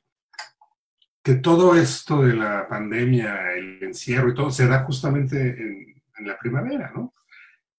que, 1.22 1.34
todo 1.36 1.74
esto 1.74 2.22
de 2.22 2.34
la 2.34 2.68
pandemia, 2.68 3.54
el 3.54 3.82
encierro 3.82 4.28
y 4.28 4.34
todo, 4.34 4.50
se 4.50 4.66
da 4.66 4.84
justamente 4.84 5.38
en, 5.38 6.02
en 6.18 6.26
la 6.26 6.36
primavera, 6.36 6.92
¿no? 6.94 7.14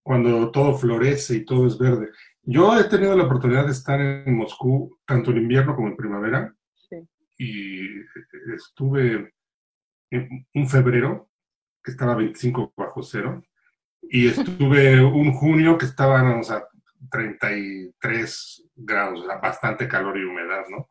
Cuando 0.09 0.49
todo 0.49 0.73
florece 0.73 1.35
y 1.35 1.45
todo 1.45 1.67
es 1.67 1.77
verde. 1.77 2.09
Yo 2.41 2.75
he 2.75 2.85
tenido 2.85 3.15
la 3.15 3.25
oportunidad 3.25 3.65
de 3.65 3.73
estar 3.73 4.01
en 4.01 4.35
Moscú 4.35 4.97
tanto 5.05 5.29
en 5.29 5.37
invierno 5.37 5.75
como 5.75 5.87
en 5.87 5.95
primavera. 5.95 6.51
Y 7.37 7.85
estuve 8.55 9.35
en 10.09 10.47
un 10.55 10.67
febrero 10.67 11.29
que 11.83 11.91
estaba 11.91 12.15
25 12.15 12.73
bajo 12.75 13.03
cero 13.03 13.43
y 14.01 14.29
estuve 14.29 14.99
un 14.99 15.31
junio 15.31 15.77
que 15.77 15.85
estábamos 15.85 16.49
a 16.49 16.67
33 17.11 18.63
grados, 18.77 19.27
bastante 19.39 19.87
calor 19.87 20.17
y 20.17 20.23
humedad, 20.23 20.63
¿no? 20.71 20.89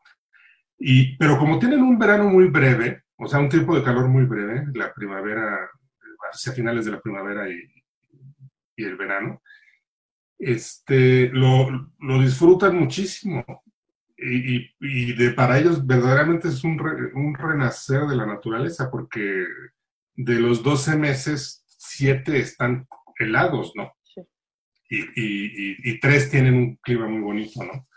Y, 0.77 1.17
pero 1.17 1.37
como 1.37 1.59
tienen 1.59 1.81
un 1.81 1.99
verano 1.99 2.23
muy 2.29 2.47
breve, 2.47 3.03
o 3.17 3.27
sea, 3.27 3.39
un 3.39 3.49
tiempo 3.49 3.75
de 3.75 3.83
calor 3.83 4.07
muy 4.07 4.23
breve, 4.23 4.65
la 4.75 4.93
primavera, 4.93 5.69
hacia 6.31 6.53
finales 6.53 6.85
de 6.85 6.91
la 6.91 7.01
primavera 7.01 7.49
y, 7.49 7.78
y 8.79 8.85
el 8.85 8.95
verano, 8.95 9.41
este, 10.37 11.29
lo, 11.29 11.69
lo 11.99 12.21
disfrutan 12.21 12.77
muchísimo. 12.79 13.45
Y, 14.17 14.69
y, 14.79 15.13
de, 15.13 15.31
para 15.31 15.59
ellos 15.59 15.85
verdaderamente 15.85 16.49
es 16.49 16.63
un, 16.63 16.79
un, 17.13 17.35
renacer 17.35 18.01
de 18.01 18.15
la 18.15 18.25
naturaleza, 18.25 18.89
porque 18.91 19.45
de 20.15 20.39
los 20.39 20.61
12 20.61 20.97
meses, 20.97 21.63
7 21.67 22.37
están 22.37 22.87
helados, 23.17 23.73
¿no? 23.75 23.93
Y, 24.89 25.05
y, 25.15 25.99
tres 25.99 26.31
tienen 26.31 26.55
un 26.55 26.75
clima 26.77 27.07
muy 27.07 27.21
bonito, 27.21 27.63
¿no? 27.63 27.87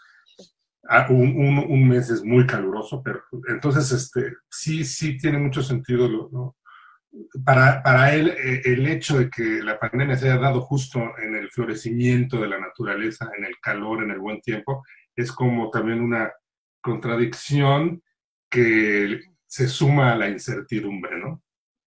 Ah, 0.89 1.07
un, 1.09 1.37
un, 1.37 1.59
un, 1.59 1.89
mes 1.89 2.11
es 2.11 2.23
muy 2.23 2.47
caluroso, 2.47 3.03
pero 3.03 3.23
entonces 3.49 3.91
este, 3.93 4.35
sí, 4.51 4.85
sí 4.85 5.17
tiene 5.17 5.39
mucho 5.39 5.63
sentido 5.63 6.07
lo, 6.07 6.57
para, 7.45 7.83
para 7.83 8.15
él 8.15 8.29
eh, 8.29 8.63
el 8.65 8.87
hecho 8.87 9.19
de 9.19 9.31
que 9.31 9.63
la 9.63 9.79
pandemia 9.79 10.17
se 10.17 10.31
haya 10.31 10.41
dado 10.41 10.61
justo 10.61 11.01
en 11.19 11.35
el 11.35 11.51
florecimiento 11.51 12.41
de 12.41 12.49
la 12.49 12.59
naturaleza, 12.59 13.31
en 13.37 13.45
el 13.45 13.59
calor, 13.61 14.03
en 14.03 14.11
el 14.11 14.19
buen 14.19 14.41
tiempo, 14.41 14.85
es 15.15 15.33
como 15.33 15.71
también 15.71 16.01
una 16.01 16.33
contradicción 16.81 18.03
que 18.51 19.21
se 19.47 19.69
suma 19.69 20.13
a 20.13 20.17
la 20.17 20.29
incertidumbre, 20.29 21.19
¿no? 21.19 21.43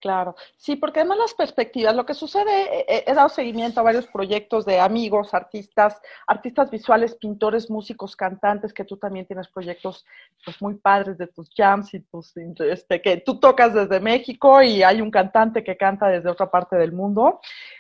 Claro, 0.05 0.35
sí, 0.55 0.75
porque 0.75 0.99
además 0.99 1.17
las 1.17 1.33
perspectivas, 1.33 1.95
lo 1.95 2.05
que 2.05 2.13
sucede, 2.13 2.51
eh, 2.81 2.85
eh, 2.87 3.03
he, 3.07 3.13
dado 3.15 3.27
seguimiento 3.27 3.79
a 3.79 3.83
varios 3.83 4.05
proyectos 4.05 4.63
de 4.63 4.79
amigos, 4.79 5.33
artistas, 5.33 5.99
artistas 6.27 6.69
visuales, 6.69 7.15
pintores, 7.15 7.71
músicos, 7.71 8.15
cantantes, 8.15 8.71
que 8.71 8.85
tú 8.85 8.97
también 8.97 9.25
tienes 9.25 9.47
proyectos 9.47 10.05
pues, 10.45 10.61
muy 10.61 10.75
padres 10.75 11.17
de 11.17 11.25
tus 11.25 11.49
jams 11.57 11.91
y 11.95 12.01
tus, 12.01 12.37
este, 12.37 13.01
que 13.01 13.17
tú 13.17 13.39
tocas 13.39 13.73
desde 13.73 13.99
México 13.99 14.61
y 14.61 14.83
hay 14.83 15.01
un 15.01 15.09
cantante 15.09 15.63
que 15.63 15.75
canta 15.75 16.05
desde 16.05 16.29
otra 16.29 16.51
parte 16.51 16.75
del 16.75 16.91
mundo. 16.91 17.39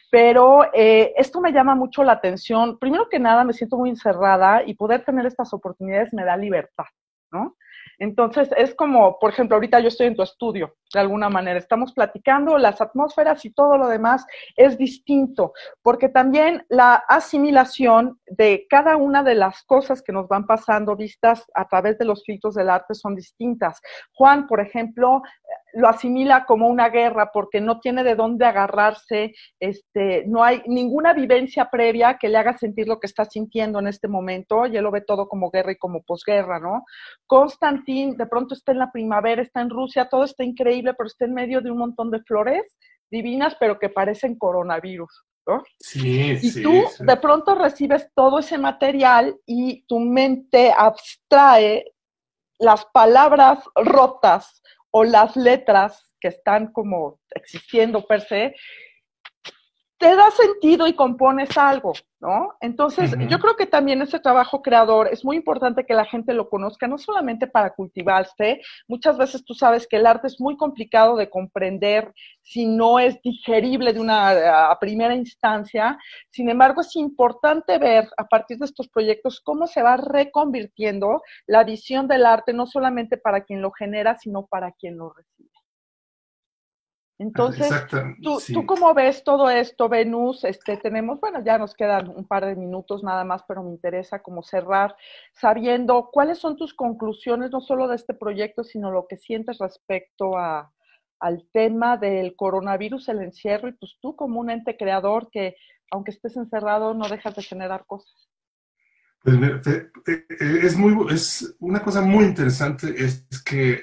Pero 0.09 0.63
eh, 0.73 1.13
esto 1.17 1.41
me 1.41 1.51
llama 1.51 1.75
mucho 1.75 2.03
la 2.03 2.13
atención. 2.13 2.79
Primero 2.79 3.07
que 3.07 3.19
nada, 3.19 3.43
me 3.43 3.53
siento 3.53 3.77
muy 3.77 3.91
encerrada 3.91 4.63
y 4.65 4.73
poder 4.73 5.05
tener 5.05 5.27
estas 5.27 5.53
oportunidades 5.53 6.11
me 6.11 6.25
da 6.25 6.35
libertad, 6.35 6.85
¿no? 7.31 7.55
Entonces, 7.99 8.49
es 8.57 8.75
como, 8.75 9.19
por 9.19 9.31
ejemplo, 9.31 9.55
ahorita 9.55 9.79
yo 9.79 9.87
estoy 9.87 10.07
en 10.07 10.15
tu 10.15 10.23
estudio, 10.23 10.75
de 10.93 10.99
alguna 10.99 11.29
manera, 11.29 11.59
estamos 11.59 11.93
platicando, 11.93 12.57
las 12.57 12.81
atmósferas 12.81 13.43
y 13.45 13.51
todo 13.51 13.77
lo 13.77 13.87
demás 13.87 14.25
es 14.55 14.77
distinto, 14.77 15.53
porque 15.81 16.09
también 16.09 16.65
la 16.69 16.95
asimilación 17.07 18.19
de 18.27 18.65
cada 18.69 18.97
una 18.97 19.23
de 19.23 19.35
las 19.35 19.63
cosas 19.63 20.01
que 20.01 20.11
nos 20.11 20.27
van 20.27 20.45
pasando 20.45 20.95
vistas 20.95 21.45
a 21.53 21.67
través 21.67 21.97
de 21.97 22.05
los 22.05 22.23
filtros 22.23 22.55
del 22.55 22.69
arte 22.69 22.93
son 22.93 23.15
distintas. 23.15 23.81
Juan, 24.13 24.47
por 24.47 24.59
ejemplo, 24.59 25.21
lo 25.75 25.89
asimila 25.89 26.45
como 26.45 26.67
una 26.67 26.89
guerra 26.89 27.31
porque 27.33 27.61
no 27.61 27.79
tiene 27.79 28.03
de 28.03 28.15
dónde 28.15 28.45
agarrarse, 28.45 29.33
este, 29.59 30.23
no 30.25 30.43
hay 30.43 30.61
ninguna 30.65 31.13
vivencia 31.13 31.69
previa 31.69 32.17
que 32.17 32.29
le 32.29 32.37
haga 32.37 32.57
sentir 32.57 32.87
lo 32.87 32.99
que 32.99 33.07
está 33.07 33.25
sintiendo 33.25 33.79
en 33.79 33.87
este 33.87 34.07
momento, 34.07 34.65
y 34.65 34.77
él 34.77 34.83
lo 34.83 34.91
ve 34.91 35.01
todo 35.01 35.27
como 35.27 35.51
guerra 35.51 35.73
y 35.73 35.77
como 35.77 36.01
posguerra, 36.03 36.59
¿no? 36.59 36.85
Constantín 37.27 38.15
de 38.15 38.25
pronto 38.25 38.55
está 38.55 38.71
en 38.71 38.79
la 38.79 38.91
primavera, 38.91 39.41
está 39.41 39.61
en 39.61 39.69
Rusia, 39.69 40.07
todo 40.09 40.23
está 40.23 40.43
increíble, 40.43 40.93
pero 40.97 41.07
está 41.07 41.25
en 41.25 41.33
medio 41.33 41.61
de 41.61 41.71
un 41.71 41.77
montón 41.77 42.09
de 42.09 42.21
flores 42.23 42.77
divinas, 43.11 43.55
pero 43.59 43.77
que 43.77 43.89
parecen 43.89 44.37
coronavirus. 44.37 45.25
¿no? 45.47 45.61
Sí, 45.79 46.39
y 46.41 46.63
tú 46.63 46.85
de 46.99 47.17
pronto 47.17 47.53
recibes 47.53 48.09
todo 48.15 48.39
ese 48.39 48.57
material 48.57 49.37
y 49.45 49.85
tu 49.85 49.99
mente 49.99 50.73
abstrae 50.75 51.93
las 52.57 52.85
palabras 52.85 53.59
rotas 53.75 54.61
o 54.97 55.03
las 55.03 55.35
letras 55.35 56.09
que 56.21 56.29
están 56.29 56.71
como 56.71 57.19
existiendo 57.31 58.07
per 58.07 58.21
se, 58.21 58.55
te 59.97 60.13
da 60.15 60.29
sentido 60.31 60.87
y 60.87 60.93
compones 60.93 61.57
algo, 61.57 61.93
¿no? 62.19 62.53
Entonces, 62.59 63.15
yo 63.29 63.39
creo 63.39 63.55
que 63.55 63.65
también 63.65 64.01
ese 64.01 64.19
trabajo 64.19 64.61
creador 64.61 65.07
es 65.07 65.23
muy 65.23 65.37
importante 65.37 65.85
que 65.85 65.93
la 65.93 66.05
gente 66.05 66.33
lo 66.33 66.49
conozca, 66.49 66.87
no 66.87 66.97
solamente 66.97 67.47
para 67.47 67.73
cultivarse, 67.73 68.61
muchas 68.87 69.17
veces 69.17 69.45
tú 69.45 69.53
sabes 69.53 69.87
que 69.87 69.95
el 69.95 70.05
arte 70.05 70.27
es 70.27 70.41
muy 70.41 70.57
complicado 70.57 71.15
de 71.15 71.29
comprender 71.29 72.13
si 72.41 72.65
no 72.65 72.99
es 72.99 73.21
digerible 73.21 73.93
de 73.93 74.01
una 74.01 74.71
a 74.71 74.79
primera 74.79 75.15
instancia, 75.15 75.97
sin 76.29 76.49
embargo, 76.49 76.81
es 76.81 76.95
importante 76.95 77.77
ver 77.77 78.09
a 78.17 78.25
partir 78.25 78.57
de 78.57 78.65
estos 78.65 78.89
proyectos 78.89 79.39
cómo 79.39 79.65
se 79.65 79.81
va 79.81 79.95
reconvirtiendo 79.95 81.21
la 81.47 81.63
visión 81.63 82.07
del 82.07 82.25
arte, 82.25 82.53
no 82.53 82.67
solamente 82.67 83.17
para 83.17 83.45
quien 83.45 83.61
lo 83.61 83.71
genera, 83.71 84.17
sino 84.17 84.45
para 84.45 84.71
quien 84.73 84.97
lo 84.97 85.13
recibe. 85.13 85.34
Entonces, 87.17 87.71
¿tú, 88.21 88.39
¿tú, 88.53 88.65
cómo 88.65 88.93
ves 88.93 89.23
todo 89.23 89.49
esto, 89.49 89.87
Venus? 89.87 90.43
Este, 90.43 90.75
tenemos, 90.75 91.19
bueno, 91.21 91.41
ya 91.45 91.57
nos 91.57 91.73
quedan 91.73 92.09
un 92.09 92.27
par 92.27 92.45
de 92.45 92.55
minutos 92.55 93.03
nada 93.03 93.23
más, 93.23 93.43
pero 93.47 93.63
me 93.63 93.71
interesa 93.71 94.21
como 94.21 94.43
cerrar 94.43 94.95
sabiendo 95.31 96.09
cuáles 96.11 96.39
son 96.39 96.57
tus 96.57 96.73
conclusiones, 96.73 97.51
no 97.51 97.61
solo 97.61 97.87
de 97.87 97.95
este 97.95 98.13
proyecto, 98.13 98.65
sino 98.65 98.91
lo 98.91 99.07
que 99.07 99.15
sientes 99.15 99.59
respecto 99.59 100.37
a, 100.37 100.73
al 101.21 101.47
tema 101.53 101.95
del 101.95 102.35
coronavirus, 102.35 103.07
el 103.07 103.21
encierro, 103.21 103.69
y 103.69 103.73
pues 103.73 103.95
tú 104.01 104.17
como 104.17 104.41
un 104.41 104.49
ente 104.49 104.75
creador 104.75 105.29
que, 105.31 105.55
aunque 105.91 106.11
estés 106.11 106.35
encerrado, 106.35 106.93
no 106.93 107.07
dejas 107.07 107.33
de 107.35 107.43
generar 107.43 107.85
cosas. 107.85 108.29
Pues, 109.23 109.37
es, 110.39 110.77
muy, 110.77 111.13
es 111.13 111.55
una 111.59 111.81
cosa 111.81 112.01
muy 112.01 112.25
interesante, 112.25 112.93
es 112.97 113.25
que 113.43 113.81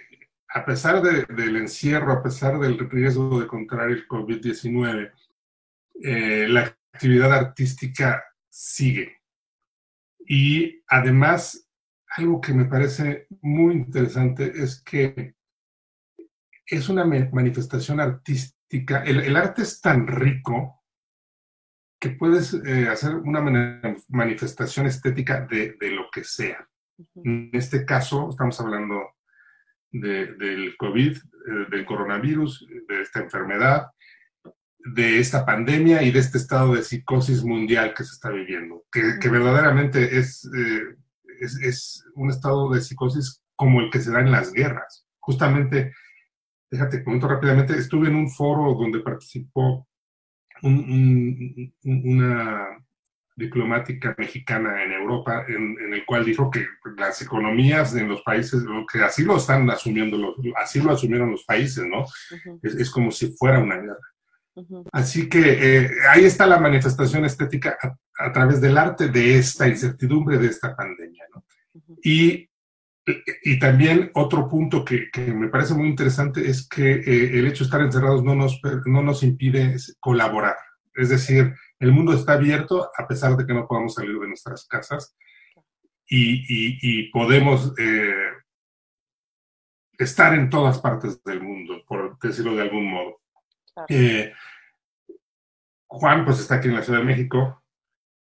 a 0.54 0.64
pesar 0.64 1.00
del 1.02 1.56
encierro, 1.56 2.12
a 2.12 2.22
pesar 2.22 2.58
del 2.58 2.78
riesgo 2.90 3.40
de 3.40 3.46
contraer 3.46 3.90
el 3.90 4.08
COVID-19, 4.08 5.12
eh, 6.02 6.46
la 6.48 6.76
actividad 6.92 7.32
artística 7.32 8.22
sigue. 8.50 9.16
Y 10.26 10.82
además, 10.88 11.68
algo 12.16 12.40
que 12.40 12.52
me 12.52 12.66
parece 12.66 13.26
muy 13.40 13.74
interesante 13.74 14.52
es 14.54 14.82
que 14.82 15.34
es 16.66 16.88
una 16.88 17.04
manifestación 17.04 18.00
artística. 18.00 19.02
El, 19.04 19.36
arte 19.36 19.62
es 19.62 19.80
tan 19.80 20.06
rico 20.06 20.82
que 21.98 22.10
puedes 22.10 22.52
eh, 22.54 22.88
hacer 22.88 23.14
una 23.14 23.40
manifestación 24.08 24.86
estética 24.86 25.46
de, 25.46 25.76
de, 25.80 25.90
lo 25.90 26.10
que 26.10 26.24
sea. 26.24 26.68
En 27.16 27.50
este 27.52 27.86
caso, 27.86 28.30
estamos 28.30 28.60
hablando 28.60 29.14
del 29.92 30.74
COVID, 30.76 31.16
eh, 31.16 31.66
del 31.70 31.84
coronavirus, 31.84 32.66
de 32.88 33.02
esta 33.02 33.20
enfermedad, 33.20 33.86
de 34.78 35.20
esta 35.20 35.46
pandemia 35.46 36.02
y 36.02 36.10
de 36.10 36.18
este 36.18 36.38
estado 36.38 36.74
de 36.74 36.82
psicosis 36.82 37.44
mundial 37.44 37.94
que 37.94 38.04
se 38.04 38.14
está 38.14 38.30
viviendo, 38.30 38.84
que, 38.90 39.28
verdaderamente 39.28 40.18
es, 40.18 40.48
eh, 40.56 40.96
es, 41.40 41.58
es, 41.62 42.04
un 42.14 42.30
estado 42.30 42.72
de 42.72 42.80
psicosis 42.80 43.42
como 43.54 43.80
el 43.80 43.90
que 43.90 44.00
se 44.00 44.10
da 44.10 44.20
en 44.20 44.32
las 44.32 44.52
guerras. 44.52 45.06
Justamente, 45.20 45.92
déjate, 46.70 47.04
comento 47.04 47.28
rápidamente, 47.28 47.76
estuve 47.76 48.08
en 48.08 48.16
un 48.16 48.30
foro 48.30 48.74
donde 48.74 49.00
participó 49.00 49.86
una 50.62 52.66
diplomática 53.34 54.14
mexicana 54.18 54.82
en 54.82 54.92
Europa, 54.92 55.44
en, 55.48 55.92
el 55.92 56.04
cual 56.04 56.24
dijo 56.24 56.50
que 56.50 56.66
las 56.96 57.22
economías 57.22 57.94
en 57.94 58.08
los 58.08 58.22
países, 58.22 58.62
que 58.92 59.02
así 59.02 59.24
lo 59.24 59.36
están 59.36 59.68
asumiendo, 59.70 60.18
los, 60.18 60.36
así 60.56 60.80
lo 60.80 60.92
asumieron 60.92 61.30
los 61.30 61.44
países, 61.44 61.84
¿no? 61.86 62.04
es, 62.62 62.90
como 62.90 63.10
si 63.10 63.32
fuera 63.36 63.58
una 63.58 63.76
guerra. 63.76 63.98
Así 64.92 65.30
que 65.30 65.40
eh, 65.40 65.90
ahí 66.10 66.24
está 66.24 66.46
la 66.46 66.60
manifestación 66.60 67.24
estética 67.24 67.78
a, 68.18 68.32
través 68.32 68.60
del 68.60 68.76
arte 68.76 69.08
de 69.08 69.38
esta 69.38 69.66
incertidumbre, 69.66 70.36
de 70.36 70.48
esta 70.48 70.76
pandemia, 70.76 71.24
¿no? 71.34 71.42
Y, 72.02 72.50
y 73.44 73.58
también 73.58 74.10
otro 74.14 74.48
punto 74.48 74.84
que, 74.84 75.10
que, 75.10 75.32
me 75.32 75.48
parece 75.48 75.72
muy 75.72 75.88
interesante 75.88 76.48
es 76.48 76.68
que 76.68 76.92
eh, 76.92 77.38
el 77.38 77.46
hecho 77.46 77.64
de 77.64 77.68
estar 77.68 77.80
encerrados 77.80 78.22
no 78.22 78.34
nos, 78.34 78.60
no 78.84 79.02
nos 79.02 79.22
impide 79.22 79.76
colaborar. 79.98 80.56
Es 80.94 81.08
decir, 81.08 81.54
el 81.82 81.90
mundo 81.90 82.12
está 82.12 82.34
abierto 82.34 82.92
a 82.96 83.08
pesar 83.08 83.36
de 83.36 83.44
que 83.44 83.52
no 83.52 83.66
podamos 83.66 83.94
salir 83.94 84.16
de 84.16 84.28
nuestras 84.28 84.66
casas 84.66 85.16
y, 86.08 87.10
podemos 87.10 87.74
eh, 87.76 88.30
estar 89.98 90.32
en 90.34 90.48
todas 90.48 90.78
partes 90.78 91.24
del 91.24 91.42
mundo, 91.42 91.82
por 91.88 92.16
decirlo 92.20 92.54
de 92.54 92.62
algún 92.62 92.88
modo. 92.88 93.20
Eh, 93.88 94.32
Juan, 95.88 96.24
pues 96.24 96.38
está 96.38 96.56
aquí 96.56 96.68
en 96.68 96.76
la 96.76 96.82
Ciudad 96.82 97.00
de 97.00 97.04
México. 97.04 97.64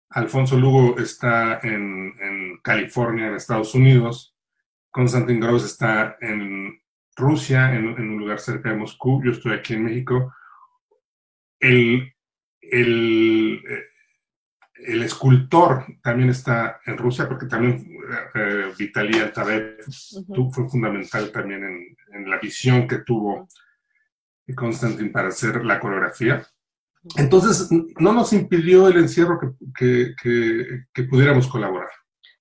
Alfonso 0.09 0.55
Lugo 0.55 0.99
está 0.99 1.59
en, 1.63 2.59
California, 2.61 3.29
en 3.29 3.33
Estados 3.33 3.73
Unidos. 3.73 4.35
Constantin 4.91 5.39
Gross 5.39 5.65
está 5.65 6.17
en 6.21 6.79
Rusia, 7.15 7.73
en, 7.73 7.87
en, 7.97 8.09
un 8.11 8.19
lugar 8.19 8.39
cerca 8.39 8.69
de 8.69 8.75
Moscú. 8.75 9.23
Yo 9.23 9.31
estoy 9.31 9.53
aquí 9.53 9.73
en 9.73 9.85
México. 9.85 10.35
El 11.59 12.13
el, 12.71 13.61
eh, 13.69 13.83
el 14.85 15.03
escultor 15.03 15.85
también 16.01 16.29
está 16.29 16.79
en 16.85 16.97
Rusia, 16.97 17.27
porque 17.27 17.45
también 17.45 17.97
eh, 18.35 18.71
Vitaly 18.77 19.19
Altarev 19.19 19.77
fue 20.51 20.69
fundamental 20.69 21.31
también 21.31 21.63
en, 21.63 22.29
la 22.29 22.39
visión 22.39 22.87
que 22.87 22.99
tuvo 22.99 23.47
Constantin 24.55 25.11
para 25.11 25.29
hacer 25.29 25.63
la 25.63 25.79
coreografía. 25.79 26.43
Entonces, 27.15 27.69
no 27.99 28.13
nos 28.13 28.33
impidió 28.33 28.87
el 28.87 28.97
encierro 28.97 29.39
que 29.75 31.03
pudiéramos 31.09 31.47
colaborar. 31.47 31.89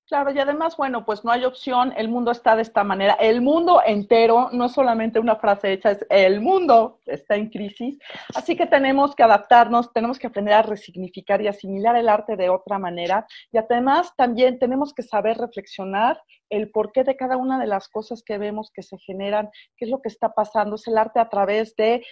Claro, 0.09 0.30
y 0.32 0.38
además, 0.38 0.74
bueno, 0.78 1.04
pues 1.04 1.22
no 1.22 1.30
hay 1.30 1.44
opción, 1.44 1.92
el 1.94 2.09
mundo 2.09 2.30
está 2.30 2.56
de 2.56 2.62
esta 2.62 2.82
manera, 2.82 3.12
el 3.20 3.42
mundo 3.42 3.82
entero, 3.84 4.48
no 4.52 4.64
es 4.64 4.72
solamente 4.72 5.20
una 5.20 5.36
frase 5.36 5.70
hecha, 5.70 5.90
es 5.90 6.06
el 6.09 6.40
mundo 6.40 7.00
está 7.04 7.36
en 7.36 7.50
crisis, 7.50 7.98
así 8.34 8.56
que 8.56 8.64
tenemos 8.64 9.14
que 9.14 9.22
adaptarnos, 9.22 9.92
tenemos 9.92 10.18
que 10.18 10.28
aprender 10.28 10.54
a 10.54 10.62
resignificar 10.62 11.42
y 11.42 11.48
asimilar 11.48 11.94
el 11.94 12.09
arte 12.09 12.36
de 12.36 12.48
otra 12.48 12.78
manera, 12.78 13.26
y 13.52 13.59
además 13.59 14.14
también 14.16 14.59
tenemos 14.59 14.94
que 14.94 15.02
saber 15.02 15.36
reflexionar 15.36 16.18
el 16.48 16.70
porqué 16.70 17.04
de 17.04 17.14
cada 17.14 17.36
una 17.36 17.61
de 17.61 17.66
las 17.66 17.90
cosas 17.90 18.22
que 18.22 18.38
vemos 18.38 18.70
que 18.72 18.82
se 18.82 18.96
generan, 18.96 19.50
qué 19.76 19.84
es 19.84 19.90
lo 19.90 20.00
que 20.00 20.09
está 20.09 20.30
pasando, 20.32 20.76
es 20.76 20.88
el 20.88 20.96
arte 20.96 21.20
a 21.20 21.28
través 21.28 21.76
de 21.76 22.02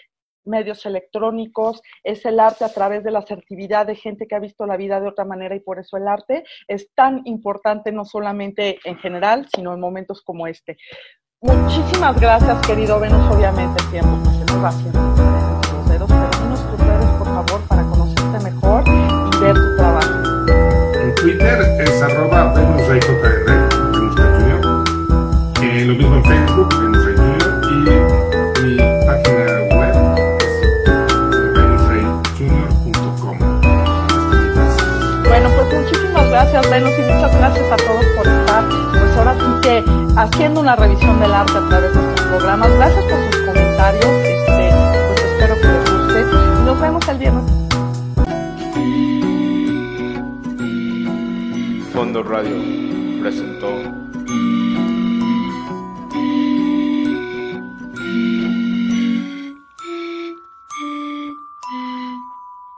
medios 0.47 0.87
electrónicos, 0.87 1.83
es 2.03 2.25
el 2.25 2.41
arte 2.41 2.65
a 2.65 2.73
través 2.73 3.05
de 3.05 3.11
la 3.11 3.21
asertividad 3.21 3.87
de 3.87 3.97
gente 3.97 4.27
que 4.27 4.35
ha 4.35 4.41
visto 4.41 4.67
la 4.67 4.77
vida 4.77 5.01
de 5.01 5.09
otra 5.09 5.25
manera 5.25 5.55
y 5.55 5.61
por 5.61 5.79
eso 5.79 5.97
el 5.97 6.09
arte 6.09 6.45
es 6.69 6.93
tan 6.95 7.23
importante 7.25 7.93
no 7.93 8.05
solamente 8.05 8.79
en 8.85 8.97
general, 8.99 9.47
sino 9.55 9.75
en 9.75 9.81
momentos 9.81 10.23
como 10.23 10.47
este. 10.47 10.77
Muchísimas 11.41 12.19
gracias, 12.21 12.67
querido 12.67 12.99
Venus, 12.99 13.21
obviamente 13.35 13.83
el 13.83 13.91
tiempo 13.91 14.17
que 14.23 14.53
nos 14.53 14.65
haciendo 14.65 15.01
los 15.01 15.89
dedos, 15.89 16.09
pero 16.09 16.47
unos 16.47 16.61
tus 16.71 16.81
por 17.19 17.27
favor, 17.27 17.69
para 17.69 17.83
conocerte 17.83 18.51
mejor 18.51 18.85
y 18.87 19.41
ver 19.41 19.55
tu 19.55 19.77
trabajo. 19.77 20.15
En 21.03 21.15
Twitter 21.15 21.61
es 21.81 22.03
arroba 22.03 22.53
Venus 22.55 22.89
Venus 22.89 23.07
eh, 25.63 25.85
lo 25.85 25.95
mismo 25.95 26.17
en 26.17 26.25
Facebook, 26.25 27.06
gracias, 36.37 36.71
Venus, 36.71 36.91
y 36.99 37.01
muchas 37.01 37.35
gracias 37.35 37.73
a 37.73 37.77
todos 37.77 38.05
por 38.15 38.29
estar, 38.29 38.63
pues 38.91 39.17
ahora 39.17 39.35
sí 39.39 39.47
que 39.63 39.83
haciendo 40.19 40.61
una 40.61 40.77
revisión 40.77 41.19
del 41.19 41.33
arte 41.33 41.57
a 41.57 41.67
través 41.67 41.95
de 41.95 42.01
estos 42.01 42.27
programas. 42.27 42.71
Gracias 42.75 43.05
por 43.07 43.33
sus 43.33 43.47
comentarios, 43.47 44.05
este, 44.05 44.71
pues 45.07 45.25
espero 45.33 45.55
que 45.55 45.67
les 45.67 45.91
guste. 45.91 46.25
Nos 46.67 46.79
vemos 46.79 47.09
el 47.09 47.19
viernes. 47.19 47.45
Fondo 51.95 52.23
Radio 52.23 52.57
presentó 53.23 54.06